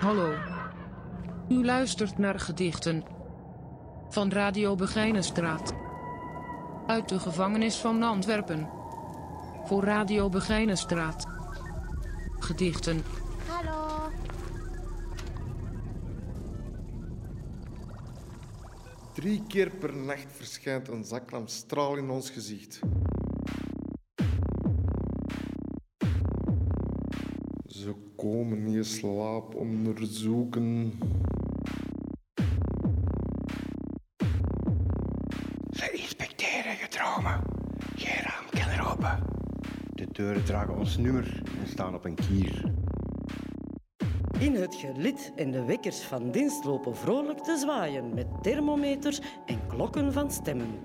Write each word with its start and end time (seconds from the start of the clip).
Hallo. 0.00 0.34
U 1.48 1.64
luistert 1.64 2.18
naar 2.18 2.40
gedichten 2.40 3.04
van 4.08 4.30
Radio 4.30 4.74
Begijnenstraat. 4.74 5.74
Uit 6.86 7.08
de 7.08 7.18
gevangenis 7.18 7.76
van 7.76 8.02
Antwerpen. 8.02 8.68
Voor 9.64 9.84
Radio 9.84 10.28
Begijnenstraat. 10.28 11.26
Gedichten. 12.38 13.02
Hallo. 13.46 14.10
Drie 19.14 19.42
keer 19.46 19.70
per 19.70 19.96
nacht 19.96 20.26
verschijnt 20.36 20.88
een 20.88 21.04
zaklamstraal 21.04 21.96
in 21.96 22.10
ons 22.10 22.30
gezicht. 22.30 22.80
Komen 28.18 28.70
je 28.70 28.82
slaap 28.82 29.54
onderzoeken. 29.54 30.92
Ze 35.70 35.90
inspecteren 35.92 36.72
je 36.72 36.86
dromen. 36.88 37.40
Geen 37.96 38.22
raam 38.22 38.44
kan 38.50 38.72
er 38.72 38.92
open. 38.92 39.22
De 39.94 40.06
deuren 40.12 40.44
dragen 40.44 40.76
ons 40.76 40.96
nummer 40.96 41.42
en 41.60 41.68
staan 41.68 41.94
op 41.94 42.04
een 42.04 42.14
kier. 42.14 42.72
In 44.38 44.54
het 44.54 44.74
gelid 44.74 45.32
en 45.36 45.50
de 45.50 45.64
wekkers 45.64 46.00
van 46.00 46.30
dienst 46.30 46.64
lopen 46.64 46.96
vrolijk 46.96 47.38
te 47.38 47.56
zwaaien 47.56 48.14
met 48.14 48.26
thermometers 48.42 49.20
en 49.46 49.66
klokken 49.66 50.12
van 50.12 50.30
stemmen. 50.30 50.80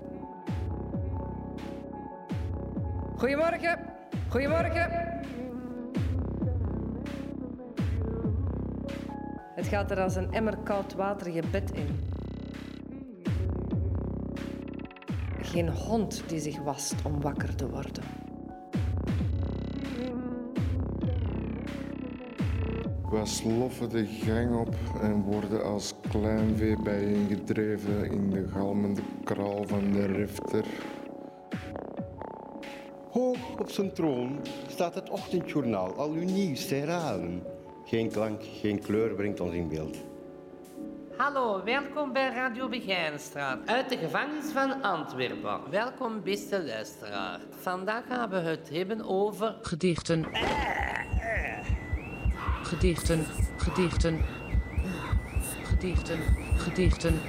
Goedemorgen. 3.16 3.78
Goedemorgen. 4.28 5.13
Het 9.64 9.72
gaat 9.72 9.90
er 9.90 10.00
als 10.00 10.16
een 10.16 10.32
emmer 10.32 10.56
koud 10.56 10.94
water 10.94 11.30
je 11.30 11.42
bed 11.50 11.70
in. 11.72 12.00
Geen 15.40 15.68
hond 15.68 16.22
die 16.26 16.40
zich 16.40 16.58
wast 16.58 16.94
om 17.04 17.20
wakker 17.20 17.54
te 17.54 17.70
worden. 17.70 18.04
Wij 23.10 23.26
sloffen 23.26 23.88
de 23.88 24.06
gang 24.06 24.56
op 24.56 24.74
en 25.00 25.22
worden 25.22 25.64
als 25.64 25.94
klein 26.08 26.56
vee 26.56 26.76
bijeengedreven 26.82 28.10
in 28.10 28.30
de 28.30 28.48
galmende 28.48 29.02
kraal 29.24 29.64
van 29.66 29.92
de 29.92 30.06
rifter. 30.06 30.64
Hoog 33.10 33.58
op 33.58 33.70
zijn 33.70 33.92
troon 33.92 34.38
staat 34.66 34.94
het 34.94 35.10
ochtendjournaal, 35.10 35.94
al 35.94 36.10
uw 36.10 36.24
nieuwste 36.24 36.74
herhalen. 36.74 37.53
Geen 37.84 38.10
klank, 38.10 38.42
geen 38.60 38.82
kleur 38.82 39.14
brengt 39.14 39.40
ons 39.40 39.54
in 39.54 39.68
beeld. 39.68 39.96
Hallo, 41.16 41.64
welkom 41.64 42.12
bij 42.12 42.28
Radio 42.28 42.68
Begijnenstraat 42.68 43.58
uit 43.66 43.88
de 43.88 43.96
gevangenis 43.96 44.52
van 44.52 44.82
Antwerpen. 44.82 45.70
Welkom, 45.70 46.22
beste 46.22 46.64
luisteraar. 46.64 47.40
Vandaag 47.50 48.04
gaan 48.06 48.30
we 48.30 48.36
het 48.36 48.68
hebben 48.72 49.04
over 49.04 49.56
Gedichten. 49.62 50.24
Gedichten. 52.62 53.26
Gedichten. 53.56 54.24
Gedichten. 55.64 56.18
Gedichten. 56.56 57.20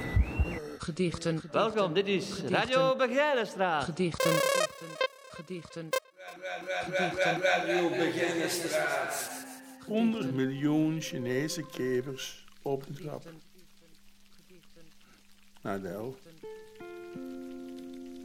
Gedichten. 0.78 1.40
Welkom, 1.52 1.92
dit 1.92 2.06
is 2.06 2.42
Radio 2.42 2.96
Begijnenstraat. 2.96 3.84
Gedichten. 3.84 4.30
Gedichten. 5.30 5.88
Gedichten. 6.88 7.46
100 9.86 10.34
miljoen 10.34 11.00
Chinese 11.00 11.66
kevers 11.66 12.46
op 12.62 12.86
de 12.86 12.92
trap. 12.92 13.22
Nadel. 15.62 16.16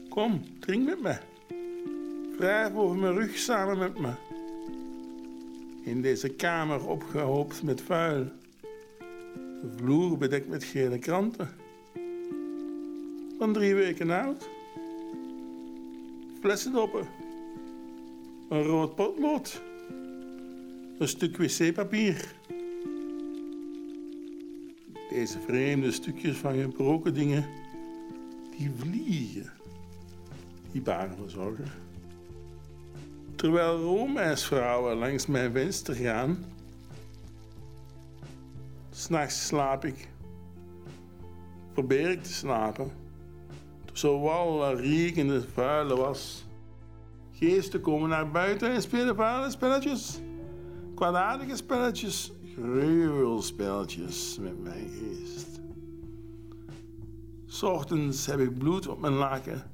Kom, 0.09 0.59
drink 0.59 0.85
met 0.85 1.01
me. 1.01 1.17
Wrijf 2.37 2.75
over 2.75 2.97
mijn 2.97 3.13
rug 3.13 3.37
samen 3.37 3.77
met 3.77 3.99
me. 3.99 4.13
In 5.83 6.01
deze 6.01 6.29
kamer 6.29 6.87
opgehoopt 6.87 7.63
met 7.63 7.81
vuil. 7.81 8.31
De 9.61 9.71
vloer 9.75 10.17
bedekt 10.17 10.47
met 10.47 10.63
gele 10.63 10.99
kranten. 10.99 11.49
Van 13.37 13.53
drie 13.53 13.75
weken 13.75 14.09
oud. 14.09 14.49
Flessendoppen. 16.39 17.07
Een 18.49 18.63
rood 18.63 18.95
potlood. 18.95 19.61
Een 21.01 21.07
stuk 21.07 21.37
wc-papier. 21.37 22.35
Deze 25.09 25.39
vreemde 25.39 25.91
stukjes 25.91 26.37
van 26.37 26.61
gebroken 26.61 27.13
dingen, 27.13 27.45
die 28.57 28.71
vliegen. 28.77 29.51
Die 30.71 30.81
baren 30.81 31.17
me 31.21 31.29
zorgen. 31.29 31.71
Terwijl 33.35 33.77
roomijsvrouwen 33.77 34.97
langs 34.97 35.25
mijn 35.25 35.51
venster 35.51 35.95
gaan, 35.95 36.45
s'nachts 38.91 39.47
slaap 39.47 39.85
ik. 39.85 40.07
Probeer 41.73 42.09
ik 42.09 42.23
te 42.23 42.33
slapen. 42.33 42.91
Zo 43.93 44.19
wallen, 44.19 44.75
riekende, 44.75 45.41
vuile 45.53 45.95
was. 45.95 46.45
Geesten 47.31 47.81
komen 47.81 48.09
naar 48.09 48.31
buiten 48.31 48.71
en 48.71 48.81
spelen 48.81 49.15
vuile 49.15 49.51
spelletjes 49.51 50.19
kwaadaardige 51.01 51.55
spelletjes, 51.55 52.31
gruwelspelletjes 52.55 54.37
met 54.41 54.63
mijn 54.63 54.89
geest. 54.89 55.61
S 57.45 57.63
ochtends 57.63 58.25
heb 58.25 58.39
ik 58.39 58.57
bloed 58.57 58.87
op 58.87 58.99
mijn 58.99 59.13
laken 59.13 59.71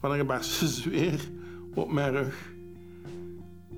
van 0.00 0.10
een 0.10 0.18
gebarsten 0.18 0.68
zweer 0.82 1.30
op 1.74 1.92
mijn 1.92 2.10
rug. 2.12 2.52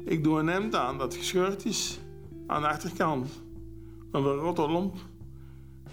Ik 0.05 0.25
doe 0.25 0.39
een 0.39 0.47
hemd 0.47 0.75
aan 0.75 0.99
dat 0.99 1.15
gescheurd 1.15 1.65
is 1.65 2.01
aan 2.47 2.61
de 2.61 2.69
achterkant, 2.69 3.43
een 4.11 4.23
verrotte 4.23 4.69
lomp. 4.69 4.97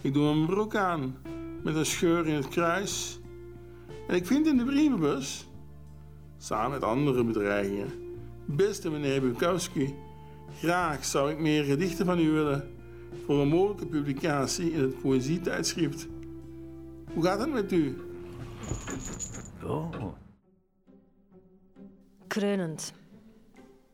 Ik 0.01 0.13
doe 0.13 0.25
een 0.25 0.45
broek 0.45 0.75
aan 0.75 1.15
met 1.63 1.75
een 1.75 1.85
scheur 1.85 2.27
in 2.27 2.35
het 2.35 2.47
kruis. 2.47 3.19
En 4.07 4.15
ik 4.15 4.25
vind 4.25 4.47
in 4.47 4.57
de 4.57 4.65
brievenbus, 4.65 5.47
samen 6.37 6.71
met 6.71 6.83
andere 6.83 7.23
bedreigingen, 7.23 7.91
beste 8.45 8.89
meneer 8.89 9.21
Bukowski, 9.21 9.95
Graag 10.57 11.05
zou 11.05 11.31
ik 11.31 11.39
meer 11.39 11.63
gedichten 11.63 12.05
van 12.05 12.19
u 12.19 12.31
willen 12.31 12.75
voor 13.25 13.41
een 13.41 13.47
mogelijke 13.47 13.85
publicatie 13.85 14.71
in 14.71 14.81
het 14.81 15.01
poëzietijdschrift. 15.01 16.07
Hoe 17.13 17.23
gaat 17.23 17.39
het 17.39 17.51
met 17.51 17.71
u? 17.71 17.97
Oh. 19.63 20.13
Kreunend 22.27 22.93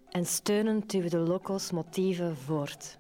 en 0.09 0.25
steunend 0.25 0.89
duwen 0.89 1.09
de 1.09 1.17
loco's 1.17 1.71
motieven 1.71 2.37
voort. 2.37 2.97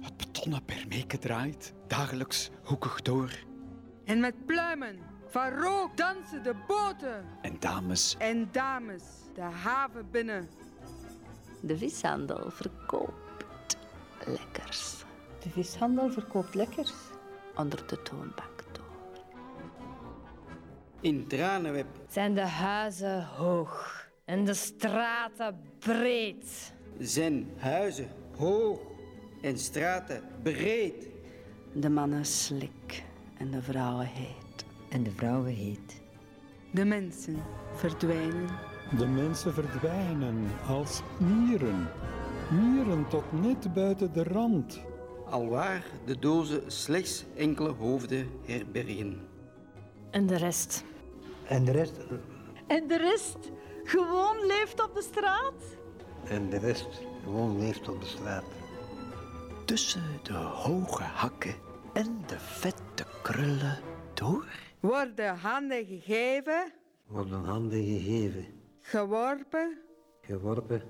Het 0.00 0.16
betonnen 0.16 0.64
permeke 0.64 1.18
draait 1.18 1.74
dagelijks 1.86 2.50
hoekig 2.62 3.02
door. 3.02 3.30
En 4.04 4.20
met 4.20 4.46
pluimen 4.46 4.98
van 5.28 5.48
rook 5.48 5.96
dansen 5.96 6.42
de 6.42 6.54
boten. 6.66 7.24
En 7.42 7.56
dames. 7.58 8.16
En 8.18 8.48
dames 8.52 9.02
de 9.34 9.40
haven 9.40 10.10
binnen. 10.10 10.48
De 11.60 11.76
vishandel 11.76 12.50
verkoopt 12.50 13.76
lekkers. 14.26 15.04
De 15.38 15.50
vishandel 15.50 16.10
verkoopt 16.10 16.54
lekkers? 16.54 16.92
Onder 17.56 17.86
de 17.86 18.02
toonbank 18.02 18.64
door. 18.72 18.84
In 21.00 21.26
Tranenweb 21.26 21.86
zijn 22.08 22.34
de 22.34 22.46
huizen 22.46 23.24
hoog 23.24 24.08
en 24.24 24.44
de 24.44 24.54
straten 24.54 25.60
breed. 25.78 26.72
Zijn 26.98 27.50
huizen 27.56 28.08
hoog 28.36 28.80
en 29.42 29.58
straten 29.58 30.22
breed. 30.42 31.08
De 31.72 31.90
mannen 31.90 32.24
slik 32.24 33.04
en 33.38 33.50
de 33.50 33.62
vrouwen 33.62 34.06
heet. 34.06 34.64
En 34.88 35.02
de 35.02 35.10
vrouwen 35.10 35.52
heet. 35.54 36.00
De 36.72 36.84
mensen 36.84 37.42
verdwijnen 37.74 38.48
de 38.98 39.06
mensen 39.06 39.54
verdwijnen 39.54 40.50
als 40.68 41.02
mieren. 41.18 41.88
Mieren 42.50 43.08
tot 43.08 43.42
net 43.42 43.72
buiten 43.74 44.12
de 44.12 44.22
rand. 44.22 44.80
Alwaar 45.26 45.84
de 46.04 46.18
dozen 46.18 46.62
slechts 46.66 47.24
enkele 47.36 47.68
hoofden 47.68 48.28
herbergen. 48.44 49.28
En 50.10 50.26
de 50.26 50.36
rest? 50.36 50.84
En 51.48 51.64
de 51.64 51.72
rest? 51.72 51.92
En 52.66 52.88
de 52.88 52.96
rest 52.96 53.38
gewoon 53.84 54.46
leeft 54.46 54.82
op 54.82 54.94
de 54.94 55.02
straat? 55.02 55.62
En 56.24 56.50
de 56.50 56.58
rest 56.58 57.02
gewoon 57.24 57.58
leeft 57.58 57.88
op 57.88 58.00
de 58.00 58.06
straat. 58.06 58.44
Tussen 59.64 60.20
de 60.22 60.32
hoge 60.32 61.02
hakken 61.02 61.54
en 61.92 62.22
de 62.26 62.38
vette 62.38 63.04
krullen 63.22 63.78
door. 64.14 64.46
Worden 64.80 65.36
handen 65.36 65.84
gegeven. 65.86 66.72
Worden 67.06 67.44
handen 67.44 67.84
gegeven 67.84 68.59
geworpen, 68.90 69.78
geworpen, 70.20 70.82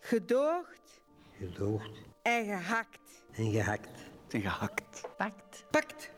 gedoogd, 0.00 1.00
gedoogd, 1.38 2.02
En 2.22 2.44
gehakt. 2.44 3.24
En 3.32 3.52
gehakt. 3.52 4.10
En 4.30 4.40
gehakt. 4.40 5.08
Pakt. 5.16 5.64
Pakt. 5.70 6.12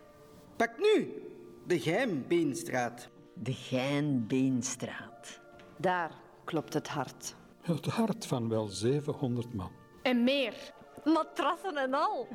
Pak 0.56 0.78
nu. 0.78 1.22
De 1.66 1.80
Geimbeenstraat. 1.80 3.08
De 3.34 3.52
Geinbeenstraat. 3.52 5.40
Daar 5.76 6.10
klopt 6.44 6.74
het 6.74 6.88
hart. 6.88 7.34
Het 7.60 7.86
hart 7.86 8.26
van 8.26 8.48
wel 8.48 8.66
700 8.66 9.54
man. 9.54 9.70
En 10.02 10.24
meer. 10.24 10.72
Matrassen 11.04 11.76
en 11.76 11.94
al. 11.94 12.28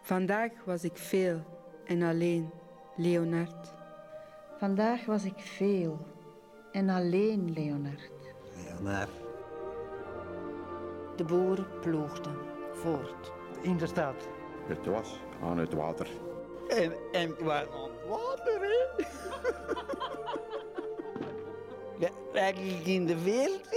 Vandaag 0.00 0.52
was 0.64 0.84
ik 0.84 0.96
veel 0.96 1.44
en 1.84 2.02
alleen, 2.02 2.50
Leonard. 2.96 3.76
Vandaag 4.58 5.04
was 5.04 5.24
ik 5.24 5.38
veel 5.38 5.98
en 6.72 6.88
alleen, 6.88 7.52
Leonard. 7.52 8.10
Leonard. 8.64 9.10
De 11.16 11.24
boer 11.24 11.66
ploegde 11.80 12.30
voort. 12.72 13.32
In 13.62 13.76
de 13.76 13.86
stad. 13.86 14.28
Het 14.66 14.86
was 14.86 15.20
aan 15.42 15.58
het 15.58 15.72
water. 15.72 16.08
En, 16.68 16.92
en 17.12 17.36
aan 17.40 17.58
het 17.58 17.70
water, 18.08 18.60
hè? 18.60 19.04
ja, 22.04 22.10
eigenlijk 22.32 22.86
in 22.86 23.06
de 23.06 23.22
wereld, 23.22 23.68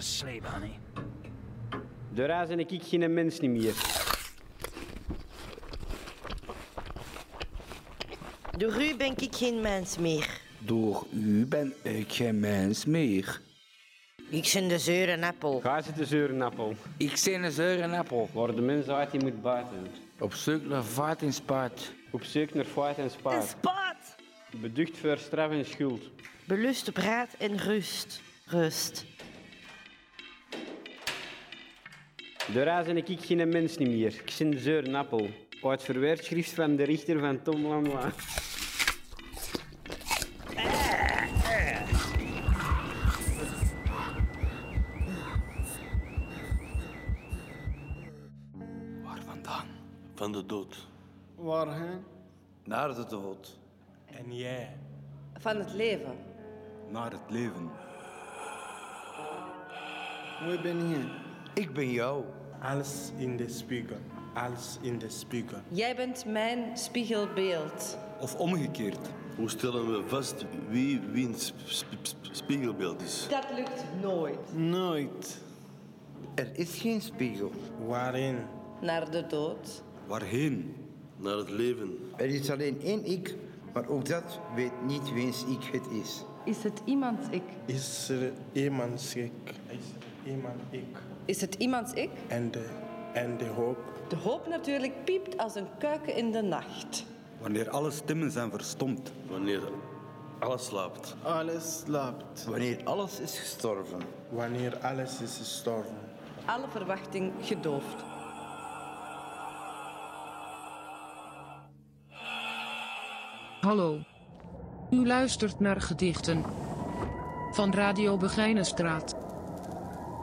To 0.00 0.06
sleep, 0.06 0.44
honey. 0.44 0.78
Daarna 2.10 2.46
ben 2.46 2.58
ik 2.58 2.82
geen 2.82 3.14
mens 3.14 3.40
niet 3.40 3.50
meer. 3.50 3.74
Door 8.58 8.82
u 8.82 8.96
ben 8.96 9.16
ik 9.16 9.34
geen 9.34 9.60
mens 9.60 9.98
meer. 9.98 10.40
Door 10.58 11.06
u 11.12 11.46
ben 11.46 11.72
ik 11.82 12.12
geen 12.12 12.40
mens 12.40 12.84
meer. 12.84 13.40
Ik 14.30 14.50
ben 14.54 14.68
de 14.68 14.78
zure 14.78 15.26
appel. 15.26 15.60
Ga 15.60 15.82
zitten 15.82 16.06
zeuren, 16.06 16.42
appel. 16.42 16.74
Ik 16.96 17.20
ben 17.24 17.42
een 17.42 17.52
zure 17.52 17.96
appel. 17.96 18.28
Waar 18.32 18.54
de 18.54 18.60
mens 18.60 18.88
uit 18.88 19.10
die 19.10 19.20
moet 19.20 19.42
buiten. 19.42 19.86
Op 20.18 20.34
zoek 20.34 20.64
naar 20.64 20.84
vaart 20.84 21.22
en 21.22 21.32
spaat. 21.32 21.92
Op 22.10 22.24
zoek 22.24 22.54
naar 22.54 22.64
feit 22.64 22.98
en 22.98 23.10
spaat. 23.10 23.48
Spaat! 23.48 24.16
Beducht 24.60 24.98
voor 24.98 25.18
straf 25.18 25.50
en 25.50 25.66
schuld. 25.66 26.02
Belust 26.44 26.88
op 26.88 26.96
raad 26.96 27.34
en 27.38 27.56
rust. 27.56 28.20
Rust. 28.46 29.04
Daarna 32.54 32.82
ben 32.82 32.96
ik 32.96 33.20
geen 33.20 33.48
mens 33.48 33.76
niet 33.76 33.88
meer. 33.88 34.14
Ik 34.14 34.34
ben 34.38 34.50
de 34.50 34.58
zeuren 34.58 34.94
appel. 34.94 35.28
Uit 35.62 35.82
verweerschrift 35.82 36.50
van 36.52 36.76
de 36.76 36.82
richter 36.82 37.18
van 37.18 37.42
Tom 37.42 37.66
Lanois. 37.66 38.14
Waar 49.02 49.22
vandaan? 49.26 49.66
Van 50.14 50.32
de 50.32 50.46
dood. 50.46 50.88
Waarheen? 51.34 52.04
Naar 52.64 52.94
de 52.94 53.04
dood. 53.08 53.58
En 54.06 54.36
jij? 54.36 54.76
Van 55.38 55.56
het 55.56 55.72
leven. 55.72 56.16
Naar 56.90 57.10
het 57.10 57.30
leven. 57.30 57.70
Wie 60.46 60.60
ben 60.60 60.88
je? 60.88 61.18
Ik 61.54 61.72
ben 61.72 61.90
jou. 61.90 62.24
Alles 62.62 63.10
in 63.16 63.36
de 63.36 63.48
spiegel. 63.48 63.96
Alles 64.34 64.78
in 64.80 64.98
de 64.98 65.08
spiegel. 65.08 65.58
Jij 65.68 65.96
bent 65.96 66.24
mijn 66.26 66.76
spiegelbeeld. 66.78 67.98
Of 68.20 68.34
omgekeerd. 68.34 68.98
Hoe 69.36 69.50
stellen 69.50 69.92
we 69.92 70.08
vast 70.08 70.44
wie 70.68 71.00
wiens 71.12 71.52
sp- 71.66 71.86
sp- 72.02 72.16
spiegelbeeld 72.32 73.02
is? 73.02 73.26
Dat 73.30 73.46
lukt 73.56 73.84
nooit. 74.02 74.54
Nooit. 74.54 75.38
Er 76.34 76.48
is 76.52 76.78
geen 76.78 77.00
spiegel. 77.00 77.50
Waarin? 77.86 78.36
Naar 78.80 79.10
de 79.10 79.26
dood. 79.26 79.82
Waarheen? 80.06 80.74
Naar 81.16 81.36
het 81.36 81.50
leven. 81.50 81.98
Er 82.16 82.26
is 82.28 82.50
alleen 82.50 82.80
één 82.82 83.04
ik, 83.04 83.36
maar 83.72 83.88
ook 83.88 84.04
dat 84.08 84.40
weet 84.54 84.82
niet 84.86 85.12
wiens 85.12 85.44
ik 85.44 85.62
het 85.72 85.86
is. 86.02 86.24
Is 86.44 86.62
het 86.62 86.80
iemands 86.84 87.26
ik? 87.30 87.42
Is 87.66 88.08
er 88.08 88.32
iemands 88.52 89.14
ik? 89.14 89.32
Is 89.66 89.76
er 89.98 90.06
iemand 90.24 90.60
ik? 90.70 90.98
Is 91.24 91.40
het 91.40 91.54
iemands 91.54 91.92
ik? 91.92 92.10
En 92.28 92.50
de, 92.50 92.68
en 93.12 93.36
de 93.36 93.46
hoop? 93.46 93.78
De 94.08 94.16
hoop 94.16 94.48
natuurlijk 94.48 95.04
piept 95.04 95.38
als 95.38 95.54
een 95.54 95.68
kuiken 95.78 96.16
in 96.16 96.30
de 96.32 96.42
nacht. 96.42 97.04
Wanneer 97.40 97.70
alle 97.70 97.90
stemmen 97.90 98.30
zijn 98.30 98.50
verstomd. 98.50 99.12
Wanneer 99.28 99.60
alles 100.38 100.64
slaapt. 100.64 101.16
Alles 101.22 101.78
slaapt. 101.78 102.44
Wanneer 102.44 102.80
alles 102.84 103.20
is 103.20 103.38
gestorven. 103.38 104.00
Wanneer 104.28 104.78
alles 104.78 105.20
is 105.20 105.36
gestorven. 105.36 105.96
Alle 106.44 106.68
verwachting 106.68 107.32
gedoofd. 107.40 108.04
Hallo. 113.60 113.98
U 114.90 115.06
luistert 115.06 115.60
naar 115.60 115.80
gedichten 115.80 116.44
van 117.50 117.72
Radio 117.72 118.16
Begijnenstraat. 118.16 119.14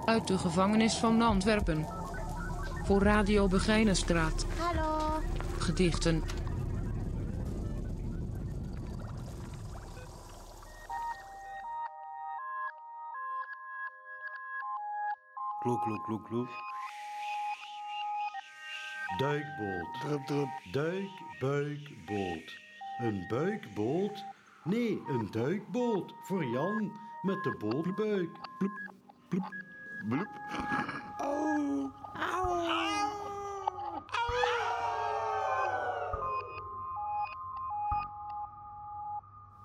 Uit 0.08 0.28
de 0.28 0.38
gevangenis 0.38 0.98
van 0.98 1.22
Antwerpen. 1.22 1.86
Voor 2.84 3.02
Radio 3.02 3.48
Begijnenstraat. 3.48 4.46
Hallo. 4.60 5.22
Gedichten. 5.58 6.24
Kloek, 15.60 15.82
kloek, 15.82 16.04
kloek, 16.04 16.26
kloek. 16.26 16.50
Duikboot. 19.18 20.48
Duik, 20.72 21.10
buik, 21.40 22.06
boot. 22.06 22.60
Een 22.98 23.26
buikboot? 23.28 24.26
Nee, 24.64 25.02
een 25.08 25.28
duikboot. 25.32 26.14
Voor 26.22 26.46
Jan 26.46 26.92
met 27.22 27.44
de 27.44 27.56
bootbuik. 27.60 28.30
Bloep, 29.30 29.54
bloep. 30.06 30.28
Au. 31.20 31.92
Au. 32.16 32.68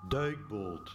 Duikboot. 0.08 0.90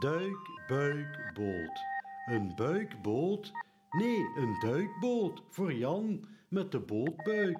Duik, 0.00 0.36
buik, 0.68 1.32
boot. 1.34 1.80
Een 2.26 2.52
buikboot? 2.56 3.52
Nee, 3.90 4.32
een 4.36 4.60
duikboot. 4.60 5.42
Voor 5.50 5.72
Jan 5.72 6.28
met 6.48 6.72
de 6.72 6.80
bootbuik. 6.80 7.58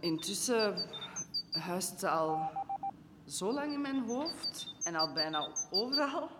Intussen 0.00 0.74
huist 1.60 1.98
ze 2.00 2.08
al 2.08 2.50
zo 3.26 3.52
lang 3.52 3.72
in 3.72 3.80
mijn 3.80 4.04
hoofd 4.06 4.74
en 4.82 4.94
al 4.94 5.12
bijna 5.12 5.48
overal. 5.70 6.30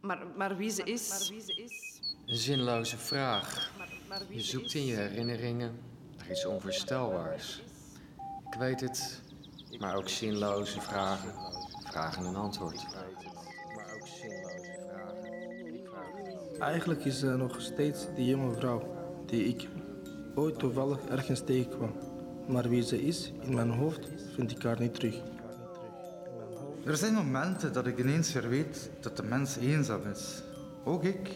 Maar, 0.00 0.26
maar 0.36 0.56
wie 0.56 0.70
ze 0.70 0.82
is. 0.82 1.08
Maar 1.08 1.26
wie 1.28 1.40
ze 1.40 1.54
is. 1.54 2.00
Een 2.26 2.36
zinloze 2.36 2.98
vraag. 2.98 3.72
Je 4.28 4.40
zoekt 4.40 4.74
in 4.74 4.86
je 4.86 4.96
herinneringen 4.96 5.80
naar 6.16 6.30
iets 6.30 6.46
onvoorstelbaars. 6.46 7.62
Ik 8.50 8.58
weet 8.58 8.80
het, 8.80 9.20
maar 9.78 9.96
ook 9.96 10.08
zinloze 10.08 10.80
vragen 10.80 11.50
vragen 11.90 12.24
een 12.24 12.36
antwoord. 12.36 12.86
Maar 13.74 13.94
ook 13.94 14.06
zinloze 14.06 14.78
vragen. 14.88 16.60
Eigenlijk 16.60 17.04
is 17.04 17.22
er 17.22 17.38
nog 17.38 17.60
steeds 17.60 18.06
die 18.14 18.26
jonge 18.26 18.54
vrouw 18.54 18.96
die 19.26 19.44
ik 19.44 19.68
ooit 20.34 20.58
toevallig 20.58 21.06
ergens 21.08 21.44
tegenkwam. 21.44 22.09
Maar 22.49 22.69
wie 22.69 22.83
ze 22.83 23.01
is, 23.01 23.33
in 23.41 23.53
mijn 23.53 23.69
hoofd, 23.69 24.09
vind 24.35 24.51
ik 24.51 24.63
haar 24.63 24.79
niet 24.79 24.93
terug. 24.93 25.21
Er 26.85 26.97
zijn 26.97 27.13
momenten 27.13 27.73
dat 27.73 27.87
ik 27.87 27.99
ineens 27.99 28.33
weer 28.33 28.49
weet 28.49 28.89
dat 28.99 29.17
de 29.17 29.23
mens 29.23 29.55
eenzaam 29.57 30.01
is. 30.11 30.43
Ook 30.83 31.03
ik. 31.03 31.29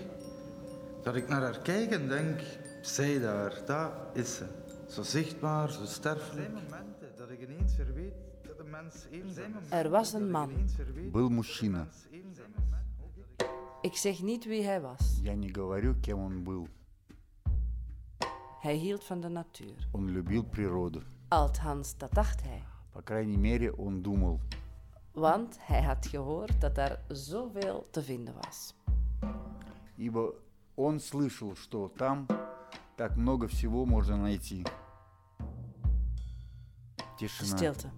Dat 1.04 1.16
ik 1.16 1.28
naar 1.28 1.42
haar 1.42 1.60
kijk 1.60 1.92
en 1.92 2.08
denk, 2.08 2.42
zij 2.82 3.20
daar, 3.20 3.62
daar 3.66 3.92
is 4.14 4.36
ze. 4.36 4.46
Zo 4.88 5.02
zichtbaar, 5.04 5.72
zo 5.72 5.86
sterfelijk. 5.86 6.48
Er 6.48 6.52
zijn 6.52 6.64
momenten 6.70 7.08
dat 7.18 7.30
ik 7.30 7.42
ineens 7.42 7.76
weer 7.76 7.94
weet 7.94 8.14
dat 8.48 8.58
de 8.58 8.64
mens 8.64 8.96
eenzaam 9.12 9.52
is. 9.62 9.70
Er 9.70 9.90
was 9.90 10.14
een 10.14 10.32
man. 10.32 10.52
Был 11.12 11.30
мужчина. 11.30 11.88
Ik 13.82 13.96
zeg 13.96 14.22
niet 14.22 14.46
wie 14.46 14.64
hij 14.64 14.82
was. 14.82 15.20
Я 15.24 15.36
не 15.36 15.50
говорю, 15.50 15.96
кем 16.02 16.20
он 16.20 16.44
был. 16.44 16.68
Hij 18.64 18.76
hield 18.76 19.04
van 19.04 19.22
de 19.22 19.28
natuur. 19.30 19.88
Он 19.92 20.08
любил 20.10 20.44
природу. 20.44 21.02
Althans, 21.28 21.98
dat 21.98 22.12
dacht 22.14 22.42
hij. 22.42 22.64
По 22.92 23.02
крайней 23.02 23.38
мере, 23.38 23.76
он 23.78 24.02
думал. 24.02 24.40
Want 25.14 25.58
hij 25.62 25.82
had 25.84 26.06
gehoord 26.08 26.62
dat 26.62 26.76
daar 26.76 27.00
zoveel 27.08 27.88
te 27.92 28.02
vinden 28.04 28.34
was. 28.42 28.74
Ибо 29.98 30.34
он 30.76 31.00
слышал, 31.00 31.56
что 31.56 31.88
там 31.98 32.26
так 32.96 33.16
много 33.18 33.48
всего 33.48 33.86
можно 33.86 34.18
найти. 34.18 34.64
Тишина, 37.18 37.58
Stilte, 37.58 37.90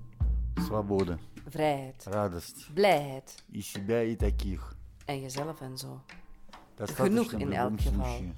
свобода, 0.65 1.19
vrijheid, 1.45 2.03
радость. 2.07 2.67
blijheid 2.74 3.43
И 3.51 3.62
себя, 3.62 4.03
и 4.03 4.15
таких. 4.15 4.75
en 5.05 5.19
jezelf 5.21 5.62
en 5.62 5.77
zo. 5.77 6.01
Достаточно 6.77 7.05
Genoeg 7.05 7.31
в 7.31 7.33
in 7.33 7.50
любом 7.50 7.74
elk 7.74 7.81
geval 7.81 8.05
случае. 8.05 8.33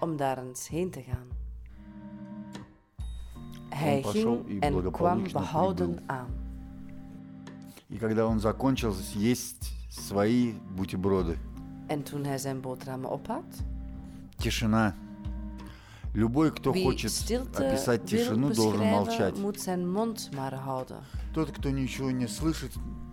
om 0.00 0.16
daar 0.16 0.38
eens 0.38 0.68
heen 0.68 0.90
te 0.90 1.02
gaan. 1.02 1.28
Hij 3.77 4.01
пошел 4.01 4.45
и 4.47 4.59
en 4.59 4.71
kwam 4.71 4.81
благополучно 4.81 5.39
behouden 5.39 5.95
прибыл. 5.95 6.03
aan. 6.07 6.27
И 7.89 7.97
когда 7.97 8.25
он 8.25 8.39
закончил 8.39 8.95
есть 9.15 9.71
свои 9.89 10.53
бутерброды, 10.75 11.37
En 11.87 12.03
toen 12.03 12.23
hij 12.25 12.37
zijn 12.37 12.61
boterhammen 12.61 13.09
op 13.11 13.27
had, 13.27 13.43
тишина. 14.37 14.93
Любой, 16.13 16.51
кто 16.51 16.71
wie 16.71 16.83
хочет 16.83 17.11
описать 17.53 18.05
тишину, 18.05 18.53
должен 18.53 18.79
молчать. 18.89 19.05
beschrijven, 19.33 19.41
moet 19.41 19.61
zijn 19.61 19.91
mond 19.91 20.29
maar 20.35 20.53
houden. 20.53 20.97
Тот, 21.33 21.51
кто 21.51 21.69
ничего 21.69 22.11
не 22.11 22.27
слышит, 22.27 22.71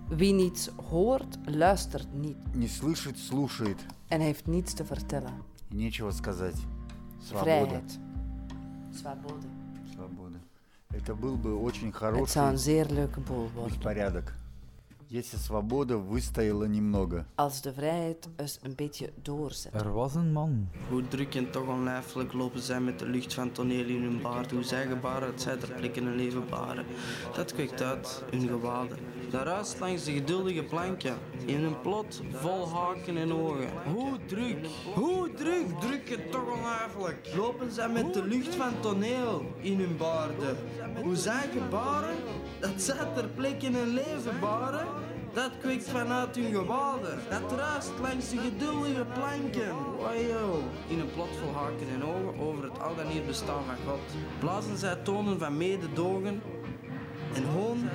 Wie 0.09 0.33
niets 0.33 0.71
hoort, 0.91 1.39
luistert 1.47 2.07
niet 2.15 2.37
не 2.55 2.69
слышит, 2.69 3.19
слушает. 3.19 3.79
en 4.09 4.21
heeft 4.21 4.47
niets 4.47 4.73
te 4.75 4.85
vertellen. 4.85 5.43
Нечего 5.71 6.11
сказать. 6.13 6.57
Свобода. 7.19 7.45
Vrijheid. 7.45 7.99
Свобода. 8.91 9.47
Это 11.03 11.15
был 11.15 11.37
бы 11.37 11.57
очень 11.57 11.93
Het 11.93 11.99
zou 11.99 12.15
een 12.15 12.15
хороший 12.15 12.57
zeer 12.59 12.87
leuke 12.91 13.21
boel 13.21 13.51
worden. 13.55 13.73
беспорядок. 13.73 14.33
Если 15.12 15.38
свобода 15.38 15.98
выстояла 15.98 16.66
немного. 16.66 17.26
Als 17.38 17.62
de 17.62 17.74
vrijheid 17.74 18.30
eens 18.36 18.60
een 18.62 18.76
beetje 18.76 19.10
doorzet. 19.22 19.74
Er 19.74 19.94
was 19.94 20.16
een 20.16 20.32
man. 20.34 20.68
Hoe 20.90 21.08
druk 21.08 21.36
en 21.36 21.52
toch 21.52 21.68
onlijfelijk 21.68 22.34
lopen 22.34 22.62
zij 22.62 22.80
met 22.80 23.00
de 23.00 23.06
lucht 23.06 23.34
van 23.34 23.52
toneel 23.52 23.86
in 23.86 24.04
hun 24.04 24.22
baard. 24.22 24.52
Hoe 24.52 24.64
zij 24.64 24.88
gebaren, 24.88 25.28
het 25.28 25.42
zij 25.42 25.58
ter 25.58 25.72
plekke 25.72 26.02
een 26.02 26.16
leven 26.16 26.50
baren. 26.50 26.86
Dat 27.36 27.54
kweekt 27.54 27.82
uit 27.82 28.24
hun 28.32 28.48
gewaden. 28.48 28.98
Daar 29.30 29.46
ruist 29.46 29.80
langs 29.80 30.04
de 30.04 30.12
geduldige 30.12 30.64
planken. 30.64 31.18
In 31.46 31.64
een 31.64 31.82
plot 31.82 32.22
vol 32.32 32.70
haken 32.70 33.18
en 33.18 33.34
ogen. 33.34 33.70
Hoe 33.94 34.18
druk, 34.26 34.66
hoe 34.96 35.34
druk, 35.34 35.80
druk 35.80 36.10
en 36.10 36.32
toch 36.32 36.58
onlijfelijk. 36.58 37.34
Lopen 37.36 37.72
zij 37.72 37.90
met 37.90 38.14
de 38.14 38.26
lucht 38.26 38.56
van 38.56 38.80
toneel 38.80 39.46
in 39.62 39.80
hun 39.80 39.98
baarden. 39.98 40.58
Hoe 41.04 41.16
zij 41.16 41.50
gebaren, 41.54 42.16
dat 42.60 42.82
zij 42.82 43.06
ter 43.16 43.28
plekke 43.28 43.68
een 43.68 43.88
leven 43.88 44.40
baren. 44.40 45.01
Dat 45.33 45.51
kweekt 45.61 45.89
vanuit 45.89 46.37
hun 46.37 46.53
gewaden. 46.53 47.19
Dat 47.31 47.59
ruist 47.59 47.93
langs 48.01 48.31
de 48.31 48.37
geduldige 48.37 49.05
planken. 49.15 49.97
Wajo. 49.99 50.63
In 50.89 50.99
een 50.99 51.13
plot 51.13 51.29
vol 51.43 51.55
haken 51.55 51.87
en 51.95 52.05
ogen 52.05 52.41
over 52.41 52.65
het 52.65 52.81
al 52.81 52.95
dan 52.95 53.09
niet 53.09 53.27
bestaan 53.27 53.65
van 53.65 53.77
God. 53.87 54.01
Blazen 54.39 54.77
zij 54.77 54.97
tonen 54.97 55.39
van 55.39 55.57
mededogen 55.57 56.43
en 57.35 57.45
hoon. 57.45 57.89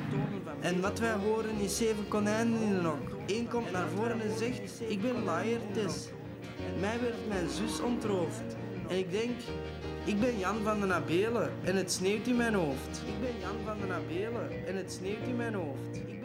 En 0.60 0.82
wat 0.82 1.00
wij 1.00 1.14
horen 1.14 1.60
is 1.60 1.78
zeven 1.78 2.08
konijnen 2.08 2.62
in 2.62 2.74
een 2.74 2.86
hok. 2.86 3.10
Eén 3.26 3.48
komt 3.48 3.72
naar 3.72 3.88
voren 3.96 4.22
en 4.22 4.38
zegt, 4.38 4.82
ik 4.88 5.02
ben 5.02 5.24
Laertes. 5.24 6.10
Mij 6.80 7.00
werd 7.02 7.28
mijn 7.28 7.50
zus 7.50 7.80
ontroofd. 7.80 8.56
En 8.88 8.98
ik 8.98 9.12
denk, 9.12 9.40
ik 10.06 10.20
ben 10.20 10.40
Jan 10.40 10.64
van 10.64 10.80
den 10.80 10.94
Abelen 10.94 11.52
en 11.64 11.76
het 11.76 11.92
sneeuwt 11.92 12.28
in 12.28 12.36
mijn 12.36 12.54
hoofd. 12.54 13.04
Ik 13.06 13.22
ben 13.22 13.40
Jan 13.40 13.56
van 13.66 13.78
den 13.80 13.92
Abelen 13.92 14.68
en 14.68 14.76
het 14.76 14.92
sneeuwt 14.92 15.28
in 15.28 15.36
mijn 15.36 15.54
hoofd. 15.54 16.17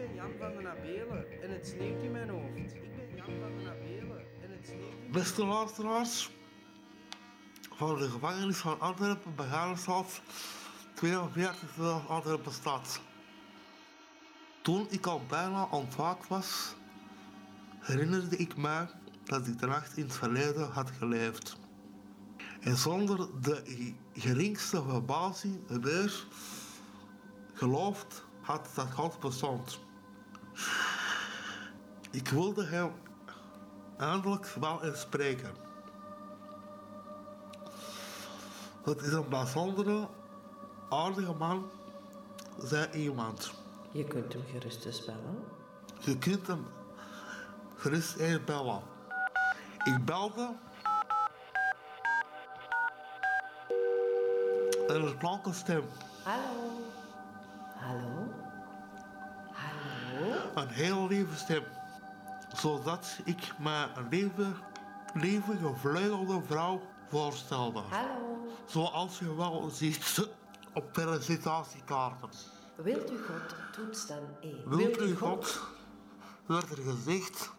Het 1.63 1.71
sneeuwt 1.71 2.03
in 2.03 2.11
mijn 2.11 2.29
hoofd. 2.29 2.57
Ik 2.57 2.97
ben 2.97 3.17
Jan 3.17 3.41
van 3.41 3.57
den 3.57 3.71
Abelen 3.71 4.19
en 4.43 4.51
het 4.51 4.65
sneeuwt 4.65 4.93
in 5.07 5.13
Beste 5.13 5.45
luisteraars 5.45 6.31
van 7.75 7.99
de 7.99 8.11
gevangenis 8.11 8.57
van 8.57 8.81
Antwerpen, 8.81 9.35
Begarenstad, 9.35 10.21
42 10.95 12.09
Antwerpen 12.09 12.53
stad. 12.53 13.01
Toen 14.63 14.87
ik 14.91 15.07
al 15.07 15.23
bijna 15.29 15.65
ontwaakt 15.71 16.29
was, 16.29 16.75
herinnerde 17.79 18.37
ik 18.37 18.57
mij 18.57 18.89
dat 19.25 19.47
ik 19.47 19.59
de 19.59 19.67
nacht 19.67 19.97
in 19.97 20.05
het 20.05 20.15
verleden 20.17 20.71
had 20.71 20.91
geleefd. 20.91 21.57
En 22.61 22.77
zonder 22.77 23.29
de 23.43 23.63
ge- 23.65 23.95
geringste 24.21 24.83
verbazing 24.83 25.81
weer 25.81 26.27
geloofd 27.53 28.25
had 28.41 28.69
dat 28.75 28.93
God 28.93 29.21
bestond. 29.21 29.81
Ik 32.13 32.29
wilde 32.29 32.65
hem 32.65 32.93
eindelijk 33.97 34.47
wel 34.47 34.85
eens 34.85 35.01
spreken. 35.01 35.51
Het 38.83 39.01
is 39.01 39.13
een 39.13 39.29
bijzondere, 39.29 40.09
aardige 40.89 41.33
man, 41.33 41.71
zei 42.59 42.91
iemand. 42.91 43.53
Je 43.91 44.05
kunt 44.05 44.33
hem 44.33 44.43
gerust 44.51 44.85
eens 44.85 45.05
bellen. 45.05 45.45
Je 45.99 46.19
kunt 46.19 46.47
hem 46.47 46.67
gerust 47.77 48.17
eens 48.17 48.45
bellen. 48.45 48.83
Ik 49.85 50.05
belde. 50.05 50.55
En 54.89 55.03
er 55.03 55.17
klonk 55.17 55.47
een 55.47 55.55
stem. 55.55 55.85
Hallo. 56.23 56.81
Hallo. 57.75 58.29
Hallo. 59.53 60.51
Een 60.55 60.69
heel 60.69 61.07
lieve 61.07 61.37
stem. 61.37 61.63
Zodat 62.57 63.19
ik 63.25 63.53
me 63.59 63.87
een 63.95 64.09
lieve, 64.11 64.53
lieve 65.15 65.57
gevleugelde 65.57 66.41
vrouw 66.47 66.81
voorstelde. 67.09 67.81
Hallo. 67.81 68.47
Zoals 68.67 69.19
je 69.19 69.35
wel 69.35 69.71
ziet 69.73 70.29
op 70.75 70.85
felicitatiekaarten. 70.93 72.29
Wilt 72.77 73.11
u 73.11 73.19
God 73.19 73.55
toets 73.73 74.07
dan 74.07 74.23
één? 74.41 74.69
Wilt 74.69 75.01
u 75.01 75.17
God, 75.17 75.61
werd 76.47 76.71
er 76.71 76.83
gezegd, 76.83 77.53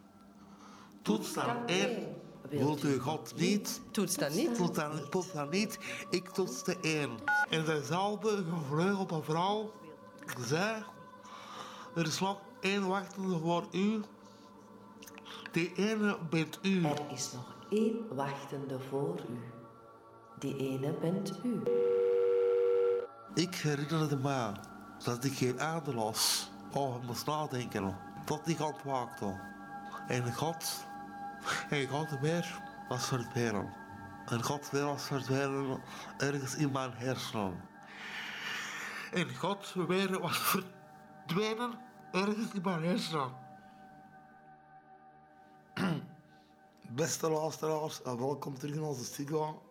toets 1.01 1.33
dan 1.33 1.67
één. 1.67 2.15
Wilt 2.49 2.83
u 2.83 2.99
God 2.99 3.33
niet? 3.35 3.81
Toets 3.91 4.15
dan 4.15 4.35
niet. 4.35 4.55
Toets 4.55 4.77
dan, 4.77 5.09
toets 5.09 5.31
dan 5.31 5.49
niet. 5.49 5.79
Ik 6.09 6.29
toetste 6.29 6.77
één. 6.81 7.09
En 7.49 7.65
dezelfde 7.65 8.43
gevleugelde 8.49 9.23
vrouw 9.23 9.71
zei, 10.39 10.83
er 11.95 12.05
is 12.05 12.19
nog 12.19 12.37
één 12.59 12.87
wachtende 12.87 13.39
voor 13.39 13.65
u. 13.71 14.01
Die 15.53 15.73
ene 15.75 16.17
bent 16.29 16.59
u. 16.61 16.85
Er 16.85 17.01
is 17.11 17.31
nog 17.31 17.55
één 17.69 18.15
wachtende 18.15 18.79
voor 18.79 19.19
u. 19.29 19.39
Die 20.39 20.57
ene 20.57 20.93
bent 20.93 21.39
u. 21.43 21.61
Ik 23.33 23.55
herinnerde 23.55 24.17
me 24.17 24.51
dat 25.03 25.23
ik 25.23 25.33
geen 25.33 25.61
aarde 25.61 25.93
was. 25.93 26.51
Oh, 26.71 26.95
ik 26.95 27.03
moest 27.03 27.25
nadenken. 27.25 27.97
Tot 28.25 28.47
ik 28.47 28.61
ontwaakte. 28.61 29.39
En 30.07 30.33
God, 30.33 30.85
en 31.69 31.87
God 31.87 32.19
weer 32.19 32.61
was 32.89 33.07
verdwenen. 33.07 33.73
En 34.25 34.43
God 34.43 34.69
weer 34.69 34.85
was 34.85 35.03
verdwenen 35.03 35.81
ergens 36.17 36.55
in 36.55 36.71
mijn 36.71 36.91
hersenen. 36.93 37.61
En 39.11 39.35
God 39.35 39.73
weer 39.87 40.19
was 40.19 40.37
verdwenen 40.37 41.71
ergens 42.11 42.53
in 42.53 42.61
mijn 42.63 42.83
hersenen. 42.83 43.42
Beste 46.95 47.29
luisteraars, 47.29 48.01
welkom 48.03 48.57
terug 48.57 48.75
in 48.75 48.81
onze 48.81 49.03
studio. 49.03 49.61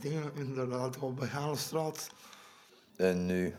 Dingen 0.00 0.30
inderdaad 0.34 0.98
op 0.98 1.16
Begaanstraat. 1.16 2.10
En 2.96 3.26
nu, 3.26 3.54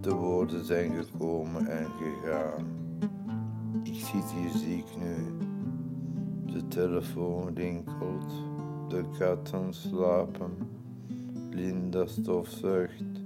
de 0.00 0.12
woorden 0.12 0.64
zijn 0.64 1.04
gekomen 1.04 1.66
en 1.66 1.90
gegaan. 1.90 2.98
Ik 3.82 3.94
zit 3.94 4.30
hier 4.30 4.50
ziek 4.50 4.96
nu. 4.96 5.38
De 6.52 6.68
telefoon 6.68 7.54
rinkelt, 7.54 8.32
de 8.88 9.04
katten 9.18 9.74
slapen, 9.74 10.70
Linda 11.50 12.06
stofzuigt. 12.06 13.20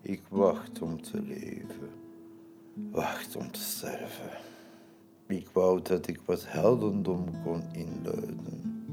Ik 0.00 0.22
wacht 0.28 0.82
om 0.82 1.02
te 1.02 1.22
leven, 1.22 1.90
wacht 2.90 3.36
om 3.36 3.52
te 3.52 3.60
sterven. 3.60 4.55
Ik 5.28 5.48
wou 5.52 5.82
dat 5.82 6.06
ik 6.06 6.20
wat 6.24 6.44
heldendom 6.46 7.24
kon 7.44 7.62
inluiden. 7.72 8.84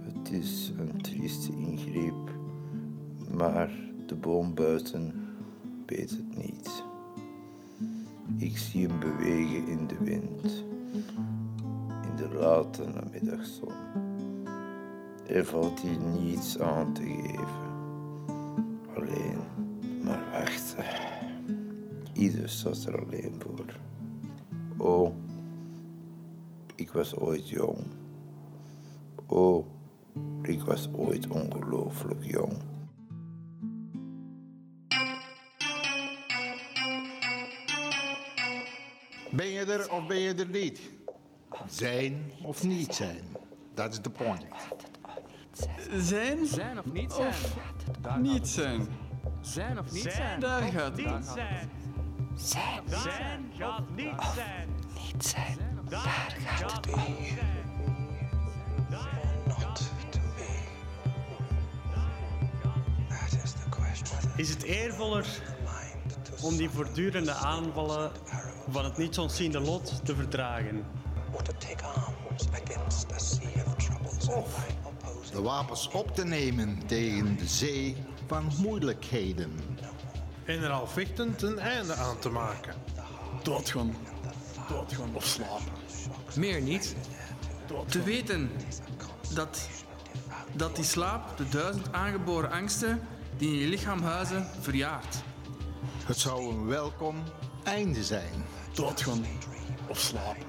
Het 0.00 0.32
is 0.32 0.72
een 0.78 1.02
trieste 1.02 1.52
ingreep, 1.52 2.30
maar 3.36 3.70
de 4.06 4.14
boom 4.14 4.54
buiten 4.54 5.14
weet 5.86 6.10
het 6.10 6.36
niet. 6.36 6.84
Ik 8.36 8.58
zie 8.58 8.86
hem 8.86 8.98
bewegen 8.98 9.68
in 9.68 9.86
de 9.86 9.98
wind, 10.00 10.64
in 12.02 12.16
de 12.16 12.28
late 12.38 12.84
namiddagzon. 12.84 13.72
Er 15.26 15.44
valt 15.44 15.80
hier 15.80 15.98
niets 15.98 16.58
aan 16.58 16.92
te 16.92 17.02
geven, 17.02 17.70
alleen 18.96 19.38
maar 20.04 20.24
wachten. 20.32 20.84
Ieder 22.12 22.48
zat 22.48 22.84
er 22.84 23.04
alleen 23.04 23.34
voor. 23.38 23.76
Oh, 24.78 25.14
ik 26.74 26.92
was 26.92 27.16
ooit 27.16 27.48
jong. 27.48 27.78
Oh, 29.26 29.66
ik 30.42 30.60
was 30.60 30.88
ooit 30.92 31.28
ongelooflijk 31.28 32.24
jong. 32.24 32.52
Ben 39.30 39.46
je 39.46 39.64
er 39.64 39.92
of 39.92 40.06
ben 40.06 40.18
je 40.18 40.34
er 40.34 40.48
niet? 40.48 40.80
Zijn 41.66 42.32
of 42.42 42.64
niet 42.64 42.94
zijn? 42.94 43.22
Dat 43.74 43.92
is 43.92 44.02
de 44.02 44.10
point. 44.10 44.44
Zijn? 45.96 46.46
Zijn 46.46 46.78
of 46.78 46.92
niet 46.92 47.12
zijn? 47.12 47.34
Of 48.06 48.18
niet 48.18 48.48
zijn? 48.48 48.86
Zijn 49.40 49.78
of 49.78 49.92
niet 49.92 50.02
Zijn. 50.02 50.40
Daar 50.40 50.62
gaat 50.62 50.96
het. 51.00 51.77
Zijn. 52.40 52.82
Zijn. 52.86 53.52
Gaat 53.58 53.90
niet 53.96 54.14
zijn. 54.34 54.68
Niet 55.06 55.24
zijn. 55.24 55.58
Daar 55.88 56.36
gaat 56.44 56.74
het 56.74 56.94
om. 56.94 57.16
Is 64.36 64.48
het 64.48 64.62
eervoller 64.62 65.26
om 66.42 66.56
die 66.56 66.70
voortdurende 66.70 67.32
aanvallen 67.32 68.10
van 68.70 68.84
het 68.84 68.96
niet 68.96 69.18
ontziende 69.18 69.60
lot 69.60 70.00
te 70.04 70.14
verdragen? 70.14 70.84
Of 71.32 71.42
de 75.30 75.40
wapens 75.40 75.88
op 75.88 76.14
te 76.14 76.24
nemen 76.24 76.86
tegen 76.86 77.36
de 77.36 77.46
zee 77.46 77.96
van 78.26 78.50
moeilijkheden. 78.58 79.77
En 80.48 80.62
er 80.62 80.70
al 80.70 80.86
vechtend 80.86 81.42
een 81.42 81.58
einde 81.58 81.94
aan 81.94 82.18
te 82.18 82.28
maken. 82.28 82.74
Doodgaan. 83.42 83.96
Doodgaan 84.68 85.14
of 85.14 85.24
slapen. 85.24 85.72
Meer 86.36 86.60
niet. 86.60 86.96
Te 87.86 88.02
weten 88.02 88.50
dat, 89.34 89.68
dat 90.52 90.76
die 90.76 90.84
slaap 90.84 91.36
de 91.36 91.48
duizend 91.48 91.92
aangeboren 91.92 92.50
angsten 92.50 93.08
die 93.36 93.48
in 93.48 93.58
je 93.58 93.66
lichaam 93.66 94.02
huizen 94.02 94.46
verjaart. 94.60 95.22
Het 96.04 96.18
zou 96.18 96.54
een 96.54 96.66
welkom 96.66 97.22
einde 97.64 98.04
zijn. 98.04 98.44
Doodgaan 98.72 99.24
of 99.88 99.98
slapen. 99.98 100.46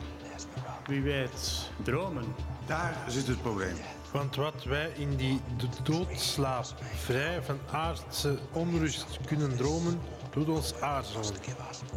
Wie 0.86 1.02
weet, 1.02 1.70
dromen. 1.84 2.36
Daar 2.66 2.98
zit 3.08 3.28
het 3.28 3.42
probleem. 3.42 3.76
Want 4.12 4.36
wat 4.36 4.64
wij 4.64 4.92
in 4.96 5.16
die 5.16 5.42
doodslaap 5.84 6.66
vrij 6.96 7.44
van 7.44 7.60
aardse 7.72 8.40
onrust 8.52 9.20
kunnen 9.26 9.58
dromen, 9.58 10.00
doet 10.32 10.50
ons 10.50 10.82
aarzelen. 10.82 11.34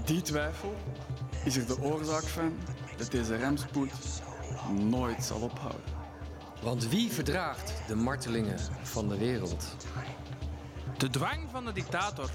Die 0.04 0.22
twijfel 0.22 0.74
is 1.44 1.56
er 1.56 1.66
de 1.66 1.80
oorzaak 1.80 2.24
van 2.24 2.58
dat 2.96 3.10
deze 3.10 3.36
remspoed 3.36 3.92
nooit 4.70 5.24
zal 5.24 5.40
ophouden. 5.40 6.00
Want 6.62 6.88
wie 6.88 7.12
verdraagt 7.12 7.72
de 7.86 7.94
martelingen 7.94 8.58
van 8.82 9.08
de 9.08 9.18
wereld? 9.18 9.76
De 10.96 11.10
dwang 11.10 11.48
van 11.50 11.64
de 11.64 11.72
dictator. 11.72 12.30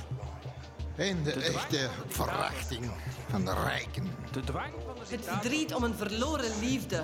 En 0.96 1.24
de 1.24 1.34
echte 1.34 1.90
verachting 2.08 2.92
van 3.30 3.46
de 3.46 3.54
rijken. 3.54 4.12
De 4.32 4.40
dwang 4.40 4.74
van 4.86 4.96
de 4.96 5.16
Het 5.16 5.26
verdriet 5.26 5.74
om 5.74 5.84
een 5.84 5.96
verloren 5.96 6.60
liefde. 6.60 7.04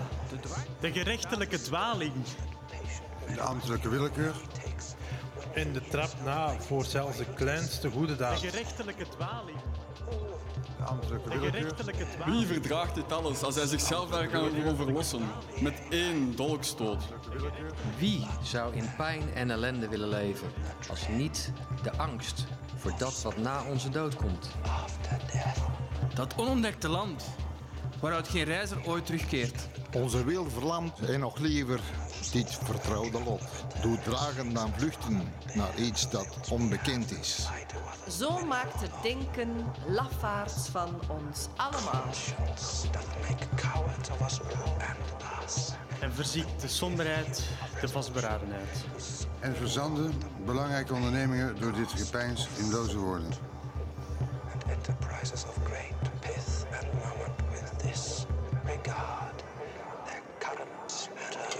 De 0.79 0.91
gerechtelijke 0.91 1.61
dwaling. 1.61 2.13
De 3.35 3.41
ambtelijke 3.41 3.89
willekeur. 3.89 4.33
En 5.53 5.73
de 5.73 5.81
trap 5.89 6.13
na 6.25 6.59
voor 6.59 6.85
zelfs 6.85 7.17
de 7.17 7.25
kleinste 7.35 7.89
goede 7.89 8.11
De 8.11 8.15
daad. 8.15 8.39
gerechtelijke 8.39 9.05
dwaling. 9.09 9.57
De 10.77 10.83
ambtelijke 10.83 11.29
De 11.29 11.39
gerechtelijke 11.39 12.05
Wie 12.25 12.45
verdraagt 12.45 12.95
dit 12.95 13.11
alles 13.11 13.43
als 13.43 13.55
hij 13.55 13.65
zichzelf 13.65 14.09
daar 14.09 14.27
kan 14.27 14.49
gewoon 14.49 14.75
verlossen? 14.75 15.21
Met 15.59 15.81
één 15.89 16.35
dolkstoot. 16.35 17.03
Wie 17.97 18.27
zou 18.41 18.75
in 18.75 18.89
pijn 18.97 19.33
en 19.33 19.51
ellende 19.51 19.87
willen 19.87 20.07
leven 20.09 20.47
als 20.89 21.07
niet 21.07 21.51
de 21.83 21.97
angst 21.97 22.45
voor 22.75 22.93
dat 22.97 23.21
wat 23.21 23.37
na 23.37 23.63
onze 23.63 23.89
dood 23.89 24.15
komt? 24.15 24.49
Dat 26.13 26.33
onontdekte 26.35 26.87
land, 26.87 27.25
waaruit 27.99 28.27
geen 28.27 28.43
reiziger 28.43 28.85
ooit 28.85 29.05
terugkeert. 29.05 29.67
Onze 29.93 30.23
wil 30.23 30.49
verlamd 30.49 30.99
en 30.99 31.19
nog 31.19 31.37
liever 31.37 31.79
dit 32.31 32.57
vertrouwde 32.63 33.23
lot. 33.23 33.41
Doet 33.81 34.03
dragen 34.03 34.53
dan 34.53 34.73
vluchten 34.77 35.33
naar 35.53 35.75
iets 35.75 36.09
dat 36.09 36.27
onbekend 36.49 37.19
is. 37.19 37.47
Zo 38.09 38.45
maakt 38.45 38.81
het 38.81 38.91
denken 39.01 39.65
lafaards 39.87 40.67
van 40.67 40.99
ons 41.07 41.47
allemaal. 41.55 42.03
En 45.99 46.13
verziekt 46.13 46.61
de 46.61 46.67
somberheid, 46.67 47.43
de 47.81 47.87
vastberadenheid. 47.87 48.85
En 49.39 49.55
verzanden 49.55 50.13
belangrijke 50.45 50.93
ondernemingen 50.93 51.59
door 51.59 51.73
dit 51.73 51.91
gepeins 51.91 52.47
in 52.57 52.71
loze 52.71 52.97
woorden. 52.97 53.51
enterprises 54.73 55.45
of 55.45 55.55
great 55.65 55.93
pith 56.21 56.65
and 56.73 56.93
moment 56.95 57.33
with 57.51 57.79
this 57.79 58.25
regard 58.65 59.43
their 60.05 60.21
currents 60.39 61.09
and 61.25 61.33
to 61.51 61.59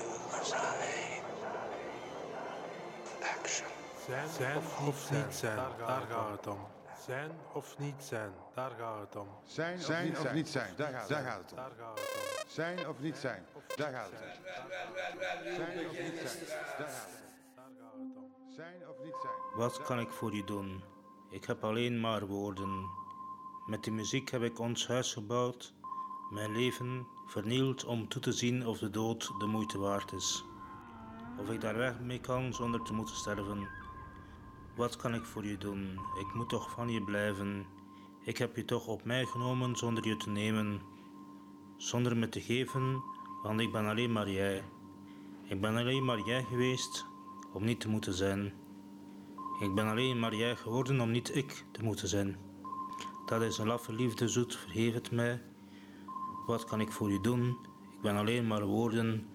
arrive. 0.54 1.23
Action. 3.43 3.67
Zijn, 4.06 4.29
zijn 4.29 4.58
of 4.58 5.12
niet 5.12 5.34
zijn, 5.34 5.58
daar 5.77 6.06
gaat 6.10 6.32
het 6.32 6.47
om. 6.47 6.60
Zijn 7.06 7.32
of 7.53 7.77
niet 7.79 7.95
zijn, 7.99 8.32
daar 8.53 8.71
gaat 8.79 8.99
het 8.99 9.15
om. 9.15 9.27
Zijn, 9.45 9.79
zijn 9.79 10.19
of 10.19 10.34
niet 10.34 10.49
zijn, 10.49 10.73
daar 10.75 10.93
gaat, 10.93 11.08
daar 11.10 11.23
gaat 11.23 11.49
het 11.49 11.51
om. 11.51 11.58
Zijn 12.47 12.88
of 12.88 12.99
niet 12.99 13.17
zijn, 13.17 13.45
daar 13.75 13.93
gaat 13.93 14.10
het 14.12 14.21
om. 14.21 14.43
Zijn 15.56 15.88
of 15.88 15.99
niet 15.99 16.19
zijn, 16.19 16.47
daar 16.77 16.89
gaat 16.89 17.12
het 17.97 18.15
om. 18.15 18.32
Zijn 18.56 18.89
of 18.89 19.03
niet 19.03 19.15
zijn. 19.21 19.34
Wat 19.56 19.82
kan 19.82 19.99
ik 19.99 20.10
voor 20.10 20.34
u 20.34 20.43
doen? 20.43 20.84
Ik 21.29 21.45
heb 21.45 21.63
alleen 21.63 21.99
maar 21.99 22.25
woorden. 22.25 22.89
Met 23.65 23.84
de 23.84 23.91
muziek 23.91 24.32
heb 24.32 24.41
ik 24.41 24.60
ons 24.60 24.88
huis 24.88 25.13
gebouwd, 25.13 25.73
mijn 26.29 26.51
leven 26.51 27.08
vernield 27.25 27.86
om 27.86 28.08
toe 28.08 28.21
te 28.21 28.32
zien 28.32 28.67
of 28.67 28.77
de 28.77 28.89
dood 28.89 29.32
de 29.39 29.45
moeite 29.45 29.77
waard 29.77 30.12
is. 30.12 30.45
Of 31.38 31.50
ik 31.50 31.62
daar 31.62 31.78
weg 31.78 32.00
mee 32.00 32.19
kan 32.19 32.54
zonder 32.54 32.82
te 32.82 32.93
moeten 32.93 33.15
sterven. 33.15 33.67
Wat 34.76 34.96
kan 34.96 35.13
ik 35.13 35.26
voor 35.26 35.46
u 35.46 35.58
doen? 35.58 36.00
Ik 36.19 36.34
moet 36.34 36.50
toch 36.50 36.72
van 36.72 36.89
je 36.89 37.04
blijven. 37.04 37.65
Ik 38.24 38.38
heb 38.38 38.56
je 38.56 38.65
toch 38.65 38.88
op 38.88 39.04
mij 39.04 39.26
genomen 39.26 39.76
zonder 39.76 40.08
je 40.08 40.17
te 40.17 40.30
nemen, 40.30 40.82
zonder 41.78 42.17
me 42.17 42.30
te 42.30 42.41
geven, 42.41 43.04
want 43.43 43.60
ik 43.60 43.72
ben 43.72 43.86
alleen 43.86 44.12
maar 44.12 44.30
jij. 44.30 44.63
Ik 45.43 45.62
ben 45.62 45.78
alleen 45.78 46.06
maar 46.06 46.19
jij 46.19 46.43
geweest 46.43 47.06
om 47.54 47.63
niet 47.63 47.80
te 47.80 47.89
moeten 47.89 48.13
zijn. 48.13 48.54
Ik 49.60 49.76
ben 49.76 49.88
alleen 49.88 50.19
maar 50.19 50.36
jij 50.36 50.56
geworden 50.56 51.02
om 51.02 51.12
niet 51.12 51.36
ik 51.36 51.65
te 51.72 51.84
moeten 51.84 52.08
zijn. 52.08 52.38
Dat 53.26 53.41
is 53.41 53.58
een 53.58 53.67
laffe 53.67 53.93
liefde 53.93 54.28
zoet, 54.28 54.56
vergeef 54.56 54.93
het 54.93 55.12
mij. 55.12 55.41
Wat 56.46 56.65
kan 56.65 56.82
ik 56.82 56.91
voor 56.91 57.12
u 57.12 57.22
doen? 57.22 57.58
Ik 57.93 58.02
ben 58.02 58.15
alleen 58.15 58.48
maar 58.48 58.65
woorden. 58.65 59.28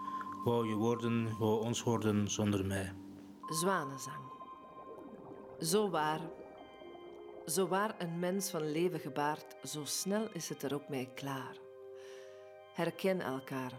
Wou 0.48 0.68
je 0.68 0.74
worden, 0.74 1.38
wou 1.38 1.64
ons 1.64 1.82
worden 1.82 2.30
zonder 2.30 2.66
mij. 2.66 2.94
Zwanenzang. 3.48 4.32
Zo 5.60 5.90
waar. 5.90 6.20
Zo 7.46 7.66
waar 7.66 7.94
een 7.98 8.18
mens 8.18 8.50
van 8.50 8.70
leven 8.70 9.00
gebaart, 9.00 9.56
zo 9.62 9.84
snel 9.84 10.28
is 10.32 10.48
het 10.48 10.62
er 10.62 10.74
ook 10.74 10.88
mee 10.88 11.08
klaar. 11.14 11.56
Herken 12.72 13.20
elkaar. 13.20 13.72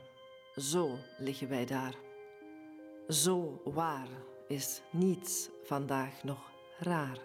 Zo 0.55 0.97
liggen 1.17 1.49
wij 1.49 1.65
daar. 1.65 1.95
Zo 3.07 3.61
waar 3.63 4.09
is 4.47 4.81
niets 4.91 5.49
vandaag 5.63 6.23
nog 6.23 6.51
raar. 6.79 7.19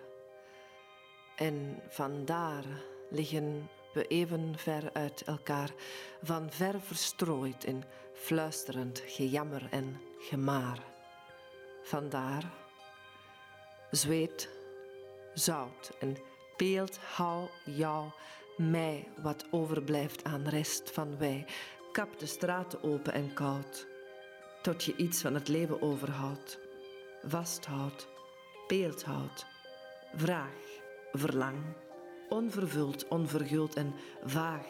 En 1.36 1.82
vandaar 1.88 2.64
liggen 3.10 3.68
we 3.92 4.06
even 4.06 4.58
ver 4.58 4.90
uit 4.92 5.22
elkaar, 5.22 5.70
van 6.22 6.50
ver 6.50 6.80
verstrooid 6.80 7.64
in 7.64 7.84
fluisterend 8.14 9.02
gejammer 9.06 9.66
en 9.70 10.00
gemaar. 10.18 10.78
Vandaar 11.82 12.52
zweet, 13.90 14.48
zout 15.34 15.90
en 16.00 16.16
beeld 16.56 16.98
hou 16.98 17.48
jou 17.64 18.10
mij 18.56 19.08
wat 19.22 19.46
overblijft 19.50 20.24
aan 20.24 20.48
rest 20.48 20.90
van 20.90 21.18
wij. 21.18 21.46
Kap 21.92 22.18
de 22.18 22.26
straten 22.26 22.82
open 22.82 23.12
en 23.12 23.34
koud, 23.34 23.86
tot 24.62 24.84
je 24.84 24.96
iets 24.96 25.20
van 25.20 25.34
het 25.34 25.48
leven 25.48 25.82
overhoudt. 25.82 26.58
Vasthoudt, 27.22 28.08
beeldhoudt, 28.66 29.46
vraag, 30.14 30.80
verlang, 31.12 31.58
onvervuld, 32.28 33.08
onverguld 33.08 33.74
en 33.74 33.94
vaag, 34.24 34.66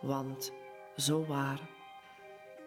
want 0.00 0.52
zo 0.96 1.26
waar. 1.26 1.60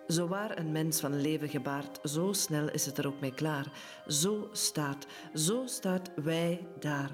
Zo 0.07 0.27
waar 0.27 0.57
een 0.57 0.71
mens 0.71 0.99
van 0.99 1.21
leven 1.21 1.49
gebaart, 1.49 1.99
zo 2.03 2.33
snel 2.33 2.69
is 2.69 2.85
het 2.85 2.97
er 2.97 3.07
ook 3.07 3.19
mee 3.19 3.33
klaar. 3.33 3.71
Zo 4.07 4.49
staat, 4.51 5.07
zo 5.33 5.65
staat 5.65 6.11
wij 6.15 6.67
daar. 6.79 7.11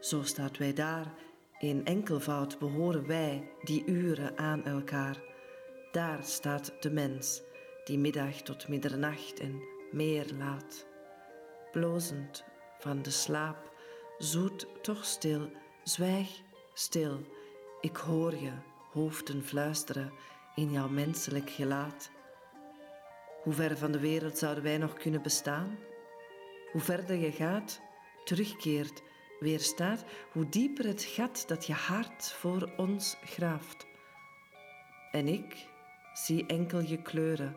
Zo 0.00 0.22
staat 0.22 0.58
wij 0.58 0.72
daar, 0.72 1.14
In 1.58 1.84
enkelvoud 1.84 2.58
behoren 2.58 3.06
wij 3.06 3.50
die 3.62 3.84
uren 3.86 4.38
aan 4.38 4.64
elkaar. 4.64 5.22
Daar 5.92 6.24
staat 6.24 6.72
de 6.80 6.90
mens, 6.90 7.42
die 7.84 7.98
middag 7.98 8.42
tot 8.42 8.68
middernacht 8.68 9.40
en 9.40 9.62
meer 9.90 10.26
laat. 10.38 10.86
Blozend 11.72 12.44
van 12.78 13.02
de 13.02 13.10
slaap, 13.10 13.72
zoet 14.18 14.66
toch 14.82 15.04
stil, 15.04 15.50
zwijg 15.84 16.28
stil. 16.74 17.20
Ik 17.80 17.96
hoor 17.96 18.36
je 18.36 18.52
hoofden 18.92 19.44
fluisteren 19.44 20.12
in 20.54 20.70
jouw 20.70 20.88
menselijk 20.88 21.50
gelaat. 21.50 22.10
Hoe 23.42 23.52
ver 23.52 23.78
van 23.78 23.92
de 23.92 24.00
wereld 24.00 24.38
zouden 24.38 24.64
wij 24.64 24.78
nog 24.78 24.94
kunnen 24.94 25.22
bestaan? 25.22 25.78
Hoe 26.72 26.80
verder 26.80 27.16
je 27.16 27.32
gaat, 27.32 27.80
terugkeert, 28.24 29.02
weerstaat, 29.38 30.04
hoe 30.32 30.48
dieper 30.48 30.86
het 30.86 31.02
gat 31.02 31.44
dat 31.46 31.66
je 31.66 31.72
hart 31.72 32.32
voor 32.32 32.72
ons 32.76 33.16
graaft. 33.24 33.86
En 35.10 35.28
ik 35.28 35.68
zie 36.12 36.46
enkel 36.46 36.80
je 36.80 37.02
kleuren, 37.02 37.56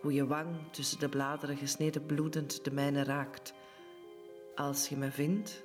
hoe 0.00 0.12
je 0.12 0.26
wang 0.26 0.72
tussen 0.72 0.98
de 0.98 1.08
bladeren 1.08 1.56
gesneden 1.56 2.06
bloedend 2.06 2.64
de 2.64 2.70
mijne 2.72 3.02
raakt. 3.02 3.54
Als 4.54 4.88
je 4.88 4.96
me 4.96 5.10
vindt, 5.10 5.62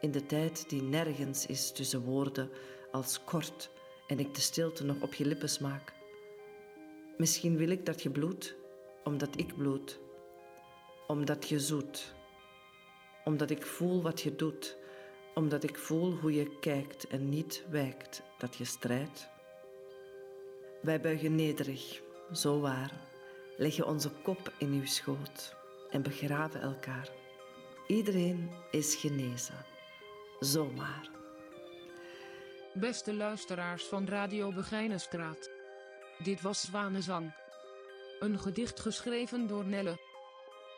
in 0.00 0.10
de 0.10 0.26
tijd 0.26 0.68
die 0.68 0.82
nergens 0.82 1.46
is 1.46 1.72
tussen 1.72 2.04
woorden 2.04 2.50
als 2.90 3.24
kort 3.24 3.70
en 4.06 4.18
ik 4.18 4.34
de 4.34 4.40
stilte 4.40 4.84
nog 4.84 5.00
op 5.00 5.14
je 5.14 5.26
lippen 5.26 5.48
smaak. 5.48 5.92
Misschien 7.16 7.56
wil 7.56 7.68
ik 7.68 7.86
dat 7.86 8.02
je 8.02 8.10
bloedt, 8.10 8.56
omdat 9.04 9.38
ik 9.38 9.56
bloed, 9.56 10.00
omdat 11.06 11.48
je 11.48 11.60
zoet, 11.60 12.14
omdat 13.24 13.50
ik 13.50 13.66
voel 13.66 14.02
wat 14.02 14.20
je 14.20 14.36
doet, 14.36 14.76
omdat 15.34 15.62
ik 15.62 15.78
voel 15.78 16.12
hoe 16.12 16.34
je 16.34 16.58
kijkt 16.58 17.06
en 17.06 17.28
niet 17.28 17.64
wijkt, 17.70 18.22
dat 18.38 18.56
je 18.56 18.64
strijdt. 18.64 19.28
Wij 20.82 21.00
buigen 21.00 21.34
nederig, 21.34 22.00
zo 22.32 22.60
waar, 22.60 22.92
leggen 23.56 23.86
onze 23.86 24.10
kop 24.22 24.52
in 24.58 24.72
uw 24.72 24.86
schoot 24.86 25.54
en 25.90 26.02
begraven 26.02 26.60
elkaar. 26.60 27.08
Iedereen 27.86 28.50
is 28.70 28.94
genezen, 28.94 29.64
zomaar. 30.40 31.10
Beste 32.74 33.14
luisteraars 33.14 33.84
van 33.84 34.06
Radio 34.06 34.52
Begijnenstraat. 34.52 35.50
Dit 36.18 36.40
was 36.40 36.60
Zwanenzang. 36.60 37.43
Een 38.18 38.38
gedicht 38.38 38.80
geschreven 38.80 39.46
door 39.46 39.64
Nelle. 39.64 39.98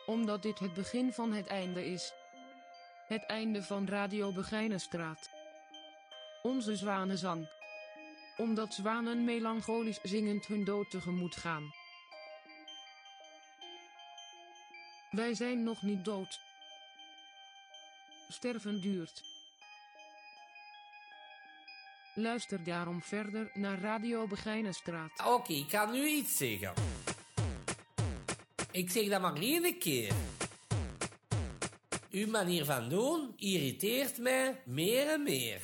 Omdat 0.05 0.41
dit 0.41 0.59
het 0.59 0.73
begin 0.73 1.13
van 1.13 1.33
het 1.33 1.47
einde 1.47 1.85
is. 1.85 2.13
Het 3.07 3.25
einde 3.25 3.63
van 3.63 3.87
Radio 3.87 4.31
Begijnenstraat. 4.31 5.29
Onze 6.41 6.75
zwanenzang. 6.75 7.49
Omdat 8.37 8.73
zwanen 8.73 9.23
melancholisch 9.23 9.99
zingend 10.03 10.45
hun 10.45 10.63
dood 10.63 10.89
tegemoet 10.89 11.35
gaan. 11.35 11.73
Wij 15.11 15.33
zijn 15.33 15.63
nog 15.63 15.81
niet 15.81 16.05
dood. 16.05 16.39
Sterven 18.29 18.81
duurt. 18.81 19.21
Luister 22.15 22.63
daarom 22.63 23.01
verder 23.01 23.49
naar 23.53 23.79
Radio 23.79 24.27
Begijnenstraat. 24.27 25.25
Oké, 25.25 25.53
ik 25.53 25.69
ga 25.69 25.91
nu 25.91 26.07
iets 26.07 26.37
zeggen. 26.37 26.73
Ik 28.77 28.91
zeg 28.91 29.09
dat 29.09 29.21
maar 29.21 29.35
één 29.35 29.77
keer. 29.77 30.11
Uw 32.11 32.27
manier 32.27 32.65
van 32.65 32.89
doen 32.89 33.33
irriteert 33.37 34.17
mij 34.17 34.61
meer 34.65 35.07
en 35.07 35.23
meer. 35.23 35.59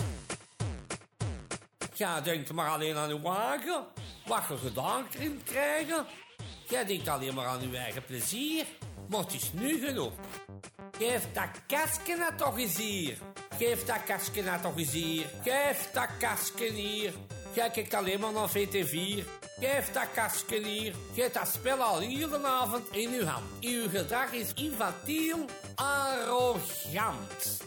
Jij 1.93 2.21
denkt 2.21 2.51
maar 2.51 2.69
alleen 2.69 2.95
aan 2.95 3.09
uw 3.09 3.21
wagen, 3.21 3.85
wat 4.25 4.43
je 4.49 4.57
gedaan 4.57 5.05
krijgen. 5.43 6.05
Jij 6.67 6.85
denkt 6.85 7.07
alleen 7.07 7.33
maar 7.33 7.45
aan 7.45 7.61
uw 7.61 7.73
eigen 7.73 8.05
plezier. 8.05 8.65
Maar 9.09 9.25
is 9.33 9.53
nu 9.53 9.85
genoeg. 9.85 10.13
Geef 10.97 11.27
dat 11.33 11.49
kastje 11.67 12.15
nou 12.15 12.35
toch 12.35 12.57
eens 12.57 12.77
hier. 12.77 13.17
Geef 13.57 13.85
dat 13.85 14.03
kastje 14.03 14.43
nou 14.43 14.61
toch 14.61 14.77
eens 14.77 14.91
hier. 14.91 15.25
Geef 15.43 15.91
dat 15.91 16.09
kastje 16.19 16.71
hier. 16.71 17.13
Jij 17.53 17.69
kijkt 17.69 17.93
alleen 17.93 18.19
maar 18.19 18.33
naar 18.33 18.49
VT4. 18.49 19.42
Geef 19.63 19.91
dat 19.91 20.07
kastje 20.13 20.63
hier. 20.65 20.93
Geef 21.15 21.31
dat 21.31 21.47
spel 21.47 21.81
al 21.81 21.99
hier 21.99 22.27
vanavond 22.27 22.91
in 22.91 23.13
uw 23.13 23.25
hand. 23.25 23.45
Uw 23.61 23.89
gedrag 23.89 24.31
is 24.31 24.53
infantiel, 24.53 25.45
arrogant. 25.75 27.61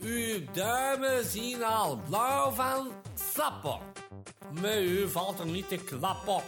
Uw 0.00 0.44
duimen 0.52 1.24
zien 1.24 1.64
al 1.64 2.00
blauw 2.08 2.50
van 2.50 2.92
sappen. 3.34 3.78
Met 4.60 4.76
u 4.76 5.08
valt 5.08 5.38
er 5.38 5.46
niet 5.46 5.68
te 5.68 5.76
klappen. 5.76 6.42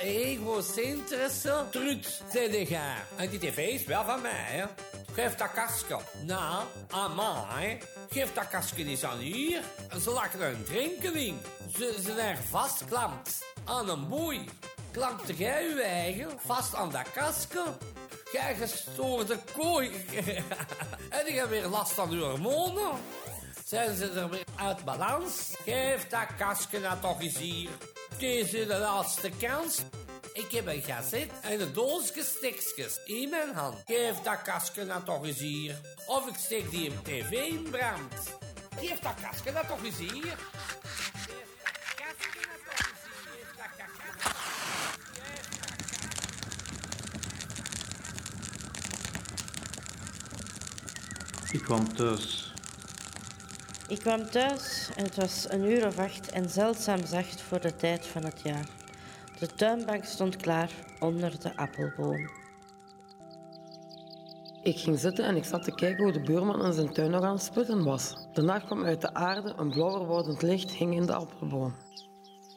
Egocentrisse 0.00 1.64
trut, 1.70 2.22
zei 2.32 2.64
jij. 2.64 2.96
En 3.16 3.28
die 3.28 3.38
tv 3.38 3.58
is 3.58 3.84
wel 3.84 4.04
van 4.04 4.22
mij, 4.22 4.44
hè. 4.46 4.64
Geef 5.12 5.34
dat 5.34 5.52
kastje. 5.52 5.98
Nou, 6.24 6.64
mij. 7.16 7.82
Geef 8.10 8.32
dat 8.32 8.48
kastje 8.48 8.84
eens 8.84 9.04
aan 9.04 9.18
hier. 9.18 9.62
Ze 10.02 10.10
lakken 10.10 10.48
een 10.48 10.64
drinkeling. 10.64 11.36
Ze 11.76 11.96
zijn 12.00 12.36
vastklampt 12.36 13.46
aan 13.68 13.88
een 13.88 14.08
boei. 14.08 14.44
Klampt 14.90 15.38
jij 15.38 15.68
je 15.68 15.82
eigen 15.82 16.30
vast 16.38 16.74
aan 16.74 16.90
dat 16.90 17.10
kastje? 17.12 17.64
Jij 18.32 18.54
gestoorde 18.54 19.38
kooi. 19.56 19.90
en 21.18 21.26
je 21.26 21.32
hebt 21.32 21.48
weer 21.48 21.66
last 21.66 21.92
van 21.92 22.10
je 22.10 22.18
hormonen. 22.18 22.92
Zijn 23.64 23.96
ze 23.96 24.10
er 24.10 24.30
weer 24.30 24.44
uit 24.56 24.84
balans? 24.84 25.54
Geef 25.64 26.08
dat 26.08 26.26
kastje 26.38 26.78
nou 26.78 27.00
toch 27.00 27.20
eens 27.20 27.38
hier. 27.38 27.68
Deze 28.18 28.66
de 28.66 28.78
laatste 28.78 29.30
kans. 29.30 29.78
Ik 30.32 30.50
heb 30.50 30.66
een 30.66 30.82
gazet 30.82 31.30
en 31.42 31.60
een 31.60 31.72
doosje 31.72 32.22
stekjes 32.24 33.00
in 33.04 33.30
mijn 33.30 33.54
hand. 33.54 33.76
Geef 33.86 34.20
dat 34.20 34.42
kastje 34.42 34.84
nou 34.84 35.04
toch 35.04 35.24
eens 35.24 35.38
hier. 35.38 35.80
Of 36.06 36.26
ik 36.26 36.36
steek 36.36 36.70
die 36.70 36.84
in 36.84 37.02
tv 37.02 37.30
in 37.30 37.68
brand. 37.70 38.36
Geef 38.76 38.98
dat 38.98 39.14
kastje 39.22 39.52
nou 39.52 39.66
toch 39.66 39.84
eens 39.84 39.98
hier. 39.98 40.36
Ik 51.52 51.62
kwam 51.62 51.92
thuis. 51.92 52.52
Ik 53.88 53.98
kwam 53.98 54.30
thuis 54.30 54.90
en 54.96 55.04
het 55.04 55.16
was 55.16 55.46
een 55.50 55.64
uur 55.64 55.86
of 55.86 55.98
acht 55.98 56.30
en 56.30 56.50
zeldzaam 56.50 57.06
zacht 57.06 57.40
voor 57.40 57.60
de 57.60 57.76
tijd 57.76 58.06
van 58.06 58.24
het 58.24 58.40
jaar. 58.44 58.68
De 59.38 59.46
tuinbank 59.46 60.04
stond 60.04 60.36
klaar 60.36 60.70
onder 61.00 61.40
de 61.40 61.56
appelboom. 61.56 62.30
Ik 64.62 64.78
ging 64.78 64.98
zitten 64.98 65.24
en 65.24 65.36
ik 65.36 65.44
zat 65.44 65.64
te 65.64 65.74
kijken 65.74 66.04
hoe 66.04 66.12
de 66.12 66.20
buurman 66.20 66.64
in 66.64 66.72
zijn 66.72 66.92
tuin 66.92 67.10
nog 67.10 67.22
aan 67.22 67.34
het 67.34 67.42
sputten 67.42 67.84
was. 67.84 68.28
Daarna 68.32 68.58
kwam 68.58 68.84
uit 68.84 69.00
de 69.00 69.14
aarde 69.14 69.54
een 69.56 69.70
blauwer 69.70 70.06
wordend 70.06 70.42
licht 70.42 70.70
hing 70.70 70.94
in 70.94 71.06
de 71.06 71.14
appelboom. 71.14 71.74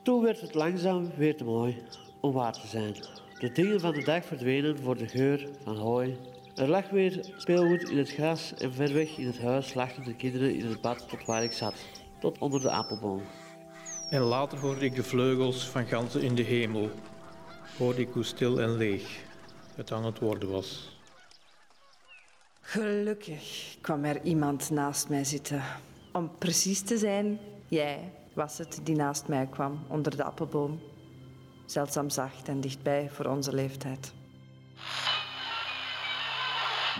Toen 0.04 0.22
werd 0.22 0.42
het 0.42 0.54
langzaam 0.54 1.12
weer 1.16 1.38
te 1.38 1.44
mooi 1.44 1.84
om 2.22 2.34
waar 2.34 2.54
te 2.54 2.68
zijn. 2.68 2.96
De 3.40 3.52
dingen 3.52 3.80
van 3.80 3.94
de 3.94 4.04
dag 4.04 4.26
verdwenen 4.26 4.80
voor 4.80 4.98
de 4.98 5.08
geur 5.08 5.50
van 5.64 5.78
hooi. 5.78 6.18
Er 6.62 6.70
lag 6.70 6.90
weer 6.90 7.34
speelgoed 7.38 7.90
in 7.90 7.98
het 7.98 8.12
gras 8.12 8.54
en 8.54 8.74
ver 8.74 8.94
weg 8.94 9.18
in 9.18 9.26
het 9.26 9.42
huis 9.42 9.74
lachten 9.74 10.04
de 10.04 10.16
kinderen 10.16 10.56
in 10.56 10.66
het 10.66 10.82
bad 10.82 11.10
tot 11.10 11.26
waar 11.26 11.44
ik 11.44 11.52
zat, 11.52 11.74
tot 12.20 12.38
onder 12.38 12.62
de 12.62 12.72
appelboom. 12.72 13.22
En 14.10 14.22
later 14.22 14.58
hoorde 14.58 14.86
ik 14.86 14.96
de 14.96 15.04
vleugels 15.04 15.70
van 15.70 15.86
ganzen 15.86 16.22
in 16.22 16.36
de 16.36 16.42
hemel. 16.42 16.90
Hoorde 17.78 18.02
ik 18.02 18.10
hoe 18.14 18.24
stil 18.24 18.62
en 18.62 18.78
leeg 18.78 19.24
het 19.76 19.92
aan 19.92 20.06
het 20.06 20.20
worden 20.20 20.52
was. 20.52 20.98
Gelukkig 22.62 23.78
kwam 23.82 24.04
er 24.04 24.24
iemand 24.24 24.70
naast 24.70 25.10
mij 25.10 25.24
zitten. 25.24 25.64
Om 26.14 26.32
precies 26.38 26.82
te 26.82 26.98
zijn, 26.98 27.40
jij 27.68 28.14
was 28.34 28.58
het 28.58 28.80
die 28.84 28.96
naast 28.96 29.28
mij 29.28 29.48
kwam 29.50 29.80
onder 29.88 30.18
de 30.18 30.24
appelboom. 30.24 30.80
Zeldzaam 31.66 32.10
zacht 32.10 32.48
en 32.48 32.62
dichtbij 32.62 33.10
voor 33.10 33.26
onze 33.26 33.54
leeftijd. 33.54 34.14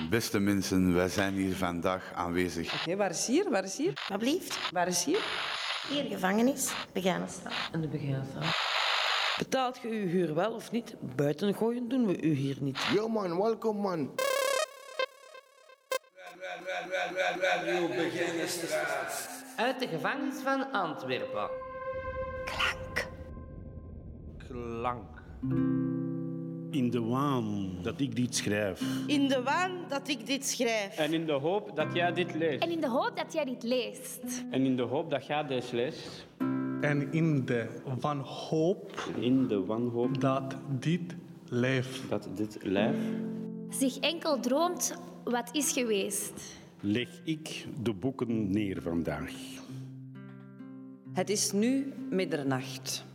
Beste 0.10 0.40
mensen, 0.40 0.94
wij 0.94 1.10
zijn 1.10 1.34
hier 1.34 1.56
vandaag 1.56 2.12
aanwezig. 2.16 2.74
Oké, 2.74 2.96
waar 2.96 3.10
is 3.10 3.28
hier? 3.28 3.50
Waar 3.50 3.64
is 3.64 3.78
hier? 3.78 3.94
Wat 4.10 4.20
blieft? 4.20 4.72
Waar 4.72 4.88
is 4.88 5.04
hier? 5.04 5.20
Hier, 5.88 6.04
gevangenis, 6.04 6.74
Begijnenstraat. 6.94 7.54
En 7.72 7.82
de 7.82 7.88
beginstraat. 7.88 8.56
Betaalt 9.38 9.80
je 9.82 9.88
uw 9.88 10.08
huur 10.08 10.34
wel 10.34 10.54
of 10.54 10.72
niet? 10.72 10.96
Buiten 11.16 11.56
gooien 11.56 11.90
doen 11.90 12.06
we 12.06 12.22
u 12.22 12.34
hier 12.34 12.58
niet. 12.60 12.80
Yo 12.94 13.08
man, 13.08 13.42
welkom 13.42 13.78
man. 13.78 14.12
Radio 17.42 17.88
Begijnenstraat. 17.88 19.30
Uit 19.56 19.80
de 19.80 19.88
gevangenis 19.88 20.36
van 20.44 20.72
Antwerpen. 20.72 21.50
Klank. 22.46 23.08
Klank. 24.48 25.20
In 26.72 26.90
de 26.90 27.02
waan 27.02 27.70
dat 27.82 28.00
ik 28.00 28.16
dit 28.16 28.36
schrijf. 28.36 28.82
In 29.08 29.28
de 29.28 29.44
waan 29.44 29.72
dat 29.88 30.08
ik 30.08 30.26
dit 30.26 30.46
schrijf. 30.46 30.98
En 30.98 31.14
in 31.14 31.26
de 31.26 31.32
hoop 31.32 31.76
dat 31.76 31.94
jij 31.94 32.14
dit 32.14 32.36
leest. 32.36 32.64
En 32.64 32.72
in 32.72 32.82
de 32.82 32.88
hoop 32.88 33.12
dat 33.16 33.34
jij 33.34 33.46
dit 33.46 33.64
leest. 33.64 34.44
En 34.52 34.66
in 34.66 34.76
de 34.76 34.82
hoop 34.82 35.10
dat 35.10 35.26
jij 35.26 35.48
deze 35.48 35.76
leest. 35.76 36.28
En 36.82 37.14
in 37.14 37.46
de 37.46 37.68
wanhoop. 38.00 39.12
In 39.20 39.48
de 39.48 39.66
wanhoop. 39.66 40.22
Dat 40.22 40.56
dit 40.80 41.16
lijf. 41.50 42.10
Dat 42.10 42.28
dit 42.36 42.58
lijf. 42.62 42.96
Zich 43.70 43.98
enkel 44.00 44.40
droomt 44.40 44.98
wat 45.24 45.50
is 45.52 45.72
geweest. 45.72 46.60
Leg 46.80 47.22
ik 47.24 47.66
de 47.84 47.94
boeken 47.94 48.52
neer 48.52 48.82
vandaag. 48.82 49.34
Het 51.14 51.30
is 51.30 51.52
nu 51.52 51.94
middernacht. 52.10 53.06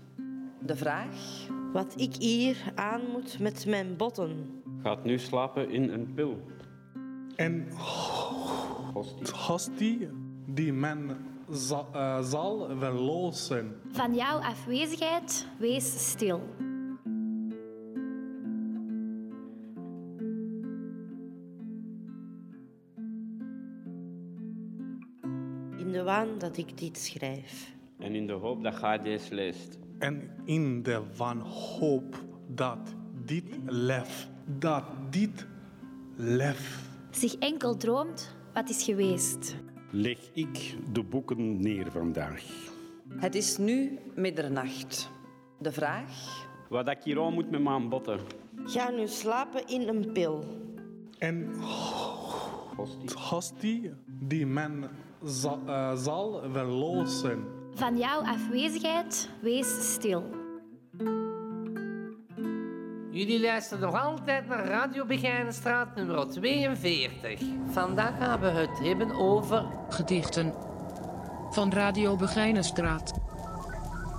De 0.66 0.76
vraag? 0.76 1.46
Wat 1.76 1.94
ik 1.96 2.14
hier 2.14 2.72
aan 2.74 3.00
moet 3.12 3.38
met 3.38 3.66
mijn 3.66 3.96
botten. 3.96 4.62
Gaat 4.82 5.04
nu 5.04 5.18
slapen 5.18 5.70
in 5.70 5.90
een 5.90 6.14
pil. 6.14 6.40
En 7.34 7.68
hostie 9.32 10.08
die 10.46 10.72
men 10.72 11.16
zal, 11.50 11.88
uh, 11.94 12.22
zal 12.22 12.68
verlozen. 12.78 13.80
Van 13.88 14.14
jouw 14.14 14.38
afwezigheid 14.38 15.46
wees 15.58 16.10
stil. 16.10 16.42
In 25.76 25.92
de 25.92 26.02
waan 26.04 26.38
dat 26.38 26.56
ik 26.56 26.78
dit 26.78 26.98
schrijf. 26.98 27.74
En 27.98 28.14
in 28.14 28.26
de 28.26 28.32
hoop 28.32 28.62
dat 28.62 28.80
jij 28.80 29.02
deze 29.02 29.34
leest. 29.34 29.78
En 29.98 30.30
in 30.44 30.82
de 30.82 31.02
wanhoop 31.16 32.24
dat 32.46 32.94
dit 33.24 33.44
lef, 33.64 34.28
dat 34.58 34.84
dit 35.10 35.46
lef. 36.16 36.90
Zich 37.10 37.36
enkel 37.38 37.76
droomt 37.76 38.34
wat 38.54 38.68
is 38.68 38.82
geweest. 38.82 39.56
Leg 39.90 40.18
ik 40.32 40.76
de 40.92 41.02
boeken 41.02 41.60
neer 41.60 41.90
vandaag. 41.90 42.42
Het 43.16 43.34
is 43.34 43.56
nu 43.56 43.98
middernacht. 44.14 45.10
De 45.58 45.72
vraag? 45.72 46.44
Wat 46.68 46.88
ik 46.88 47.02
hier 47.02 47.20
aan 47.20 47.32
moet 47.32 47.50
met 47.50 47.62
mijn 47.62 47.88
botten. 47.88 48.20
Ga 48.64 48.90
nu 48.90 49.06
slapen 49.06 49.66
in 49.66 49.88
een 49.88 50.12
pil. 50.12 50.44
En 51.18 51.54
hostie 53.14 53.92
die 54.06 54.46
men 54.46 54.90
zal, 55.22 55.60
uh, 55.66 55.96
zal 55.96 56.42
verlozen. 56.52 57.55
Van 57.75 57.97
jouw 57.97 58.21
afwezigheid 58.21 59.29
wees 59.41 59.93
stil. 59.93 60.29
Jullie 63.11 63.41
luisteren 63.41 63.83
nog 63.83 64.03
altijd 64.03 64.47
naar 64.47 64.65
Radio 64.65 65.05
Begijnenstraat 65.05 65.95
nummer 65.95 66.27
42. 66.29 67.41
Vandaag 67.69 68.17
gaan 68.17 68.39
we 68.39 68.47
het 68.47 68.79
hebben 68.79 69.11
over... 69.11 69.65
Gedichten. 69.89 70.53
Van 71.49 71.71
Radio 71.71 72.15
Begijnenstraat. 72.15 73.13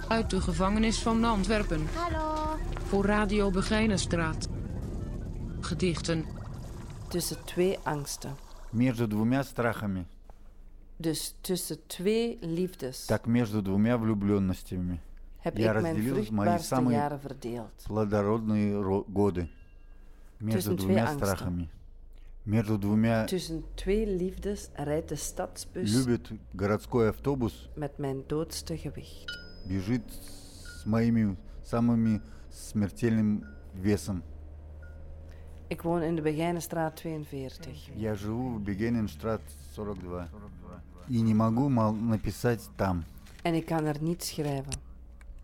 Uit 0.09 0.31
de 0.31 0.41
gevangenis 0.41 1.03
van 1.03 1.25
Antwerpen. 1.25 1.87
Hallo. 1.95 2.57
Voor 2.87 3.05
Radio 3.05 3.51
Begijnenstraat. 3.51 4.49
Gedichten. 5.61 6.25
Tussen 7.09 7.45
twee 7.45 7.79
angsten. 7.83 8.37
Между 8.71 9.07
двумя 9.07 9.43
страхами. 9.43 10.07
Dus 10.97 11.35
tussen 11.41 11.79
twee 11.87 12.39
liefdes 12.41 13.07
Так 13.07 13.27
между 13.27 13.63
двумя 13.63 13.97
влюбленностями. 13.99 15.01
heb 15.39 15.57
Я 15.59 15.73
ik 15.75 15.83
mijn 15.83 15.95
разделил 15.95 16.15
мои 16.15 16.25
vruchtbaarste 16.25 16.67
самые 16.75 16.97
jaren 16.99 17.21
verdeeld. 17.21 17.83
плодородные 17.87 18.81
ро- 18.83 19.05
годы. 19.13 19.49
Между 20.39 20.53
Tussen 20.59 20.77
twee 20.77 20.87
двумя 20.87 21.07
angsten. 21.07 21.27
страхами. 21.27 21.69
Между 22.45 22.79
двумя 22.79 23.25
Tussen 23.27 23.65
twee 23.75 24.07
liefdes 24.07 24.69
rijdt 24.75 25.09
de 25.09 25.17
stadsbus 25.17 25.91
любит 25.93 26.31
городской 26.57 27.09
автобус, 27.09 27.69
met 27.77 27.99
mijn 27.99 28.23
doodste 28.27 28.77
gewicht. 28.77 29.31
бежит 29.69 30.03
с 30.81 30.85
моими 30.87 31.37
самыми 31.63 32.21
смертельным 32.51 33.45
весом. 33.75 34.23
Ik 35.69 35.83
woon 35.83 36.03
in 36.03 36.17
de 36.17 36.23
Begijnenstraat 36.23 36.97
42. 36.97 37.89
Я 37.95 38.15
живу 38.15 38.55
в 38.55 38.61
Бегененштрат 38.61 39.41
42. 39.75 40.29
И 41.09 41.23
не 41.23 41.35
могу 41.35 41.69
мол, 41.69 41.93
написать 41.93 42.71
там. 42.77 43.05
En 43.43 43.55
ik 43.55 43.67
kan 43.67 43.85
er 43.85 43.97
niet 44.01 44.23
schrijven. 44.25 44.73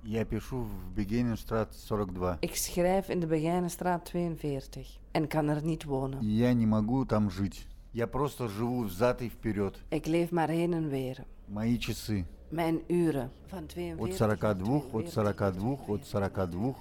Я 0.02 0.24
пишу 0.24 0.62
в 0.62 0.94
Бегененштрат 0.94 1.68
42. 1.86 2.36
Ik 2.40 2.56
schrijf 2.56 3.08
in 3.08 3.20
de 3.20 3.26
Begijnenstraat 3.26 4.04
42 4.04 4.98
en 5.10 5.26
kan 5.26 5.48
er 5.48 5.64
niet 5.64 5.84
wonen. 5.84 6.18
Я 6.22 6.52
не 6.52 6.66
могу 6.66 7.04
там 7.06 7.30
жить. 7.30 7.66
Я 7.92 8.06
просто 8.06 8.48
живу 8.48 8.84
взад 8.84 9.22
и 9.22 9.28
вперед. 9.28 9.74
Ik 9.88 10.06
leef 10.06 10.30
maar 10.30 10.48
heen 10.48 10.72
en 10.72 10.88
weer. 10.88 11.24
Мои 11.46 11.78
часы. 11.78 12.24
Mijn 12.48 12.80
uren 12.86 13.30
van 13.46 13.62
От 13.96 14.14
42 14.14 14.82
42, 14.90 14.92
от 14.92 15.08
42, 15.08 15.88
от 15.88 16.04
42 16.04 16.76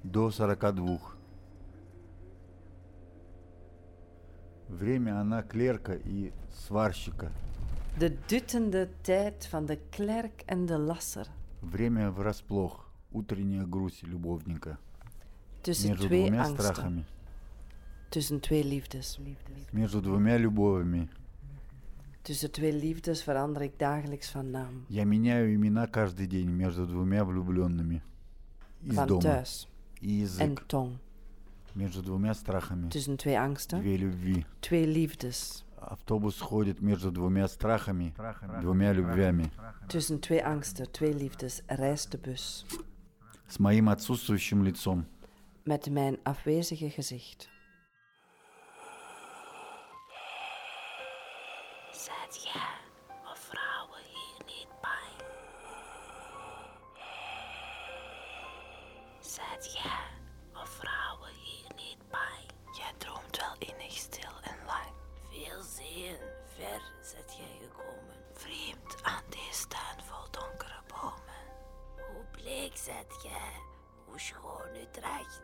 до 0.00 0.30
42. 0.30 1.13
Время 4.69 5.19
она 5.19 5.43
клерка 5.43 5.93
и 5.93 6.31
сварщика. 6.53 7.31
De 7.99 8.09
duttende 8.27 8.89
tijd 9.01 9.47
van 9.47 9.65
de 9.65 9.77
klerk 9.89 10.41
en 10.45 10.65
de 10.65 10.77
lasser. 10.77 11.27
Время 11.61 12.11
врасплох. 12.11 12.83
Утренняя 13.11 13.65
грусть 13.65 14.03
любовника. 14.03 14.77
Tussen 15.63 15.89
Между 15.91 16.07
twee 16.07 16.25
двумя 16.25 16.43
angsten. 16.43 16.55
страхами. 16.65 17.05
Tussen 18.09 18.39
twee 18.39 18.63
liefdes. 18.63 19.19
Между 19.71 20.01
двумя 20.01 20.37
любовями. 20.37 21.09
Tussen 22.21 22.51
twee 22.51 22.73
liefdes 22.73 23.23
verander 23.23 23.61
ik 23.61 23.79
dagelijks 23.79 24.29
van 24.29 24.49
naam. 24.51 24.85
Я 24.89 25.05
меняю 25.05 25.53
имена 25.55 25.87
каждый 25.87 26.27
день 26.27 26.49
между 26.49 26.85
двумя 26.85 27.23
влюбленными. 27.23 28.01
Из 28.83 28.95
Van 28.95 29.07
дома. 29.07 29.21
thuis 29.21 29.67
И 30.01 30.21
en 30.21 30.25
язык. 30.25 30.65
tong. 30.67 30.97
Между 31.74 32.02
двумя 32.02 32.34
страхами. 32.34 32.90
Tussen 32.90 33.16
twee 33.16 33.38
angsten. 33.38 33.80
Две 33.80 33.96
любви. 33.96 34.44
Twee 34.60 34.86
liefdes. 34.86 35.64
Автобус 35.80 36.38
ходит 36.38 36.80
между 36.82 37.10
двумя 37.10 37.48
страхами, 37.48 38.14
двумя 38.60 38.92
любвями. 38.92 39.50
Tussen 39.88 40.20
twee 40.20 40.44
angsten, 40.44 40.90
twee 40.92 41.12
liefdes 41.14 41.62
reist 41.68 42.10
de 42.12 42.18
bus. 42.18 42.66
С 43.48 43.58
моим 43.58 43.88
отсутствующим 43.88 44.62
лицом. 44.62 45.06
Met 45.64 45.90
mijn 45.90 46.18
afwezige 46.22 46.90
gezicht. 46.90 47.48
Zet 51.92 52.42
jij 52.52 52.76
of 53.32 53.38
vrouwen 53.38 54.02
hier 54.04 54.44
niet 54.46 54.68
bij? 54.80 55.26
Zet 59.20 59.72
jij 59.82 60.03
Bleek 72.75 72.95
zet 72.95 73.21
jij, 73.23 73.61
hoe 74.05 74.19
schoon 74.19 74.75
u 74.75 74.85
draagt. 74.91 75.41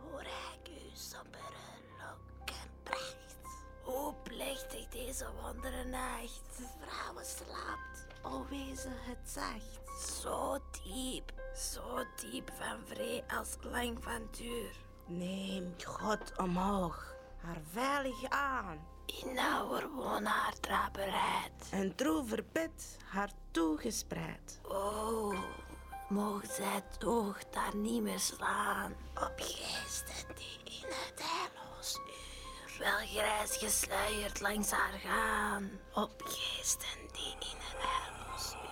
Hoe 0.00 0.22
rijk 0.22 0.68
uw 0.68 0.90
sombere 0.94 1.64
lok 1.98 2.48
en 2.48 2.70
pracht. 2.82 3.36
Hoe 3.82 4.14
plechtig 4.22 4.88
deze 4.88 5.26
wondere 5.42 5.84
nacht. 5.84 6.60
Vrouwen 6.80 7.24
slaapt, 7.24 8.06
o 8.22 8.46
het 8.80 9.30
zacht. 9.30 10.02
Zo 10.22 10.58
diep, 10.84 11.32
zo 11.56 12.04
diep 12.16 12.50
van 12.58 12.86
vree 12.86 13.24
als 13.38 13.56
lang 13.60 14.02
van 14.02 14.28
duur. 14.30 14.76
Neemt 15.06 15.84
God 15.84 16.36
omhoog, 16.36 17.14
haar 17.36 17.60
veilig 17.72 18.24
aan. 18.28 18.86
In 19.06 19.34
nauwer 19.34 19.90
woon 19.90 20.24
haar 20.24 20.54
draberheid. 20.60 21.68
En 21.70 21.94
droever 21.94 22.44
bed 22.52 22.96
haar 23.04 23.30
toegespreid. 23.50 24.60
Oh, 24.62 25.34
mogen 26.08 26.48
zij 26.48 26.82
oog 27.06 27.38
daar 27.50 27.76
niet 27.76 28.02
meer 28.02 28.18
slaan. 28.18 28.94
Op 29.14 29.32
geesten 29.36 30.34
die 30.34 30.74
in 30.74 30.88
het 30.88 31.22
heilloos 31.22 31.98
uur. 32.06 32.78
Wel 32.78 33.06
grijs 33.06 33.56
gesluierd 33.56 34.40
langs 34.40 34.70
haar 34.70 34.98
gaan. 34.98 35.70
Op 35.94 36.22
geesten 36.24 36.98
die 37.12 37.32
in 37.50 37.56
het 37.58 37.76
heilloos 37.78 38.52
uur. 38.52 38.68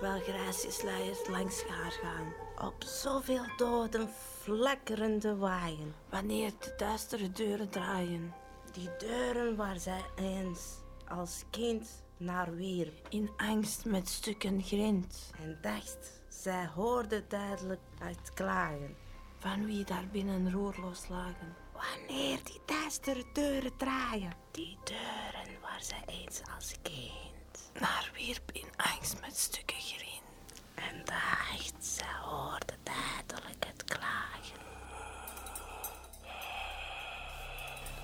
Wel 0.00 0.20
grijs 0.20 0.64
gesluierd 0.64 1.28
langs 1.28 1.64
haar 1.64 1.92
gaan. 1.92 2.32
Op 2.66 2.84
zoveel 2.84 3.44
doden 3.56 4.10
flakkerende 4.42 5.36
waaien. 5.36 5.94
Wanneer 6.08 6.52
de 6.58 6.74
duistere 6.76 7.32
deuren 7.32 7.68
draaien. 7.68 8.34
Die 8.72 8.90
deuren 8.98 9.56
waar 9.56 9.78
zij 9.78 10.04
eens 10.16 10.60
als 11.08 11.44
kind 11.50 11.88
naar 12.20 12.54
wierp 12.54 13.06
in 13.08 13.30
angst 13.36 13.84
met 13.84 14.08
stukken 14.08 14.62
grind. 14.62 15.30
En 15.38 15.58
dacht, 15.60 16.22
zij 16.28 16.66
hoorde 16.74 17.24
duidelijk 17.28 17.80
het 17.98 18.32
klagen 18.34 18.96
van 19.38 19.64
wie 19.64 19.84
daar 19.84 20.06
binnen 20.12 20.52
roerloos 20.52 21.08
lagen. 21.08 21.56
Wanneer 21.72 22.38
die 22.44 22.60
duistere 22.66 23.24
deuren 23.32 23.76
draaien, 23.76 24.32
die 24.50 24.78
deuren 24.84 25.60
waar 25.60 25.82
zij 25.82 26.02
eens 26.06 26.40
als 26.56 26.74
kind 26.82 27.70
naar 27.80 28.10
wierp 28.14 28.50
in 28.52 28.68
angst 28.76 29.20
met 29.20 29.36
stukken 29.36 29.80
grind. 29.80 30.62
En 30.74 31.04
dacht, 31.04 31.74
zij 31.86 32.14
hoorde 32.22 32.74
duidelijk 32.82 33.64
het 33.66 33.84
klagen 33.84 34.58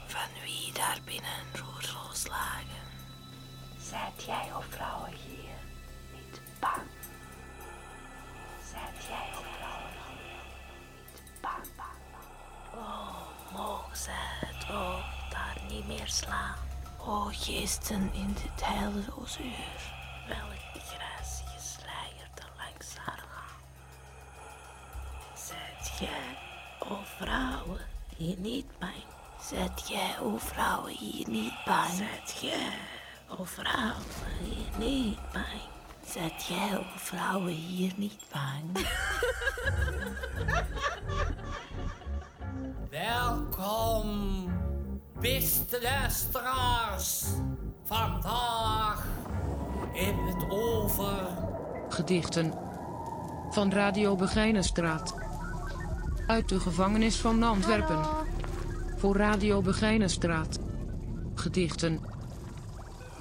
van 0.07 0.29
wie 0.45 0.73
daar 0.73 1.01
binnen 1.05 1.45
roerloos 1.53 2.27
lagen. 2.27 2.96
Zijt 3.91 4.25
jij, 4.25 4.51
o 4.57 4.61
vrouwen, 4.61 5.11
hier 5.11 5.59
niet 6.15 6.41
bang? 6.61 6.83
Zijt 8.73 9.05
jij, 9.09 9.29
o 9.39 9.43
vrouwen, 9.57 9.93
hier 10.09 10.43
niet 11.13 11.41
bang? 11.41 11.67
Oh, 12.75 13.17
mogen 13.53 13.97
zij 13.97 14.15
het 14.41 14.71
oog 14.71 15.29
daar 15.31 15.57
niet 15.69 15.87
meer 15.87 16.09
slaan? 16.09 16.55
O 16.99 17.29
geesten 17.33 18.11
in 18.15 18.33
dit 18.33 18.65
heilloos 18.65 19.39
uur, 19.41 19.93
welk 20.29 20.85
gracie 20.85 21.61
sluierde 21.61 22.43
langs 22.57 22.97
haar 22.97 23.25
gaan. 23.33 23.61
Zijt 25.37 25.99
jij, 25.99 26.39
o 26.79 26.99
vrouwen, 27.17 27.87
hier 28.17 28.39
niet 28.39 28.79
bang? 28.79 29.05
Zijt 29.43 29.89
jij, 29.89 30.19
o 30.21 30.37
vrouwen, 30.37 30.93
hier 30.93 31.29
niet 31.29 31.65
bang? 31.65 31.91
Zijt 31.91 32.39
jij, 32.41 32.79
o 33.29 33.45
vrouwen, 33.45 34.03
hier 34.45 34.79
niet 34.79 35.19
bang? 35.33 35.63
Zijt 36.07 36.45
jij, 36.45 36.87
vrouwen, 36.97 37.53
hier 37.53 37.93
niet 37.97 38.25
bang? 38.33 38.87
Welkom, 42.91 44.49
beste 45.21 45.83
luisteraars. 45.83 47.25
Vandaag 47.85 49.07
in 49.93 50.19
het 50.19 50.51
over. 50.51 51.27
Gedichten 51.89 52.53
van 53.51 53.73
Radio 53.73 54.17
Begijnenstraat. 54.17 55.15
Uit 56.27 56.49
de 56.49 56.61
gevangenis 56.61 57.17
van 57.17 57.43
Antwerpen. 57.43 58.05
Voor 58.97 59.17
Radio 59.17 59.63
Begijnenstraat. 59.63 60.59
Gedichten 61.35 62.01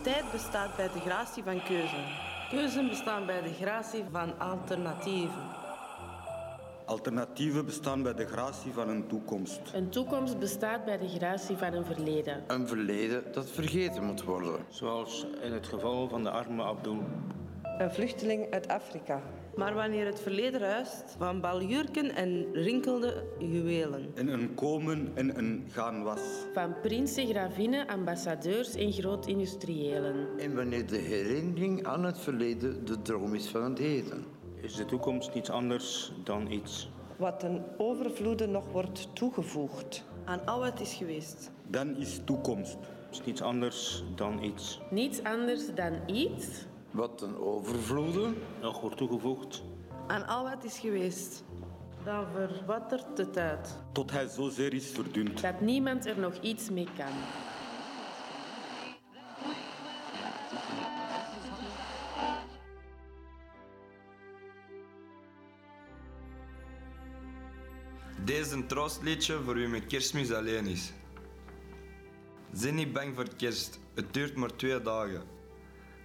Tijd 0.05 0.31
bestaat 0.31 0.75
bij 0.75 0.89
de 0.93 0.99
gratie 0.99 1.43
van 1.43 1.63
keuze. 1.63 1.95
Keuzen 2.49 2.87
bestaan 2.87 3.25
bij 3.25 3.41
de 3.41 3.53
gratie 3.53 4.03
van 4.11 4.39
alternatieven. 4.39 5.43
Alternatieven 6.85 7.65
bestaan 7.65 8.03
bij 8.03 8.13
de 8.13 8.25
gratie 8.25 8.71
van 8.71 8.89
een 8.89 9.07
toekomst. 9.07 9.61
Een 9.73 9.89
toekomst 9.89 10.39
bestaat 10.39 10.85
bij 10.85 10.97
de 10.97 11.07
gratie 11.07 11.57
van 11.57 11.73
een 11.73 11.85
verleden. 11.85 12.43
Een 12.47 12.67
verleden 12.67 13.23
dat 13.31 13.49
vergeten 13.49 14.03
moet 14.03 14.23
worden. 14.23 14.65
Zoals 14.69 15.25
in 15.41 15.53
het 15.53 15.67
geval 15.67 16.07
van 16.07 16.23
de 16.23 16.29
arme 16.29 16.63
Abdul. 16.63 17.03
Een 17.77 17.91
vluchteling 17.91 18.53
uit 18.53 18.67
Afrika. 18.67 19.21
Maar 19.55 19.73
wanneer 19.73 20.05
het 20.05 20.19
verleden 20.19 20.59
ruist 20.59 21.15
van 21.17 21.41
baljurken 21.41 22.15
en 22.15 22.53
rinkelde 22.53 23.23
juwelen. 23.39 24.11
En 24.15 24.27
een 24.27 24.53
komen 24.53 25.11
en 25.13 25.37
een 25.37 25.65
gaan 25.69 26.03
was. 26.03 26.21
Van 26.53 26.75
prinsen, 26.81 27.27
gravinnen, 27.27 27.87
ambassadeurs 27.87 28.75
en 28.75 28.91
groot-industriëlen. 28.91 30.27
En 30.37 30.55
wanneer 30.55 30.87
de 30.87 30.97
herinnering 30.97 31.85
aan 31.85 32.03
het 32.03 32.19
verleden 32.19 32.85
de 32.85 33.01
droom 33.01 33.33
is 33.33 33.47
van 33.47 33.63
het 33.63 33.77
heden. 33.77 34.25
Is 34.61 34.75
de 34.75 34.85
toekomst 34.85 35.33
niets 35.33 35.49
anders 35.49 36.11
dan 36.23 36.51
iets? 36.51 36.89
Wat 37.17 37.39
ten 37.39 37.63
overvloede 37.77 38.47
nog 38.47 38.71
wordt 38.71 39.15
toegevoegd 39.15 40.05
aan 40.25 40.45
al 40.45 40.59
wat 40.59 40.79
is 40.79 40.93
geweest. 40.93 41.51
Dan 41.67 41.95
is 41.95 42.19
toekomst. 42.25 42.77
Is 43.11 43.21
niets 43.25 43.41
anders 43.41 44.03
dan 44.15 44.43
iets. 44.43 44.81
Niets 44.89 45.23
anders 45.23 45.73
dan 45.75 45.93
iets 46.05 46.65
Wat 46.95 47.17
ten 47.17 47.38
overvloede 47.38 48.34
Nog 48.62 48.81
wordt 48.81 48.97
toegevoegd. 48.97 49.63
aan 50.08 50.27
al 50.27 50.43
wat 50.43 50.63
is 50.63 50.79
geweest. 50.79 51.43
Dan 52.03 52.25
verwattert 52.34 53.17
de 53.17 53.29
tijd. 53.29 53.77
Tot 53.91 54.12
hij 54.12 54.27
zozeer 54.27 54.73
is 54.73 54.88
verdund. 54.88 55.41
Dat 55.41 55.62
niemand 55.62 56.05
er 56.05 56.19
nog 56.19 56.34
iets 56.41 56.69
mee 56.69 56.88
kan. 56.97 57.13
Deze 68.25 68.39
is 68.39 68.51
een 68.51 68.67
troostliedje 68.67 69.41
voor 69.43 69.53
wie 69.53 69.67
met 69.67 69.86
kerstmis 69.86 70.31
alleen 70.31 70.65
is. 70.65 70.93
Zijn 72.51 72.75
niet 72.75 72.93
bang 72.93 73.15
voor 73.15 73.36
kerst, 73.36 73.79
het 73.95 74.13
duurt 74.13 74.36
maar 74.36 74.55
twee 74.55 74.81
dagen. 74.81 75.35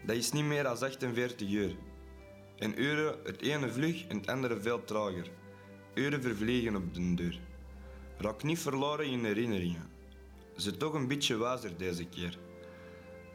Dat 0.06 0.16
is 0.16 0.32
niet 0.32 0.44
meer 0.44 0.62
dan 0.62 0.72
48 0.72 1.48
uur. 1.48 1.76
En 2.56 2.82
uren, 2.82 3.18
het 3.24 3.40
ene 3.40 3.72
vlug 3.72 4.06
en 4.06 4.16
het 4.16 4.26
andere 4.26 4.60
veel 4.60 4.84
trager. 4.84 5.30
Uren 5.94 6.22
vervliegen 6.22 6.76
op 6.76 6.94
de 6.94 7.14
deur. 7.14 7.40
Raak 8.18 8.42
niet 8.42 8.58
verloren 8.58 9.06
in 9.06 9.24
herinneringen. 9.24 9.90
Zit 10.56 10.78
toch 10.78 10.94
een 10.94 11.08
beetje 11.08 11.36
wijzer 11.36 11.76
deze 11.76 12.06
keer. 12.06 12.38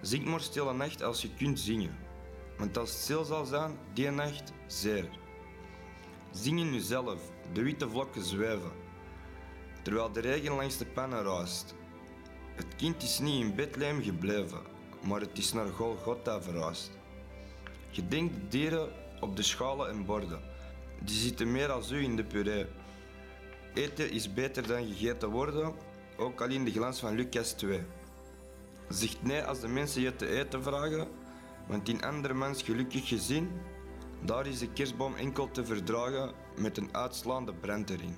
Zing 0.02 0.26
maar 0.26 0.42
stille 0.42 0.74
nacht 0.74 1.04
als 1.04 1.22
je 1.22 1.30
kunt 1.38 1.60
zingen. 1.60 1.98
Want 2.58 2.78
als 2.78 2.92
het 2.92 3.00
stil 3.00 3.24
zal 3.24 3.46
zijn, 3.46 3.78
die 3.94 4.10
nacht, 4.10 4.54
zeer. 4.68 5.10
Zing 6.32 6.60
in 6.60 6.74
jezelf, 6.74 7.32
de 7.54 7.64
witte 7.64 7.90
vlokken 7.90 8.24
zweven. 8.24 8.72
Terwijl 9.84 10.12
de 10.12 10.20
regen 10.20 10.56
langs 10.56 10.78
de 10.78 10.86
pannen 10.86 11.24
raast. 11.24 11.76
Het 12.56 12.76
kind 12.76 13.04
is 13.04 13.20
niet 13.20 13.44
in 13.44 13.56
Bethlehem 13.56 14.04
gebleven, 14.04 14.62
maar 15.08 15.20
het 15.20 15.38
is 15.38 15.54
naar 15.54 15.68
Golgotha 15.68 16.42
verhuisd. 16.42 16.92
Gedenk 17.92 18.34
de 18.34 18.48
dieren 18.48 18.90
op 19.20 19.36
de 19.36 19.44
schalen 19.44 19.90
en 19.90 20.06
borden. 20.06 20.42
Die 21.00 21.16
zitten 21.16 21.52
meer 21.52 21.72
als 21.72 21.92
u 21.92 22.04
in 22.04 22.16
de 22.16 22.24
puree. 22.24 22.66
Eten 23.74 24.12
is 24.12 24.34
beter 24.34 24.68
dan 24.68 24.88
gegeten 24.88 25.30
worden, 25.30 25.74
ook 26.18 26.42
al 26.42 26.50
in 26.50 26.66
de 26.66 26.72
glans 26.72 27.00
van 27.00 27.16
Lucas 27.16 27.52
2. 27.52 27.82
Zeg 28.90 29.22
nee 29.22 29.44
als 29.44 29.60
de 29.60 29.68
mensen 29.68 30.02
je 30.02 30.16
te 30.16 30.28
eten 30.28 30.64
vragen, 30.64 31.08
want 31.68 31.90
in 31.90 32.04
andermans 32.04 32.62
gelukkig 32.62 33.08
gezin, 33.08 33.52
daar 34.22 34.48
is 34.48 34.60
de 34.60 34.70
kerstboom 34.70 35.16
enkel 35.16 35.52
te 35.52 35.66
verdragen 35.66 36.32
met 36.58 36.78
een 36.78 36.90
uitslaande 36.92 37.54
brand 37.54 37.90
erin. 37.90 38.16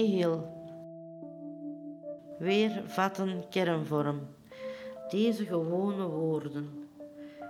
Nihil. 0.00 0.44
Weer 2.38 2.82
vatten 2.86 3.44
kernvorm. 3.50 4.20
Deze 5.08 5.44
gewone 5.44 6.06
woorden. 6.06 6.68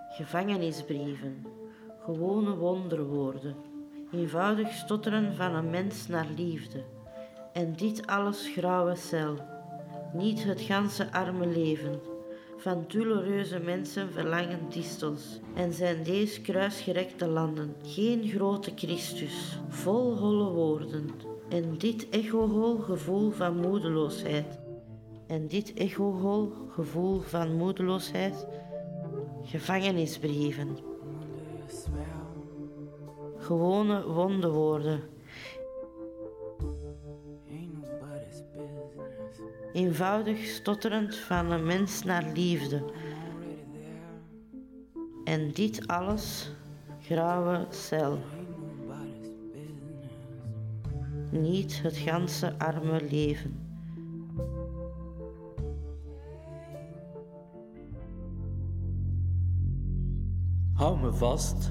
Gevangenisbrieven. 0.08 1.46
Gewone 2.04 2.56
wonderwoorden. 2.56 3.54
Eenvoudig 4.12 4.72
stotteren 4.72 5.34
van 5.34 5.54
een 5.54 5.70
mens 5.70 6.06
naar 6.06 6.26
liefde. 6.36 6.84
En 7.52 7.72
dit 7.76 8.06
alles 8.06 8.50
grauwe 8.54 8.96
cel. 8.96 9.36
Niet 10.12 10.44
het 10.44 10.60
ganse 10.60 11.12
arme 11.12 11.46
leven. 11.46 12.00
Van 12.56 12.84
douloureuze 12.88 13.58
mensen 13.58 14.12
verlangen 14.12 14.60
distels. 14.68 15.40
En 15.54 15.72
zijn 15.72 16.02
deze 16.02 16.40
kruisgerekte 16.40 17.26
landen 17.26 17.74
geen 17.82 18.28
grote 18.28 18.72
Christus, 18.74 19.58
vol 19.68 20.16
holle 20.16 20.50
woorden. 20.50 21.38
En 21.50 21.78
dit 21.78 22.08
echohol 22.08 22.76
gevoel 22.76 23.30
van 23.30 23.56
moedeloosheid. 23.56 24.58
En 25.26 25.46
dit 25.46 25.74
echohol 25.74 26.52
gevoel 26.68 27.20
van 27.20 27.56
moedeloosheid. 27.56 28.46
Gevangenisbrieven. 29.42 30.78
Gewone 33.36 34.06
wondewoorden. 34.06 35.00
Eenvoudig 39.72 40.44
stotterend 40.44 41.16
van 41.16 41.50
een 41.50 41.66
mens 41.66 42.02
naar 42.02 42.32
liefde. 42.34 42.82
En 45.24 45.50
dit 45.52 45.86
alles, 45.86 46.50
grauwe 47.00 47.66
cel 47.70 48.18
niet 51.30 51.82
het 51.82 51.96
ganse 51.96 52.58
arme 52.58 53.00
leven. 53.10 53.68
Hou 60.74 61.00
me 61.00 61.12
vast, 61.12 61.70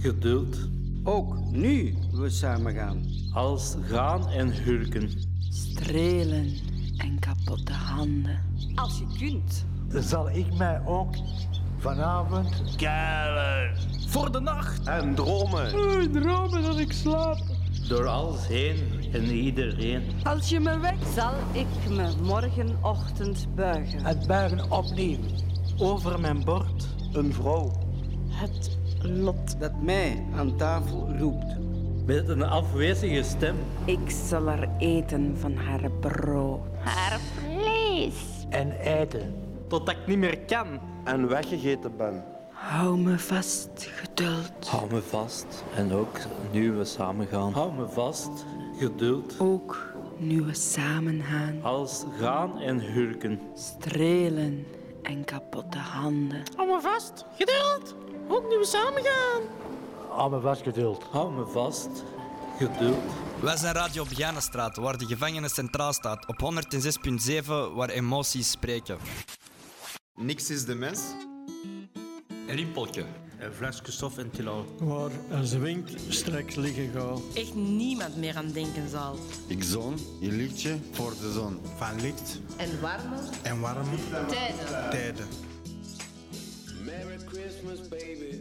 geduld. 0.00 0.68
Ook 1.04 1.40
nu 1.50 1.94
we 2.12 2.30
samen 2.30 2.74
gaan. 2.74 3.04
Als 3.32 3.76
gaan 3.80 4.28
en 4.28 4.62
hurken. 4.62 5.10
Strelen 5.48 6.54
en 6.96 7.18
kapotte 7.18 7.72
handen. 7.72 8.40
Als 8.74 8.98
je 8.98 9.06
kunt. 9.18 9.66
Zal 10.04 10.30
ik 10.30 10.54
mij 10.56 10.82
ook 10.86 11.14
vanavond 11.78 12.76
keilen. 12.76 13.76
Voor 14.06 14.32
de 14.32 14.40
nacht. 14.40 14.86
En 14.86 15.14
dromen. 15.14 15.66
Eh, 15.66 16.22
dromen 16.22 16.62
dat 16.62 16.78
ik 16.78 16.92
slaap. 16.92 17.38
Door 17.88 18.06
alles 18.06 18.46
heen 18.46 18.76
en 19.12 19.24
iedereen. 19.24 20.02
Als 20.22 20.48
je 20.48 20.60
me 20.60 20.78
wekt, 20.78 21.06
zal 21.14 21.32
ik 21.52 21.90
me 21.90 22.12
morgenochtend 22.22 23.46
buigen. 23.54 24.04
Het 24.04 24.26
buigen 24.26 24.70
opnieuw. 24.70 25.18
Over 25.78 26.20
mijn 26.20 26.44
bord 26.44 26.88
een 27.12 27.32
vrouw. 27.34 27.72
Het 28.28 28.78
lot. 29.02 29.60
Dat 29.60 29.82
mij 29.82 30.24
aan 30.36 30.56
tafel 30.56 31.16
roept. 31.18 31.56
Met 32.06 32.28
een 32.28 32.42
afwezige 32.42 33.22
stem. 33.22 33.56
Ik 33.84 34.10
zal 34.28 34.48
er 34.48 34.68
eten 34.78 35.36
van 35.38 35.56
haar 35.56 35.90
brood. 35.90 36.60
Haar 36.78 37.18
vlees. 37.20 38.46
En 38.48 38.70
eten. 38.70 39.34
Totdat 39.68 39.94
ik 39.94 40.06
niet 40.06 40.18
meer 40.18 40.38
kan. 40.38 40.66
En 41.04 41.28
weggegeten 41.28 41.96
ben. 41.96 42.24
Hou 42.58 42.96
me 42.96 43.18
vast, 43.18 43.68
geduld. 43.76 44.68
Hou 44.68 44.90
me 44.92 45.02
vast. 45.02 45.46
En 45.74 45.92
ook 45.92 46.18
nu 46.52 46.72
we 46.72 46.84
samen 46.84 47.26
gaan. 47.26 47.52
Hou 47.52 47.72
me 47.72 47.88
vast, 47.88 48.30
geduld. 48.78 49.34
Ook 49.38 49.92
nu 50.16 50.42
we 50.42 50.54
samen 50.54 51.22
gaan. 51.22 51.62
Als 51.62 52.04
gaan 52.20 52.58
en 52.58 52.80
hurken. 52.80 53.40
Strelen 53.54 54.66
en 55.02 55.24
kapotte 55.24 55.78
handen. 55.78 56.42
Hou 56.56 56.68
me 56.68 56.80
vast. 56.80 57.24
Geduld. 57.36 57.94
Ook 58.28 58.48
nu 58.48 58.58
we 58.58 58.64
samen 58.64 59.02
gaan. 59.02 59.42
Hou 60.08 60.30
me 60.30 60.40
vast 60.40 60.62
geduld. 60.62 61.04
Hou 61.10 61.32
me 61.32 61.46
vast, 61.46 62.04
geduld. 62.58 62.98
Wij 63.40 63.56
zijn 63.56 63.74
Radio 63.74 64.04
Begijnenstraat, 64.04 64.76
waar 64.76 64.98
de 64.98 65.06
gevangenen 65.06 65.50
centraal 65.50 65.92
staat. 65.92 66.26
Op 66.26 66.52
106.7, 67.40 67.44
waar 67.74 67.88
emoties 67.88 68.50
spreken. 68.50 68.98
Niks 70.14 70.50
is 70.50 70.64
de 70.64 70.74
mens. 70.74 71.00
Rimpeltje. 72.48 73.04
Een 73.38 73.52
flesje 73.52 73.92
stof 73.92 74.18
en 74.18 74.30
tilo. 74.30 74.66
Waar 74.78 75.10
een 75.30 75.46
zwink 75.46 75.88
straks 76.08 76.54
liggen 76.54 76.90
gaat. 76.94 77.20
Echt 77.34 77.54
niemand 77.54 78.16
meer 78.16 78.36
aan 78.36 78.50
denken 78.52 78.88
zal. 78.90 79.18
Ik 79.46 79.62
zon, 79.62 79.96
je 80.20 80.30
liedje 80.32 80.76
voor 80.92 81.12
de 81.20 81.32
zon. 81.32 81.60
Van 81.76 82.00
licht 82.00 82.40
En 82.56 82.80
warme 82.80 83.16
en 83.42 83.60
warme 83.60 83.96
tijden. 84.28 84.90
tijden. 84.90 85.26
Merry 86.84 87.18
Christmas, 87.26 87.88
baby. 87.88 88.36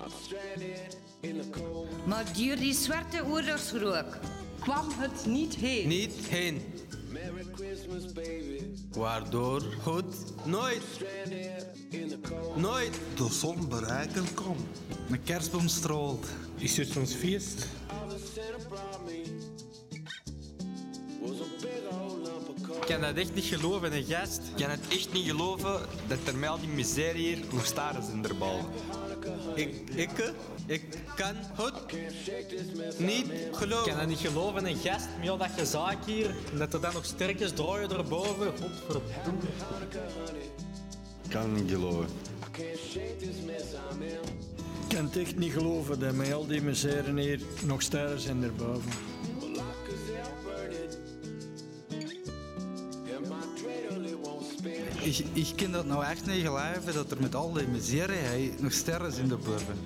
I'm 0.00 0.10
stranded 0.24 0.96
in 1.20 1.40
the 1.40 1.50
cold. 1.50 2.06
Maar 2.06 2.24
door 2.24 2.56
die 2.56 2.74
zwarte 2.74 3.24
oorlogsrook 3.24 4.18
kwam 4.60 4.86
het 4.96 5.26
niet 5.26 5.54
heen. 5.54 5.88
Niet 5.88 6.14
heen. 6.28 6.62
Merry 7.24 7.46
Christmas, 7.54 8.12
baby. 8.12 8.60
Waardoor 8.92 9.62
goed 9.82 10.14
nooit, 10.44 10.82
nooit 12.56 13.00
De 13.16 13.28
zon 13.30 13.68
bereiken 13.68 14.34
kan. 14.34 14.56
een 15.10 15.22
kerstboom 15.22 15.68
strolt. 15.68 16.26
Is 16.56 16.76
het 16.76 16.96
ons 16.96 17.14
feest? 17.14 17.66
Ik 22.80 22.94
kan 22.94 23.00
dat 23.00 23.16
echt 23.16 23.34
niet 23.34 23.44
geloven, 23.44 23.92
een 23.92 24.04
gast. 24.04 24.40
Ik 24.54 24.62
kan 24.62 24.70
het 24.70 24.88
echt 24.88 25.12
niet 25.12 25.26
geloven 25.26 25.80
dat 26.06 26.18
er 26.26 26.36
met 26.36 26.48
al 26.48 26.60
die 26.60 26.68
miserie 26.68 27.26
hier 27.34 27.44
nog 27.52 27.66
staren 27.66 28.02
zijn 28.02 28.24
er 28.24 28.36
bal. 28.36 28.60
Ik, 29.54 29.74
ik, 29.94 30.32
ik 30.66 30.82
kan 31.16 31.34
het 31.56 32.98
niet 32.98 33.26
geloven. 33.52 33.90
Ik 33.90 33.98
kan 33.98 34.08
niet 34.08 34.18
geloven, 34.18 34.66
een 34.66 34.76
gast 34.76 35.06
met 35.20 35.28
al 35.28 35.36
dat 35.36 35.50
gezaak 35.56 36.04
hier. 36.06 36.34
En 36.52 36.58
dat 36.58 36.74
er 36.74 36.80
dan 36.80 36.92
nog 36.92 37.04
sterkjes 37.04 37.52
draaien 37.52 37.90
erboven. 37.90 38.52
Godverdomme. 38.60 39.40
Ik 41.22 41.30
kan 41.30 41.42
het 41.42 41.62
niet 41.62 41.70
geloven. 41.70 42.06
Ik 44.88 44.94
kan 44.94 45.04
het 45.04 45.16
echt 45.16 45.36
niet 45.36 45.52
geloven 45.52 46.00
dat 46.00 46.14
met 46.14 46.32
al 46.32 46.46
die 46.46 46.62
misère 46.62 47.20
hier 47.20 47.40
nog 47.64 47.82
sterren 47.82 48.20
zijn 48.20 48.42
erboven. 48.42 48.90
Ik, 55.08 55.24
ik 55.32 55.52
kan 55.56 55.72
dat 55.72 55.86
nou 55.86 56.04
echt 56.04 56.26
niet 56.26 56.46
geloven 56.46 56.94
dat 56.94 57.10
er 57.10 57.20
met 57.20 57.34
al 57.34 57.52
die 57.52 57.66
miserie 57.66 58.54
nog 58.58 58.72
sterren 58.72 59.18
in 59.18 59.28
de 59.28 59.36
boven. 59.36 59.78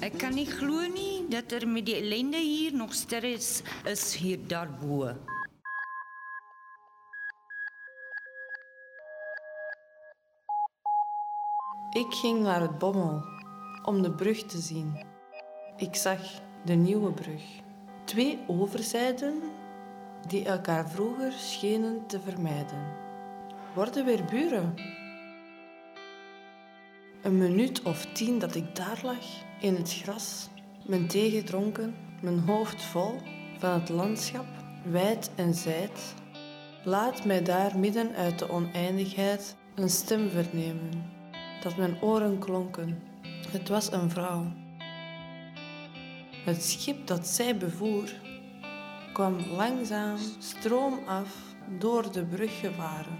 Ik 0.00 0.18
kan 0.18 0.34
niet 0.34 0.52
geloven 0.52 1.30
dat 1.30 1.52
er 1.52 1.68
met 1.68 1.86
die 1.86 1.94
ellende 1.94 2.36
hier 2.36 2.74
nog 2.74 2.94
sterren 2.94 3.32
is, 3.32 3.62
is 3.84 4.14
hier 4.14 4.38
daarboven. 4.46 5.20
Ik 11.90 12.14
ging 12.14 12.40
naar 12.40 12.60
het 12.60 12.78
Bommel 12.78 13.24
om 13.84 14.02
de 14.02 14.10
brug 14.10 14.46
te 14.46 14.58
zien. 14.58 15.06
Ik 15.76 15.94
zag 15.94 16.20
de 16.64 16.74
nieuwe 16.74 17.12
brug. 17.12 17.42
Twee 18.04 18.38
overzijden 18.46 19.42
die 20.28 20.44
elkaar 20.44 20.88
vroeger 20.88 21.32
schenen 21.32 22.06
te 22.06 22.20
vermijden. 22.20 22.86
Worden 23.74 24.04
weer 24.04 24.24
buren. 24.24 24.74
Een 27.22 27.38
minuut 27.38 27.82
of 27.82 28.06
tien 28.12 28.38
dat 28.38 28.54
ik 28.54 28.76
daar 28.76 29.00
lag 29.02 29.24
in 29.60 29.74
het 29.74 29.92
gras, 29.92 30.48
mijn 30.86 31.06
thee 31.06 31.30
gedronken, 31.30 31.94
mijn 32.20 32.38
hoofd 32.38 32.82
vol 32.82 33.14
van 33.58 33.70
het 33.70 33.88
landschap, 33.88 34.46
wijd 34.84 35.30
en 35.34 35.54
zijd, 35.54 36.14
laat 36.84 37.24
mij 37.24 37.42
daar 37.42 37.78
midden 37.78 38.14
uit 38.14 38.38
de 38.38 38.50
oneindigheid 38.50 39.56
een 39.74 39.90
stem 39.90 40.30
vernemen 40.30 41.12
dat 41.62 41.76
mijn 41.76 42.02
oren 42.02 42.38
klonken. 42.38 43.02
Het 43.48 43.68
was 43.68 43.92
een 43.92 44.10
vrouw. 44.10 44.52
Het 46.44 46.62
schip 46.62 47.06
dat 47.06 47.26
zij 47.26 47.56
bevoer 47.56 48.12
kwam 49.14 49.36
langzaam 49.56 50.16
stroomaf 50.38 51.28
door 51.78 52.12
de 52.12 52.24
brug 52.24 52.60
gevaren. 52.60 53.18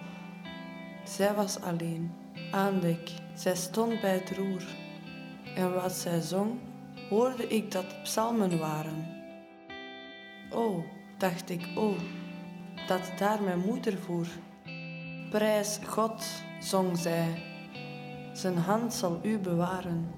Zij 1.05 1.34
was 1.34 1.61
alleen, 1.61 2.12
aan 2.51 2.80
dek. 2.80 3.11
Zij 3.34 3.57
stond 3.57 4.01
bij 4.01 4.12
het 4.14 4.36
roer. 4.36 4.64
En 5.57 5.74
wat 5.74 5.92
zij 5.92 6.20
zong, 6.20 6.59
hoorde 7.09 7.49
ik 7.49 7.70
dat 7.70 8.03
psalmen 8.03 8.59
waren. 8.59 9.07
Oh, 10.51 10.84
dacht 11.18 11.51
ik, 11.51 11.68
oh, 11.76 11.99
dat 12.86 13.11
daar 13.18 13.42
mijn 13.42 13.59
moeder 13.59 13.99
voer. 13.99 14.26
Prijs 15.30 15.78
God, 15.86 16.24
zong 16.61 16.99
zij, 16.99 17.42
zijn 18.32 18.57
hand 18.57 18.95
zal 18.95 19.18
u 19.22 19.38
bewaren. 19.38 20.11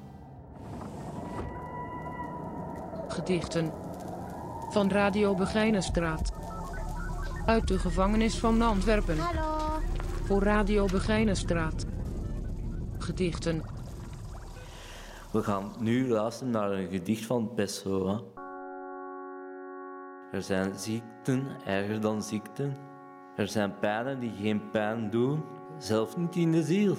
Gedichten 3.08 3.72
van 4.76 4.90
Radio 4.90 5.34
Begijnenstraat. 5.34 6.32
Uit 7.46 7.68
de 7.68 7.78
gevangenis 7.78 8.38
van 8.38 8.62
Antwerpen. 8.62 9.18
Hallo. 9.18 9.80
Voor 10.24 10.42
Radio 10.42 10.86
Begijnenstraat. 10.86 11.86
Gedichten 12.98 13.62
We 15.32 15.42
gaan 15.42 15.72
nu 15.78 16.08
luisteren 16.08 16.52
naar 16.52 16.70
een 16.72 16.88
gedicht 16.88 17.26
van 17.26 17.54
Pessoa. 17.54 18.20
Er 20.32 20.42
zijn 20.42 20.78
ziekten 20.78 21.46
erger 21.64 22.00
dan 22.00 22.22
ziekten. 22.22 22.76
Er 23.36 23.48
zijn 23.48 23.78
pijnen 23.78 24.20
die 24.20 24.32
geen 24.40 24.70
pijn 24.70 25.10
doen, 25.10 25.44
zelfs 25.78 26.16
niet 26.16 26.36
in 26.36 26.52
de 26.52 26.62
ziel, 26.62 26.96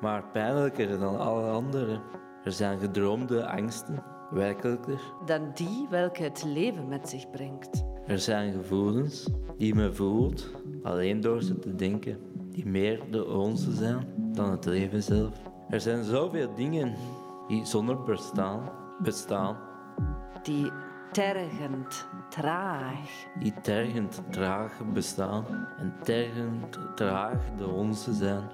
maar 0.00 0.24
pijnlijker 0.32 0.98
dan 0.98 1.18
alle 1.18 1.50
andere. 1.50 2.00
Er 2.44 2.52
zijn 2.52 2.78
gedroomde 2.78 3.46
angsten, 3.46 4.04
werkelijker. 4.30 5.00
Dan 5.26 5.50
die 5.54 5.86
welke 5.90 6.22
het 6.22 6.44
leven 6.44 6.88
met 6.88 7.08
zich 7.08 7.30
brengt. 7.30 7.84
Er 8.06 8.18
zijn 8.18 8.52
gevoelens 8.52 9.28
die 9.56 9.74
men 9.74 9.94
voelt, 9.94 10.50
alleen 10.82 11.20
door 11.20 11.42
ze 11.42 11.58
te 11.58 11.74
denken, 11.74 12.18
die 12.50 12.66
meer 12.66 13.10
de 13.10 13.26
onze 13.26 13.72
zijn 13.72 14.06
dan 14.16 14.50
het 14.50 14.64
leven 14.64 15.02
zelf. 15.02 15.34
Er 15.68 15.80
zijn 15.80 16.04
zoveel 16.04 16.54
dingen 16.54 16.94
die 17.48 17.64
zonder 17.64 18.02
bestaan 18.02 18.70
bestaan, 19.02 19.56
Die 20.42 20.70
tergend, 21.12 22.08
traag, 22.28 23.26
die 23.38 23.54
tergend 23.60 24.22
traag 24.30 24.72
bestaan 24.92 25.44
en 25.78 25.94
tergend 26.02 26.78
traag 26.94 27.54
de 27.56 27.66
onze 27.66 28.12
zijn. 28.12 28.50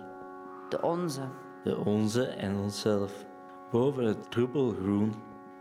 de 0.69 0.83
onze. 0.83 1.23
De 1.65 1.77
onze 1.85 2.27
en 2.27 2.57
onszelf. 2.57 3.27
Boven 3.71 4.05
het 4.05 4.31
troebelgroen 4.31 5.15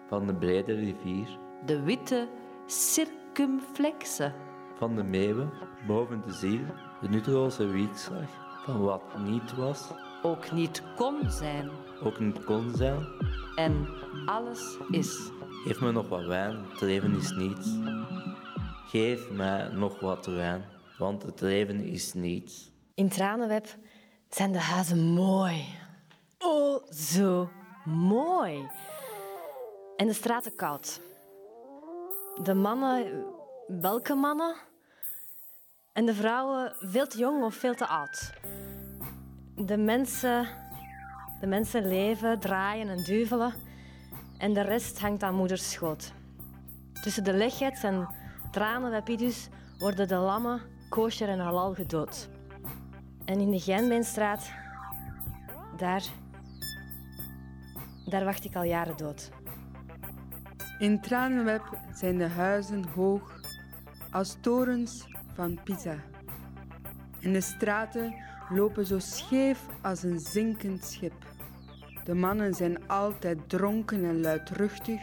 van 0.08 0.28
de 0.28 0.34
brede 0.34 0.74
rivier, 0.74 1.28
De 1.66 1.82
witte 1.82 2.28
circumflexe. 2.66 4.34
van 4.78 4.95
de 4.95 5.04
meeuwen, 5.04 5.51
boven 5.88 6.22
de 6.26 6.34
ziel, 6.34 6.62
de 7.01 7.10
nutteloze 7.10 7.66
wiekslag. 7.68 8.41
van 8.66 8.82
wat 8.82 9.18
niet 9.18 9.56
was, 9.56 9.91
ook 10.22 10.51
niet 10.51 10.84
kon 10.95 11.20
zijn. 11.32 11.70
ook 12.04 12.20
niet 12.20 12.43
kon 12.43 12.72
zijn. 12.76 13.06
En 13.56 13.88
alles 14.26 14.78
is. 14.91 15.30
Geef 15.66 15.82
me 15.82 15.91
nog 15.91 16.10
wat 16.10 16.26
wijn, 16.26 16.66
het 16.72 16.82
leven 16.82 17.16
is 17.16 17.32
niets. 17.32 17.78
Geef 18.88 19.32
mij 19.32 19.68
nog 19.74 19.99
wat 19.99 20.26
wijn, 20.26 20.64
want 20.97 21.24
het 21.24 21.41
leven 21.41 21.80
is 21.86 22.14
niets. 22.14 22.72
In 22.95 23.10
Tranenweb 23.10 23.66
zijn 24.30 24.51
de 24.51 24.60
huizen 24.60 24.99
mooi. 25.14 25.66
Oh, 26.39 26.84
zo 26.91 27.49
mooi. 27.86 28.68
En 29.96 30.08
de 30.08 30.14
straten 30.14 30.56
koud. 30.56 31.02
De 32.44 32.54
mannen, 32.54 33.26
welke 33.68 34.16
mannen? 34.16 34.56
En 35.94 36.06
de 36.06 36.14
vrouwen 36.14 36.76
veel 36.80 37.08
te 37.08 37.18
jong 37.18 37.44
of 37.44 37.56
veel 37.56 37.76
te 37.76 37.88
oud. 37.88 38.34
De 39.56 39.78
mensen, 39.78 40.48
de 41.39 41.48
mensen 41.48 41.88
leven, 41.88 42.39
draaien 42.39 42.89
en 42.89 43.04
duvelen. 43.04 43.54
En 44.38 44.54
de 44.54 44.62
rest 44.62 45.00
hangt 45.00 45.24
aan 45.24 45.36
moeders 45.36 45.72
schoot. 45.72 46.14
Tussen 47.02 47.24
de 47.24 47.34
leghets 47.34 47.84
en 47.84 48.08
tranenwebidus 48.52 49.50
worden 49.78 50.08
de 50.08 50.16
lammen, 50.16 50.62
kosher 50.89 51.30
en 51.30 51.39
halal 51.39 51.74
gedood. 51.74 52.30
En 53.26 53.39
in 53.39 53.52
de 53.52 53.60
Gijnbeenstraat, 53.60 54.52
daar, 55.78 56.04
daar 58.06 58.26
wacht 58.26 58.46
ik 58.46 58.56
al 58.56 58.64
jaren 58.64 58.98
dood. 58.98 59.32
In 60.84 60.99
Tranenweb 60.99 61.77
zijn 61.93 62.17
de 62.17 62.27
huizen 62.27 62.86
hoog 62.95 63.39
als 64.11 64.38
torens 64.39 65.07
van 65.34 65.59
Pisa. 65.63 65.95
En 67.21 67.34
de 67.34 67.41
straten 67.41 68.13
lopen 68.49 68.86
zo 68.86 68.99
scheef 68.99 69.59
als 69.81 70.03
een 70.03 70.19
zinkend 70.19 70.86
schip. 70.86 71.13
De 72.03 72.13
mannen 72.13 72.53
zijn 72.53 72.88
altijd 72.88 73.49
dronken 73.49 74.03
en 74.03 74.21
luidruchtig 74.21 75.01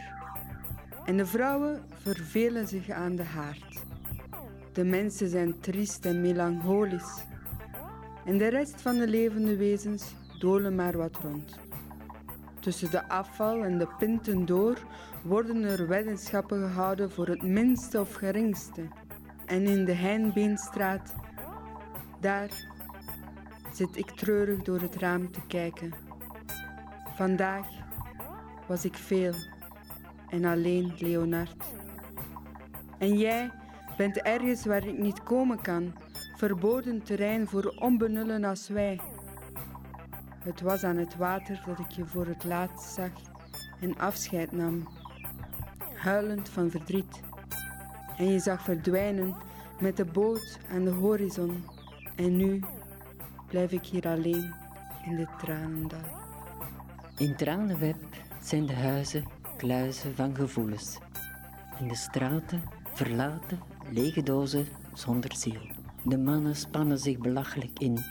en 1.05 1.17
de 1.17 1.25
vrouwen 1.25 1.83
vervelen 2.01 2.67
zich 2.67 2.89
aan 2.89 3.15
de 3.15 3.23
haard. 3.23 3.83
De 4.73 4.83
mensen 4.83 5.29
zijn 5.29 5.59
triest 5.59 6.05
en 6.05 6.21
melancholisch 6.21 7.25
en 8.25 8.37
de 8.37 8.47
rest 8.47 8.81
van 8.81 8.97
de 8.97 9.07
levende 9.07 9.57
wezens 9.57 10.13
dolen 10.39 10.75
maar 10.75 10.97
wat 10.97 11.17
rond. 11.17 11.59
Tussen 12.59 12.91
de 12.91 13.07
afval 13.07 13.63
en 13.63 13.77
de 13.77 13.87
pinten 13.97 14.45
door 14.45 14.77
worden 15.21 15.63
er 15.63 15.87
weddenschappen 15.87 16.59
gehouden 16.59 17.11
voor 17.11 17.27
het 17.27 17.41
minste 17.41 17.99
of 17.99 18.13
geringste. 18.13 18.81
En 19.45 19.65
in 19.65 19.85
de 19.85 19.93
Heinbeenstraat, 19.93 21.13
daar 22.19 22.49
zit 23.73 23.97
ik 23.97 24.09
treurig 24.09 24.61
door 24.61 24.79
het 24.79 24.95
raam 24.95 25.31
te 25.31 25.41
kijken. 25.47 25.93
Vandaag 27.15 27.67
was 28.67 28.85
ik 28.85 28.95
veel 28.95 29.33
en 30.29 30.45
alleen 30.45 30.93
Leonard. 30.97 31.55
En 32.97 33.17
jij 33.17 33.51
bent 33.97 34.17
ergens 34.17 34.65
waar 34.65 34.87
ik 34.87 34.97
niet 34.97 35.23
komen 35.23 35.61
kan, 35.61 35.93
verboden 36.35 37.03
terrein 37.03 37.47
voor 37.47 37.73
onbenullen 37.79 38.43
als 38.43 38.67
wij. 38.67 38.99
Het 40.39 40.61
was 40.61 40.83
aan 40.83 40.97
het 40.97 41.15
water 41.15 41.63
dat 41.65 41.79
ik 41.79 41.91
je 41.91 42.05
voor 42.05 42.25
het 42.25 42.43
laatst 42.43 42.93
zag 42.93 43.11
en 43.79 43.97
afscheid 43.97 44.51
nam, 44.51 44.87
huilend 46.01 46.49
van 46.49 46.69
verdriet. 46.69 47.21
En 48.17 48.25
je 48.31 48.39
zag 48.39 48.61
verdwijnen 48.61 49.35
met 49.79 49.97
de 49.97 50.05
boot 50.05 50.59
aan 50.71 50.83
de 50.83 50.89
horizon. 50.89 51.63
En 52.15 52.37
nu 52.37 52.63
blijf 53.47 53.71
ik 53.71 53.85
hier 53.85 54.07
alleen 54.07 54.53
in 55.05 55.15
dit 55.15 55.29
tranendal. 55.39 56.19
In 57.17 57.35
Tranenweb 57.35 57.95
zijn 58.39 58.65
de 58.65 58.73
huizen 58.73 59.25
kluizen 59.57 60.15
van 60.15 60.35
gevoelens. 60.35 60.97
En 61.79 61.87
de 61.87 61.95
straten 61.95 62.63
verlaten 62.93 63.59
lege 63.91 64.23
dozen 64.23 64.67
zonder 64.93 65.35
ziel. 65.35 65.61
De 66.03 66.17
mannen 66.17 66.55
spannen 66.55 66.99
zich 66.99 67.17
belachelijk 67.17 67.79
in 67.79 68.03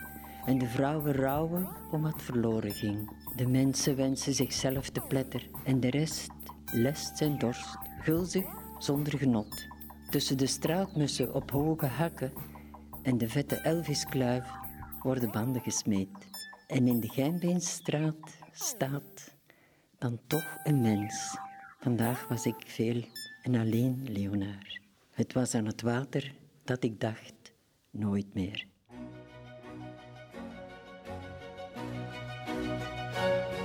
en 0.47 0.59
de 0.59 0.67
vrouwen 0.67 1.15
rouwen 1.15 1.69
om 1.91 2.03
wat 2.03 2.23
verloren 2.23 2.73
ging. 2.73 3.11
De 3.37 3.47
mensen 3.47 3.97
wensen 3.97 4.35
zichzelf 4.35 4.89
te 4.89 5.01
pletter 5.01 5.49
en 5.65 5.81
de 5.81 5.91
rest 5.91 6.31
lest 6.73 7.17
zijn 7.17 7.39
dorst, 7.39 7.79
gulzig 8.01 8.45
zonder 8.79 9.19
genot. 9.19 9.67
Tussen 10.11 10.39
de 10.39 10.47
straatmussen 10.47 11.35
op 11.35 11.51
hoge 11.51 11.87
hakken 11.87 12.33
en 13.03 13.19
de 13.19 13.29
vette 13.29 13.57
Elviskluif 13.57 14.49
worden 15.03 15.31
banden 15.31 15.63
gesmeed. 15.63 16.29
En 16.67 16.89
in 16.89 17.01
de 17.01 17.09
Gijnbeenstraat 17.09 18.39
staat 18.53 19.35
dan 19.99 20.21
toch 20.27 20.59
een 20.65 20.81
mens. 20.81 21.37
Vandaag 21.81 22.29
was 22.29 22.47
ik 22.47 22.63
veel 22.67 23.05
en 23.43 23.55
alleen 23.55 24.07
Leonaar. 24.09 24.81
Het 25.11 25.33
was 25.33 25.55
aan 25.55 25.67
het 25.67 25.83
water 25.83 26.35
dat 26.65 26.85
ik 26.85 27.01
dacht, 27.01 27.53
nooit 27.91 28.35
meer. 28.35 28.67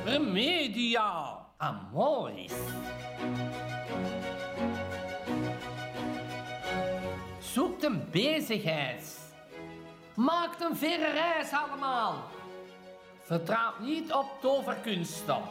Remedia 0.05 1.44
amoris. 1.57 2.53
Zoekt 7.39 7.83
een 7.83 8.09
bezigheid. 8.11 9.19
Maakt 10.15 10.61
een 10.61 10.75
verre 10.75 11.11
reis 11.11 11.51
allemaal. 11.51 12.23
Vertrouw 13.21 13.73
niet 13.79 14.13
op 14.13 14.25
toverkunsten. 14.41 15.41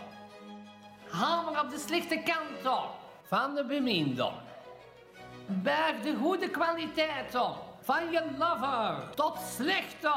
Haal 1.10 1.52
maar 1.52 1.64
op 1.64 1.70
de 1.70 1.78
slechte 1.78 2.22
kant 2.24 2.74
op 2.74 2.90
van 3.22 3.54
de 3.54 3.64
beminde. 3.64 4.30
Berg 5.46 6.00
de 6.02 6.14
goede 6.14 6.50
kwaliteiten 6.50 7.52
van 7.80 8.10
je 8.10 8.22
lover 8.38 9.14
tot 9.14 9.38
slechte. 9.56 10.12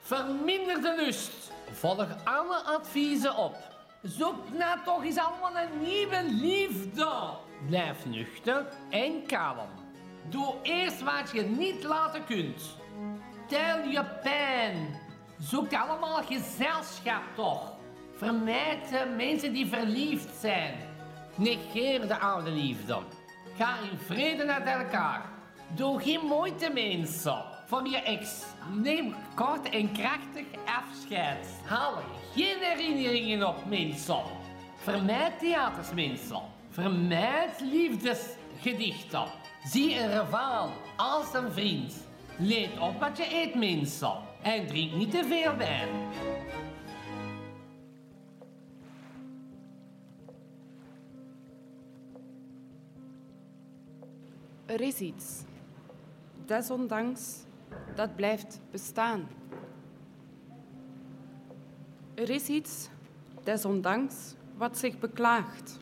Verminder 0.00 0.80
de 0.80 0.94
lust. 0.96 1.52
Volg 1.72 2.06
alle 2.24 2.56
adviezen 2.56 3.36
op. 3.36 3.71
Zoek 4.02 4.52
nou 4.58 4.78
toch 4.84 5.04
eens 5.04 5.18
allemaal 5.18 5.62
een 5.62 5.80
nieuwe 5.80 6.24
liefde. 6.24 7.08
Blijf 7.66 8.06
nuchter 8.06 8.66
en 8.90 9.26
kalm. 9.26 9.68
Doe 10.28 10.54
eerst 10.62 11.02
wat 11.02 11.30
je 11.32 11.42
niet 11.42 11.82
laten 11.82 12.24
kunt. 12.24 12.76
Tel 13.46 13.82
je 13.88 14.04
pijn. 14.22 15.00
Zoek 15.38 15.74
allemaal 15.74 16.22
gezelschap 16.22 17.22
toch. 17.34 17.72
Vermijd 18.16 18.88
de 18.88 19.14
mensen 19.16 19.52
die 19.52 19.66
verliefd 19.66 20.34
zijn. 20.40 20.74
Negeer 21.34 22.08
de 22.08 22.18
oude 22.18 22.50
liefde. 22.50 22.98
Ga 23.56 23.76
in 23.90 23.98
vrede 23.98 24.44
naar 24.44 24.66
elkaar. 24.66 25.30
Doe 25.74 26.00
geen 26.00 26.20
moeite 26.20 26.70
mensen 26.70 27.51
voor 27.72 27.88
je 27.88 27.96
ex. 27.96 28.44
Neem 28.72 29.14
kort 29.34 29.68
en 29.68 29.92
krachtig 29.92 30.44
afscheid. 30.64 31.60
Haal 31.64 31.94
geen 32.34 32.58
herinneringen 32.60 33.48
op 33.48 33.64
mensen. 33.66 34.22
Vermijd 34.76 35.38
theaters. 35.38 35.88
Vermijd 36.70 37.60
liefdesgedichten. 37.60 39.24
Zie 39.64 39.98
een 39.98 40.20
rivaal 40.20 40.70
als 40.96 41.34
een 41.34 41.52
vriend. 41.52 42.06
Let 42.38 42.78
op 42.78 43.00
wat 43.00 43.16
je 43.16 43.34
eet 43.34 43.54
mensen. 43.54 44.12
En 44.42 44.66
drink 44.66 44.92
niet 44.92 45.10
te 45.10 45.24
veel 45.24 45.56
wijn. 45.56 45.88
Er 54.66 54.80
is 54.80 54.98
iets. 54.98 55.42
Desondanks, 56.46 57.44
dat 57.94 58.16
blijft 58.16 58.60
bestaan. 58.70 59.28
Er 62.14 62.30
is 62.30 62.48
iets, 62.48 62.88
desondanks, 63.44 64.34
wat 64.56 64.78
zich 64.78 64.98
beklaagt. 64.98 65.78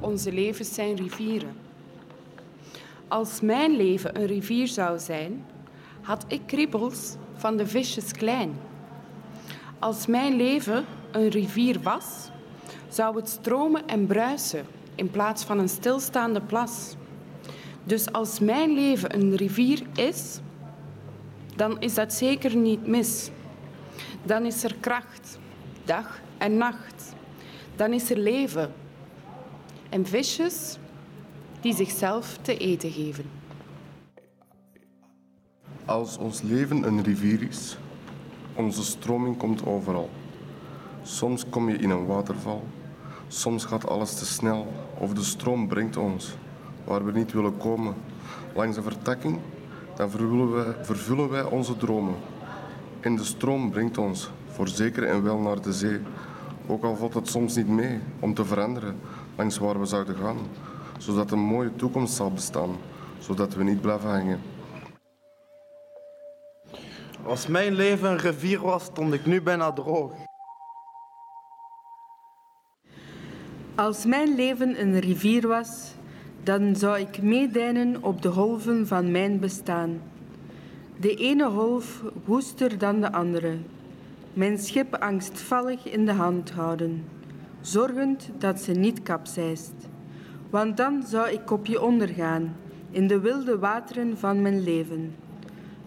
Onze 0.00 0.32
levens 0.32 0.74
zijn 0.74 0.96
rivieren. 0.96 1.56
Als 3.08 3.40
mijn 3.40 3.76
leven 3.76 4.20
een 4.20 4.26
rivier 4.26 4.68
zou 4.68 4.98
zijn, 4.98 5.44
had 6.00 6.24
ik 6.28 6.40
kriebels 6.46 7.16
van 7.34 7.56
de 7.56 7.66
visjes 7.66 8.12
klein. 8.12 8.56
Als 9.78 10.06
mijn 10.06 10.36
leven 10.36 10.84
een 11.10 11.28
rivier 11.28 11.80
was, 11.80 12.30
zou 12.88 13.16
het 13.16 13.28
stromen 13.28 13.86
en 13.86 14.06
bruisen 14.06 14.66
in 14.94 15.10
plaats 15.10 15.44
van 15.44 15.58
een 15.58 15.68
stilstaande 15.68 16.40
plas. 16.40 16.96
Dus 17.84 18.12
als 18.12 18.40
mijn 18.40 18.74
leven 18.74 19.14
een 19.14 19.36
rivier 19.36 19.82
is, 19.94 20.40
dan 21.62 21.80
is 21.80 21.94
dat 21.94 22.12
zeker 22.12 22.56
niet 22.56 22.86
mis. 22.86 23.30
Dan 24.22 24.44
is 24.44 24.64
er 24.64 24.74
kracht, 24.80 25.38
dag 25.84 26.20
en 26.38 26.56
nacht. 26.56 27.14
Dan 27.76 27.92
is 27.92 28.10
er 28.10 28.18
leven. 28.18 28.72
En 29.88 30.06
visjes 30.06 30.78
die 31.60 31.74
zichzelf 31.74 32.38
te 32.42 32.56
eten 32.56 32.90
geven. 32.90 33.24
Als 35.84 36.18
ons 36.18 36.42
leven 36.42 36.82
een 36.82 37.02
rivier 37.02 37.42
is, 37.42 37.76
Onze 38.54 38.84
stroming 38.84 39.36
komt 39.36 39.66
overal. 39.66 40.10
Soms 41.02 41.48
kom 41.48 41.68
je 41.68 41.76
in 41.76 41.90
een 41.90 42.06
waterval, 42.06 42.64
soms 43.28 43.64
gaat 43.64 43.88
alles 43.88 44.14
te 44.18 44.24
snel 44.24 44.72
of 44.98 45.14
de 45.14 45.22
stroom 45.22 45.68
brengt 45.68 45.96
ons 45.96 46.34
waar 46.84 47.04
we 47.04 47.12
niet 47.12 47.32
willen 47.32 47.56
komen. 47.56 47.94
Langs 48.54 48.76
een 48.76 48.82
vertakking, 48.82 49.38
dan 49.96 50.10
vervullen 50.10 50.52
wij, 50.52 50.84
vervullen 50.84 51.28
wij 51.28 51.42
onze 51.42 51.76
dromen. 51.76 52.14
En 53.00 53.16
de 53.16 53.24
stroom 53.24 53.70
brengt 53.70 53.98
ons, 53.98 54.30
voorzeker 54.46 55.04
en 55.04 55.22
wel 55.22 55.38
naar 55.38 55.60
de 55.60 55.72
zee. 55.72 56.00
Ook 56.66 56.84
al 56.84 56.96
valt 56.96 57.14
het 57.14 57.28
soms 57.28 57.56
niet 57.56 57.68
mee 57.68 58.00
om 58.20 58.34
te 58.34 58.44
veranderen 58.44 59.00
langs 59.36 59.58
waar 59.58 59.80
we 59.80 59.86
zouden 59.86 60.16
gaan, 60.16 60.38
zodat 60.98 61.30
een 61.30 61.38
mooie 61.38 61.76
toekomst 61.76 62.14
zal 62.14 62.32
bestaan, 62.32 62.76
zodat 63.18 63.54
we 63.54 63.64
niet 63.64 63.80
blijven 63.80 64.10
hangen. 64.10 64.40
Als 67.24 67.46
mijn 67.46 67.72
leven 67.72 68.10
een 68.10 68.18
rivier 68.18 68.60
was, 68.60 68.84
stond 68.84 69.12
ik 69.12 69.26
nu 69.26 69.42
bijna 69.42 69.72
droog. 69.72 70.12
Als 73.74 74.04
mijn 74.04 74.34
leven 74.34 74.80
een 74.80 75.00
rivier 75.00 75.48
was, 75.48 75.94
dan 76.42 76.76
zou 76.76 76.98
ik 76.98 77.22
meedijnen 77.22 78.02
op 78.02 78.22
de 78.22 78.30
golven 78.30 78.86
van 78.86 79.10
mijn 79.10 79.38
bestaan. 79.38 80.00
De 81.00 81.14
ene 81.14 81.50
golf 81.50 82.02
woester 82.24 82.78
dan 82.78 83.00
de 83.00 83.12
andere. 83.12 83.56
Mijn 84.32 84.58
schip 84.58 84.94
angstvallig 84.94 85.92
in 85.92 86.06
de 86.06 86.12
hand 86.12 86.50
houden, 86.50 87.04
zorgend 87.60 88.30
dat 88.38 88.60
ze 88.60 88.72
niet 88.72 89.02
kapseist. 89.02 89.72
Want 90.50 90.76
dan 90.76 91.02
zou 91.06 91.30
ik 91.30 91.50
op 91.50 91.66
je 91.66 91.82
ondergaan, 91.82 92.56
in 92.90 93.06
de 93.06 93.20
wilde 93.20 93.58
wateren 93.58 94.18
van 94.18 94.42
mijn 94.42 94.62
leven. 94.62 95.14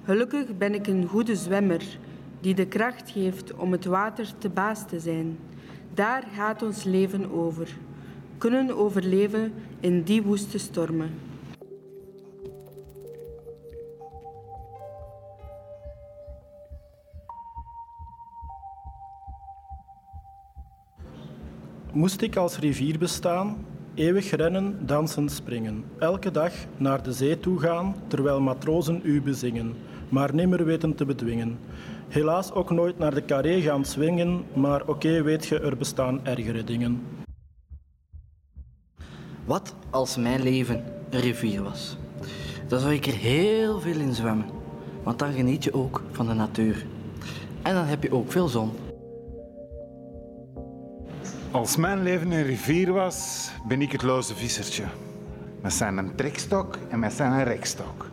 Gelukkig 0.04 0.58
ben 0.58 0.74
ik 0.74 0.88
een 0.88 1.08
goede 1.08 1.36
zwemmer, 1.36 1.98
die 2.40 2.56
de 2.56 2.68
kracht 2.68 3.10
geeft 3.10 3.54
om 3.54 3.72
het 3.72 3.86
water 3.86 4.38
te 4.38 4.50
baas 4.50 4.88
te 4.88 5.00
zijn. 5.00 5.38
Daar 5.94 6.24
gaat 6.36 6.64
ons 6.64 6.84
leven 6.84 7.32
over. 7.32 7.78
Kunnen 8.38 8.78
overleven 8.78 9.54
in 9.80 10.04
die 10.04 10.24
woeste 10.24 10.58
stormen. 10.58 11.10
Moest 21.92 22.22
ik 22.22 22.36
als 22.36 22.60
rivier 22.60 22.98
bestaan, 22.98 23.66
eeuwig 23.94 24.30
rennen, 24.30 24.86
dansen, 24.86 25.30
springen, 25.30 25.84
elke 26.00 26.32
dag 26.32 26.54
naar 26.78 27.04
de 27.04 27.14
zee 27.14 27.40
toe 27.40 27.60
gaan, 27.60 27.96
terwijl 28.08 28.42
matrozen 28.42 29.02
u 29.04 29.22
bezingen, 29.22 29.74
maar 30.10 30.34
nimmer 30.34 30.66
weten 30.66 30.96
te 30.96 31.06
bedwingen. 31.06 31.58
Helaas 32.08 32.52
ook 32.52 32.72
nooit 32.72 32.98
naar 32.98 33.14
de 33.14 33.26
carré 33.26 33.62
gaan 33.62 33.86
swingen, 33.86 34.44
maar 34.54 34.88
oké 34.88 35.22
weet 35.24 35.46
je, 35.46 35.60
er 35.60 35.78
bestaan 35.78 36.26
ergere 36.26 36.64
dingen. 36.64 37.02
Wat 39.46 39.74
als 39.90 40.18
mijn 40.18 40.42
leven 40.42 40.84
een 41.10 41.20
rivier 41.20 41.64
was? 41.64 41.98
Dan 42.68 42.80
zou 42.80 42.94
ik 42.94 43.06
er 43.06 43.14
heel 43.14 43.80
veel 43.80 44.00
in 44.00 44.14
zwemmen, 44.14 44.46
want 45.04 45.20
dan 45.20 45.34
geniet 45.34 45.64
je 45.64 45.74
ook 45.74 46.02
van 46.12 46.28
de 46.28 46.34
natuur. 46.34 46.86
En 47.62 47.74
dan 47.74 47.86
heb 47.86 48.04
je 48.04 48.14
ook 48.14 48.32
veel 48.32 48.48
zon. 48.48 48.72
Als 51.52 51.76
mijn 51.76 52.04
leven 52.04 52.32
een 52.32 52.44
rivier 52.44 52.94
was, 52.94 53.50
ben 53.68 53.82
ik 53.82 53.92
het 53.92 54.04
loze 54.04 54.36
vissertje. 54.36 54.84
Met 55.62 55.74
zijn 55.74 55.98
een 55.98 56.16
trekstok 56.16 56.78
en 56.90 57.00
met 57.00 57.14
zijn 57.14 57.32
een 57.32 57.44
rekstok. 57.44 58.10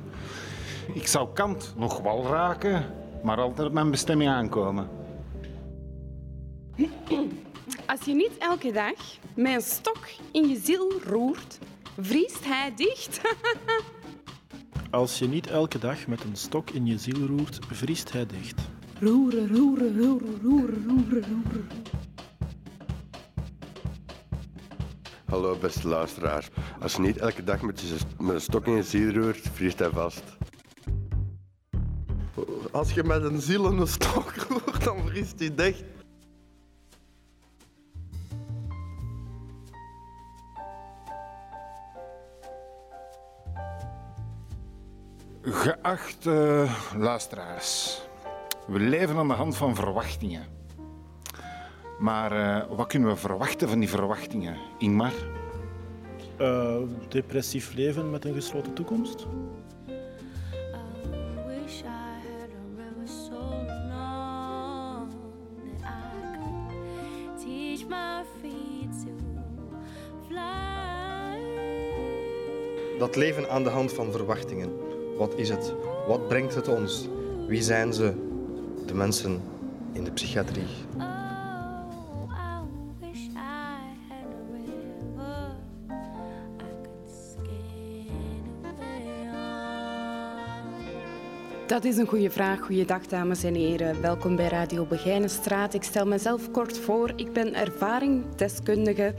Ik 0.94 1.06
zou 1.06 1.28
kant 1.32 1.74
nog 1.76 2.00
wel 2.00 2.26
raken, 2.26 2.84
maar 3.22 3.36
altijd 3.36 3.68
op 3.68 3.74
mijn 3.74 3.90
bestemming 3.90 4.30
aankomen. 4.30 4.88
Als 7.86 8.00
je 8.04 8.14
niet 8.14 8.38
elke 8.38 8.72
dag 8.72 9.20
met 9.34 9.54
een 9.54 9.62
stok 9.62 10.08
in 10.32 10.48
je 10.48 10.60
ziel 10.64 10.92
roert, 11.04 11.58
vriest 12.00 12.44
hij 12.44 12.72
dicht. 12.76 13.20
Als 14.90 15.18
je 15.18 15.28
niet 15.28 15.46
elke 15.46 15.78
dag 15.78 16.06
met 16.06 16.24
een 16.24 16.36
stok 16.36 16.70
in 16.70 16.86
je 16.86 16.98
ziel 16.98 17.26
roert, 17.26 17.58
vriest 17.70 18.12
hij 18.12 18.26
dicht. 18.26 18.60
roeren, 19.00 19.56
roeren, 19.56 19.98
roeren, 19.98 20.40
roeren, 20.42 20.84
roeren, 20.88 21.24
roeren. 21.28 21.66
Hallo 25.24 25.56
beste 25.56 25.88
luisteraar. 25.88 26.48
Als 26.80 26.94
je 26.94 27.00
niet 27.00 27.16
elke 27.16 27.44
dag 27.44 27.62
met, 27.62 27.80
je, 27.80 27.96
met 28.18 28.34
een 28.34 28.40
stok 28.40 28.66
in 28.66 28.72
je 28.72 28.82
ziel 28.82 29.12
roert, 29.12 29.48
vriest 29.52 29.78
hij 29.78 29.90
vast. 29.90 30.22
Als 32.70 32.92
je 32.92 33.04
met 33.04 33.22
een 33.22 33.40
ziel 33.40 33.66
en 33.66 33.78
een 33.78 33.86
stok 33.86 34.34
roert, 34.48 34.84
dan 34.84 35.08
vriest 35.08 35.38
hij 35.38 35.54
dicht. 35.54 35.82
Geachte 45.44 46.66
luisteraars, 46.98 48.02
we 48.66 48.78
leven 48.78 49.16
aan 49.16 49.28
de 49.28 49.34
hand 49.34 49.56
van 49.56 49.74
verwachtingen. 49.74 50.46
Maar 51.98 52.32
eh, 52.32 52.76
wat 52.76 52.86
kunnen 52.86 53.08
we 53.08 53.16
verwachten 53.16 53.68
van 53.68 53.78
die 53.78 53.88
verwachtingen, 53.88 54.56
Ingmar? 54.78 55.12
Uh, 56.40 56.76
depressief 57.08 57.74
leven 57.74 58.10
met 58.10 58.24
een 58.24 58.34
gesloten 58.34 58.72
toekomst? 58.72 59.26
wish 61.46 61.82
I 61.82 62.20
had 62.22 62.50
a 62.50 62.64
river 62.76 63.06
so 63.06 63.40
long 63.88 65.10
that 65.80 65.90
I 65.90 66.36
could 66.36 67.44
teach 67.44 67.88
my 67.88 68.22
feet 68.40 69.04
to 69.04 69.10
fly. 70.26 71.38
Dat 72.98 73.16
leven 73.16 73.50
aan 73.50 73.62
de 73.62 73.70
hand 73.70 73.92
van 73.92 74.12
verwachtingen. 74.12 74.91
Wat 75.18 75.34
is 75.36 75.48
het? 75.48 75.74
Wat 76.06 76.28
brengt 76.28 76.54
het 76.54 76.68
ons? 76.68 77.08
Wie 77.46 77.62
zijn 77.62 77.92
ze? 77.92 78.12
De 78.86 78.94
mensen 78.94 79.40
in 79.92 80.04
de 80.04 80.10
psychiatrie. 80.10 80.66
Dat 91.72 91.84
is 91.84 91.96
een 91.96 92.06
goede 92.06 92.30
vraag. 92.30 92.60
Goeiedag, 92.60 93.06
dames 93.06 93.44
en 93.44 93.54
heren. 93.54 94.00
Welkom 94.00 94.36
bij 94.36 94.48
Radio 94.48 94.84
Begijnenstraat. 94.84 95.74
Ik 95.74 95.82
stel 95.82 96.06
mezelf 96.06 96.50
kort 96.50 96.78
voor. 96.78 97.12
Ik 97.16 97.32
ben 97.32 97.54
ervaringsdeskundige 97.54 99.14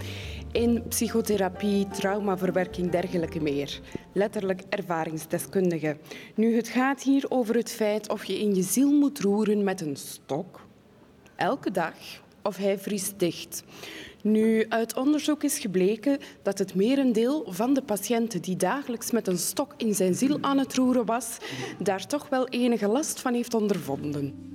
in 0.51 0.83
psychotherapie, 0.87 1.87
traumaverwerking, 1.87 2.91
dergelijke 2.91 3.41
meer. 3.41 3.79
Letterlijk 4.11 4.61
ervaringsdeskundige. 4.69 5.97
Nu, 6.35 6.55
het 6.55 6.67
gaat 6.67 7.03
hier 7.03 7.25
over 7.29 7.55
het 7.55 7.71
feit 7.71 8.09
of 8.09 8.25
je 8.25 8.39
in 8.39 8.55
je 8.55 8.63
ziel 8.63 8.91
moet 8.91 9.19
roeren 9.19 9.63
met 9.63 9.81
een 9.81 9.95
stok. 9.95 10.65
Elke 11.35 11.71
dag. 11.71 11.95
Of 12.43 12.57
hij 12.57 12.79
vriest 12.79 13.19
dicht. 13.19 13.63
Nu, 14.21 14.65
uit 14.69 14.97
onderzoek 14.97 15.43
is 15.43 15.59
gebleken 15.59 16.19
dat 16.41 16.59
het 16.59 16.75
merendeel 16.75 17.45
van 17.47 17.73
de 17.73 17.81
patiënten 17.81 18.41
die 18.41 18.55
dagelijks 18.55 19.11
met 19.11 19.27
een 19.27 19.37
stok 19.37 19.73
in 19.77 19.95
zijn 19.95 20.15
ziel 20.15 20.37
aan 20.41 20.57
het 20.57 20.75
roeren 20.75 21.05
was, 21.05 21.37
daar 21.79 22.07
toch 22.07 22.29
wel 22.29 22.47
enige 22.47 22.87
last 22.87 23.19
van 23.19 23.33
heeft 23.33 23.53
ondervonden. 23.53 24.52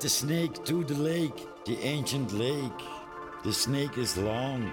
The 0.00 0.08
snake 0.08 0.64
to 0.64 0.84
the 0.84 0.94
lake, 0.94 1.46
the 1.64 1.78
ancient 1.82 2.32
lake. 2.32 2.82
The 3.42 3.52
snake 3.52 3.96
is 3.96 4.16
long. 4.16 4.70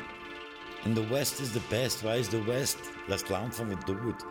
And 0.83 0.95
the 0.95 1.07
west 1.09 1.39
is 1.39 1.51
the 1.51 1.61
best. 1.69 2.01
Waar 2.01 2.17
is 2.17 2.29
de 2.29 2.43
west? 2.43 2.77
Dat 3.07 3.15
is 3.15 3.21
het 3.21 3.29
land 3.29 3.55
van 3.55 3.69
het 3.69 3.85
dood. 3.85 4.25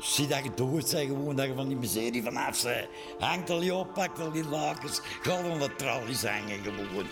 Zie 0.00 0.26
dat 0.26 0.44
je 0.44 0.50
dood 0.54 0.90
bent, 0.90 1.08
gewoon 1.08 1.36
dat 1.36 1.46
je 1.46 1.54
van 1.54 1.68
die 1.68 1.76
miserie 1.76 2.22
vanaf 2.22 2.62
bent. 2.62 2.88
Hangt 3.18 3.50
al 3.50 3.62
je 3.62 3.74
op, 3.74 3.94
pakt 3.94 4.20
al 4.20 4.30
die 4.30 4.48
lakens. 4.48 5.00
Ga 5.22 5.36
aan 5.36 5.58
de 5.58 5.76
tralies 5.76 6.24
hangen 6.24 6.62
gewoon. 6.62 7.06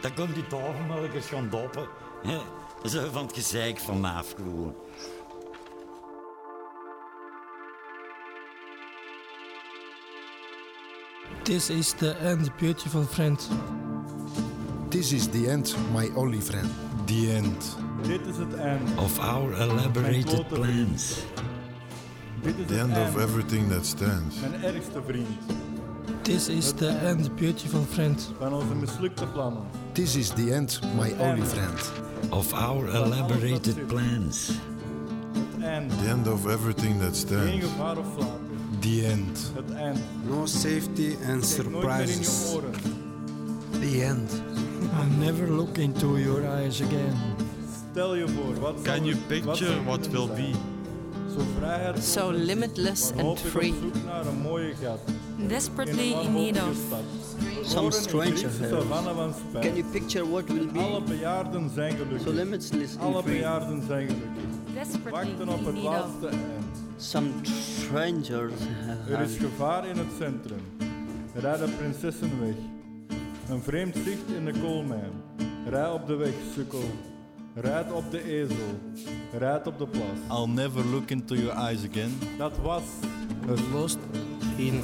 Dan 0.00 0.14
komt 0.14 0.34
die 0.34 0.46
tafelmelkers 0.46 1.26
gaan 1.26 1.48
doppen. 1.50 1.88
Dan 2.22 2.92
we 2.92 3.10
van 3.12 3.26
het 3.26 3.34
gezeik 3.34 3.78
vanaf 3.78 4.34
gewoon. 4.36 4.74
This 11.44 11.70
is 11.70 11.94
the 11.94 12.14
end, 12.20 12.50
beautiful 12.58 13.02
friend. 13.04 13.38
This 14.90 15.12
is 15.12 15.28
the 15.28 15.48
end, 15.48 15.74
my 15.92 16.08
only 16.16 16.40
friend. 16.40 16.68
The 17.06 17.32
end. 17.32 17.76
Dit 18.06 18.26
is 18.26 18.36
het 18.36 18.54
eind. 18.54 18.98
Of 18.98 19.18
our 19.18 19.52
elaborated 19.60 20.48
plans. 20.48 21.16
Dit 22.42 22.54
is 22.58 22.66
The 22.66 22.78
end 22.78 22.96
of 22.96 23.16
everything 23.16 23.68
that 23.70 23.86
stands. 23.86 24.36
Mijn 24.40 24.64
ergste 24.74 25.02
vriend. 25.06 25.26
This 26.22 26.48
is 26.48 26.66
Het 26.66 26.78
the 26.78 26.88
end, 26.88 27.34
beautiful 27.36 27.84
friend. 27.90 28.32
Van 28.38 28.52
onze 28.52 28.74
mislukte 28.74 29.26
plannen. 29.26 29.62
This 29.92 30.14
is 30.16 30.28
the 30.28 30.52
end, 30.54 30.80
my 30.96 31.12
only 31.18 31.46
friend. 31.46 31.92
Of 32.30 32.52
our 32.52 32.88
elaborated 32.88 33.86
plans. 33.86 34.46
Het 35.52 35.62
eind. 35.62 35.90
The 36.02 36.08
end 36.08 36.28
of 36.28 36.46
everything 36.46 36.98
that 37.00 37.06
Geen 37.08 37.14
stands. 37.14 37.64
gevaar 37.66 37.96
of 37.98 38.06
flater. 38.16 38.41
The 38.82 39.06
end. 39.06 39.52
Het 39.54 39.70
eind. 39.76 39.98
No 40.28 40.46
safety 40.46 41.16
and 41.28 41.54
Kijk 41.54 41.70
nooit 41.70 41.86
meer 41.86 42.00
in 42.00 42.06
je 42.06 42.24
surprises. 42.24 42.54
oren. 42.54 42.72
The 43.80 44.04
end. 44.04 44.30
I'll 44.98 45.18
never 45.18 45.50
look 45.50 45.78
into 45.78 46.18
your 46.18 46.44
eyes 46.44 46.82
again. 46.82 47.14
Stel 47.90 48.14
je 48.14 48.28
voor, 48.28 48.60
wat 48.60 48.74
Can 48.82 48.84
zou 48.84 48.98
you 49.04 49.14
het- 49.16 49.26
picture 49.26 49.56
zou 49.56 49.70
het 49.74 49.84
what 49.84 50.00
kunnen 50.00 50.26
will 50.28 50.36
zijn? 50.36 50.54
Zo 51.36 51.44
vrijheid 51.58 52.04
So 52.04 52.20
als 52.20 52.36
een 52.36 52.42
limitless 52.44 53.02
maar 53.02 53.12
and 53.12 53.22
hoop 53.26 53.38
ik 53.38 53.50
free. 53.50 53.70
op 53.70 53.76
zoek 53.82 54.04
naar 54.04 54.26
een 54.26 54.40
mooie 54.40 54.72
gat. 54.82 54.98
Desperately 55.48 56.12
een 56.12 56.20
in 56.22 56.32
need 56.32 56.56
wanhopige 56.58 56.70
of 56.70 56.76
stad. 56.86 57.00
Some 57.64 57.90
Verloren 57.90 57.96
in 57.96 58.02
stranger 58.02 58.36
Griekse 58.36 58.62
hells. 58.64 58.82
savanne 58.82 59.14
van 59.14 59.32
Spijn. 59.48 59.64
Can 59.64 59.76
you 59.76 59.84
picture 59.92 60.30
what 60.30 60.44
will 60.46 60.66
be? 60.72 60.78
Alle 60.78 61.02
bejaarden 61.02 61.70
zijn 61.74 61.92
gelukkig. 61.96 62.20
So 62.26 62.32
limitless 62.32 62.96
and 62.98 63.00
Alle 63.14 63.22
free. 63.22 63.34
bejaarden 63.34 63.82
zijn 63.86 64.06
gelukkig. 64.06 64.42
Desperately 64.74 65.10
Wachten 65.10 65.48
op 65.48 65.58
in 65.60 65.64
het 65.66 65.74
need 65.74 65.86
of. 65.86 66.32
Some 67.02 67.30
strangers 67.42 68.52
Er 69.10 69.20
is 69.20 69.36
gevaar 69.36 69.86
in 69.86 69.96
het 69.96 70.06
centrum. 70.18 70.60
Rijden 71.34 71.76
prinsessen 71.76 72.40
weg. 72.40 72.54
Een 73.48 73.62
vreemd 73.62 73.94
zicht 73.94 74.36
in 74.36 74.44
de 74.44 74.52
koolmijn. 74.60 75.10
Rij 75.68 75.90
op 75.90 76.06
de 76.06 76.14
weg, 76.14 76.34
sukkel. 76.54 76.84
Rijd 77.54 77.92
op 77.92 78.10
de 78.10 78.24
ezel. 78.24 78.78
Rijd 79.38 79.66
op 79.66 79.78
de 79.78 79.86
plas. 79.86 80.38
I'll 80.38 80.52
never 80.52 80.84
look 80.86 81.10
into 81.10 81.34
your 81.34 81.56
eyes 81.58 81.84
again. 81.90 82.18
Dat 82.38 82.52
was 82.62 82.82
Lost 83.72 83.98
in, 84.56 84.82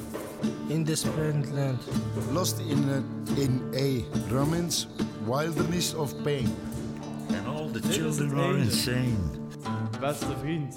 in 0.69 0.85
this 0.85 1.05
friend 1.05 1.51
land. 1.53 1.83
Lost 2.33 2.59
in 2.59 2.85
a, 2.89 3.03
in 3.41 3.62
a 3.75 4.05
romance 4.35 4.87
wilderness 5.27 5.95
of 5.95 6.23
pain. 6.23 6.49
And 7.29 7.47
all 7.47 7.69
the 7.73 7.93
children 7.93 8.39
are 8.39 8.59
insane. 8.59 9.16
Beste 10.01 10.37
vriend. 10.41 10.75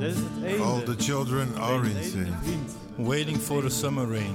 All 0.00 0.80
the 0.84 0.94
children 0.96 1.48
are 1.58 1.80
Mijn 1.80 1.96
insane. 1.96 2.34
Waiting 2.96 3.36
for 3.38 3.62
the 3.62 3.70
summer 3.70 4.06
rain. 4.06 4.34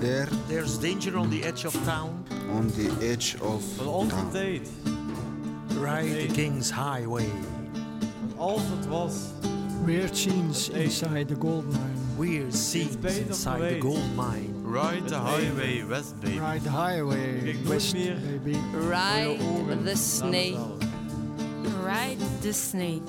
there 0.00 0.28
There's 0.48 0.78
danger 0.78 1.16
on 1.16 1.30
the 1.30 1.42
edge 1.42 1.64
of 1.66 1.72
town. 1.84 2.24
on 2.50 2.70
the 2.76 2.90
edge 3.00 3.36
of 3.40 3.62
Van 3.76 3.86
onze 3.86 4.14
town. 4.14 4.30
tijd. 4.30 4.68
Ride 5.80 6.26
the 6.26 6.32
King's 6.32 6.70
Highway. 6.70 7.24
En 7.24 8.36
als 8.36 8.60
het 8.76 8.86
was. 8.86 9.12
Weird 9.84 10.16
scenes 10.16 10.68
inside 10.68 11.24
the 11.26 11.36
gold 11.40 11.64
mine. 11.64 11.96
Weird 12.16 12.54
scenes 12.54 12.96
inside 13.04 13.68
the 13.68 13.80
gold 13.80 14.14
mine. 14.16 14.52
Ride 14.64 15.08
the 15.08 15.18
highway 15.18 15.84
west, 15.88 16.20
baby. 16.20 16.38
Ride 16.38 16.62
the 16.62 16.70
highway 16.70 17.56
west, 17.64 17.92
baby. 17.94 18.58
Ride 18.74 19.38
the 19.84 19.96
snake. 19.96 20.56
mezelf. 20.56 21.84
Ride 21.84 22.18
the 22.42 22.52
snake. 22.52 23.02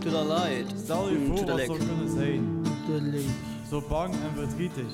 To 0.00 0.10
the 0.10 0.24
light. 0.24 0.72
Stel 0.84 1.08
je 1.10 1.16
Mm, 1.18 1.26
voor 1.26 1.36
to 1.36 1.44
the 1.44 1.50
wat 1.50 1.58
lake. 1.58 1.66
zou 1.66 1.78
kunnen 1.78 2.10
zijn. 2.16 2.62
The 2.86 3.02
lake. 3.02 3.24
Zo 3.70 3.82
bang 3.88 4.12
en 4.14 4.30
verdrietig. 4.36 4.84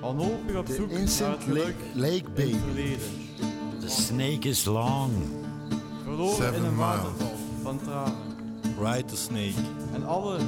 Wanhopig 0.00 0.56
op 0.56 0.66
The 0.66 0.74
zoek 0.74 0.90
naar 0.90 1.30
het 1.30 1.42
geluk 1.42 1.74
lake, 1.94 2.24
lake 2.34 2.42
in 2.48 2.54
het 2.54 2.62
verleden. 2.64 2.98
The 3.80 3.88
snake 3.88 4.48
is 4.48 4.64
long. 4.64 5.10
Verloren 6.04 6.30
in 6.36 6.42
Seven 6.42 6.64
een 6.64 6.74
miles. 6.74 6.86
waterval 6.86 7.32
van 7.62 7.80
tranen. 7.84 8.14
Ride 8.80 9.04
the 9.04 9.16
snake. 9.16 9.54
En 9.94 10.06
alle, 10.06 10.38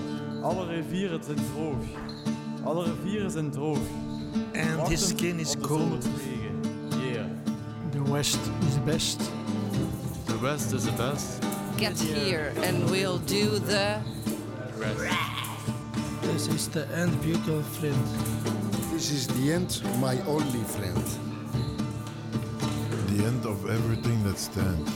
alle 0.43 0.67
rivieren 0.67 1.25
zijn 1.25 1.37
droog. 1.55 1.77
Alle 2.65 2.85
rivieren 2.85 3.31
zijn 3.31 3.51
droog. 3.51 3.79
And 4.55 4.65
Wachtend 4.77 4.89
his 4.89 5.09
skin 5.09 5.39
is 5.39 5.55
cold. 5.61 6.07
Yeah. 7.13 7.25
The 7.91 8.13
west 8.13 8.39
is 8.69 8.85
best. 8.85 9.21
The 10.25 10.41
west 10.41 10.73
is 10.73 10.83
the 10.83 10.93
best. 10.97 11.39
Get 11.77 11.99
here 11.99 12.53
and 12.63 12.89
we'll 12.89 13.19
do 13.19 13.59
the 13.59 14.01
This 16.23 16.47
is 16.49 16.69
the 16.69 16.87
end, 16.97 17.21
beautiful 17.21 17.63
friend. 17.63 18.07
This 18.93 19.11
is 19.11 19.27
the 19.27 19.53
end, 19.53 19.83
my 20.01 20.21
only 20.23 20.63
friend. 20.63 21.05
The 23.09 23.25
end 23.25 23.45
of 23.45 23.69
everything 23.69 24.23
that 24.23 24.39
stands. 24.39 24.93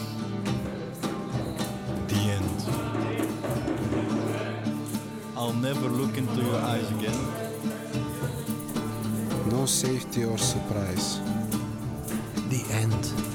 The 2.06 2.22
end. 2.38 2.58
I'll 5.36 5.52
never 5.52 5.88
look 5.88 6.16
into 6.16 6.40
your 6.42 6.60
eyes 6.60 6.88
again. 6.92 7.20
No 9.50 9.66
safety 9.66 10.24
or 10.24 10.38
surprise. 10.38 11.20
The 12.48 12.64
end. 12.70 13.27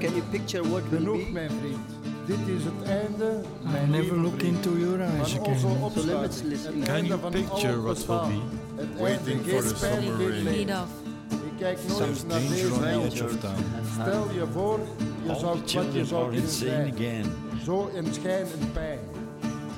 Can 0.00 0.10
you 0.14 0.22
picture 0.30 0.62
what 0.68 0.82
will 0.90 0.98
Genoeg, 0.98 1.24
be? 1.26 1.32
mijn 1.32 1.50
vriend. 1.60 1.88
Dit 2.26 2.38
is 2.56 2.64
het 2.64 2.82
einde, 2.88 3.40
mijn 3.62 3.90
never 3.90 4.16
look 4.16 4.32
vriend. 4.38 4.66
into 4.66 4.78
your 4.78 5.00
eyes 5.00 5.38
again. 5.38 5.82
opstaan. 5.82 6.06
limitless 6.06 6.62
Can 6.64 6.82
einde 6.94 7.08
you 7.08 7.20
van 7.20 7.30
picture 7.30 7.80
what 7.82 8.06
will 8.06 8.18
be? 8.28 8.40
Het 8.76 9.00
Waiting 9.00 9.40
einde, 9.46 9.50
for 9.50 9.60
geen 9.62 9.68
the 9.68 9.76
summer 9.76 10.02
spijt, 10.02 10.02
in 10.02 10.16
geen 10.34 10.44
need 10.44 10.66
leed. 10.66 10.70
of. 10.70 10.88
Ik 11.30 11.52
kijk 11.58 11.78
nooit 11.88 12.26
naar 12.28 12.38
deze 12.40 12.68
the 12.68 13.38
town. 13.38 13.62
Stel 14.00 14.30
je 14.32 14.44
voor, 14.52 14.78
je 15.26 15.34
zou, 15.34 15.58
the 15.64 15.74
wat 15.78 15.92
je 15.94 16.04
zou 16.04 16.30
kunnen 16.30 16.50
zijn. 16.50 16.92
again. 16.94 17.24
Zo 17.64 17.90
in 17.94 18.06
schijn 18.14 18.46
en 18.60 18.72
pijn. 18.72 18.98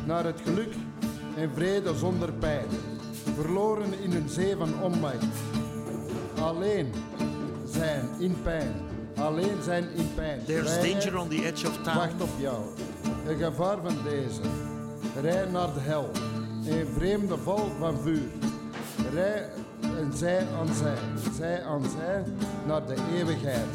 Naar 0.06 0.24
het 0.24 0.40
geluk 0.44 0.72
en 1.36 1.50
vrede 1.54 1.94
zonder 1.98 2.32
pijn. 2.32 2.66
Verloren 3.34 3.88
in 4.02 4.12
een 4.12 4.28
zee 4.28 4.56
van 4.56 4.82
onmacht. 4.82 5.26
alleen 6.40 6.92
zijn 7.70 8.08
in 8.18 8.36
pijn. 8.42 8.74
Alleen 9.18 9.62
zijn 9.62 9.88
in 9.94 10.14
pijn. 10.14 10.44
There's 10.44 10.74
danger 10.74 11.18
on 11.18 11.28
the 11.28 11.44
edge 11.44 11.68
of 11.68 11.76
town. 11.82 11.96
Wacht 11.96 12.20
op 12.20 12.28
jou. 12.38 12.62
Een 13.26 13.38
gevaar 13.38 13.76
van 13.82 13.96
deze. 14.04 14.40
Rij 15.20 15.46
naar 15.52 15.74
de 15.74 15.80
hel. 15.80 16.10
Een 16.68 16.86
vreemde 16.96 17.38
val 17.38 17.70
van 17.78 17.98
vuur. 18.02 18.28
Rij 19.12 19.48
en 19.80 20.12
zij 20.14 20.46
aan 20.58 20.74
zij. 20.74 20.96
Zij 21.36 21.64
aan 21.64 21.84
zij 21.98 22.24
naar 22.66 22.86
de 22.86 22.94
eeuwigheid. 23.16 23.68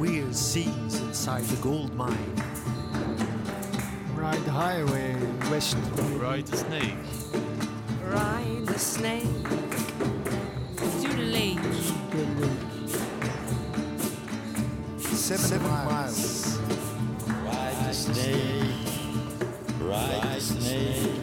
Weird 0.00 0.36
scenes 0.36 1.00
inside 1.00 1.46
the 1.46 1.56
gold 1.62 1.92
mine. 1.96 2.34
Ride 4.16 4.44
the 4.44 4.50
highway 4.50 5.14
west. 5.50 5.76
Ride 6.20 6.50
the 6.50 6.56
snake. 6.56 6.96
Ride 8.10 8.66
the 8.66 8.78
snake 8.78 9.83
Seven 15.24 15.62
miles. 15.62 16.58
Ride 17.46 17.88
the 17.88 17.94
snake, 17.94 18.76
ride 19.80 20.34
the 20.34 20.38
snake. 20.38 21.16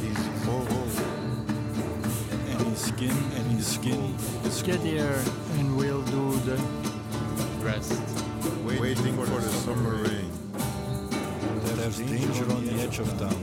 He's 0.00 0.46
bold 0.46 0.70
and 2.48 2.60
his 2.62 2.78
skin 2.78 3.10
and 3.10 3.52
his 3.52 3.66
skin. 3.66 4.14
Is 4.44 4.62
Get 4.62 4.80
here 4.80 5.22
and 5.58 5.76
we'll 5.76 6.00
do 6.00 6.34
the 6.48 6.56
rest. 7.60 7.92
Waiting, 8.64 8.80
Waiting 8.80 9.16
for, 9.16 9.26
for 9.26 9.40
the 9.42 9.50
summer 9.50 9.96
rain. 9.96 10.30
There's 11.76 11.98
danger 11.98 12.50
on 12.50 12.64
the 12.64 12.72
edge 12.80 13.00
of 13.00 13.18
town. 13.18 13.36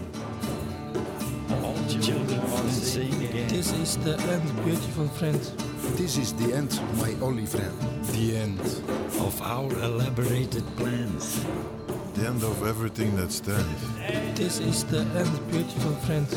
All 1.63 1.77
children 1.87 2.39
are 2.39 2.63
to 2.63 2.71
sing 2.71 3.13
again. 3.25 3.47
This 3.47 3.71
is 3.73 3.97
the 3.97 4.19
end, 4.21 4.65
beautiful 4.65 5.07
friend. 5.09 5.70
This 5.97 6.17
is 6.17 6.33
the 6.33 6.53
end, 6.53 6.79
my 6.97 7.13
only 7.21 7.45
friend. 7.45 7.77
The 8.13 8.37
end. 8.37 8.59
Of 9.19 9.41
our 9.41 9.71
elaborated 9.83 10.63
plans. 10.77 11.45
The 12.15 12.27
end 12.27 12.43
of 12.43 12.65
everything 12.65 13.15
that 13.17 13.31
stands. 13.31 13.81
This 14.35 14.59
is 14.59 14.83
the 14.85 15.01
end, 15.01 15.51
beautiful 15.51 15.95
friend. 16.05 16.27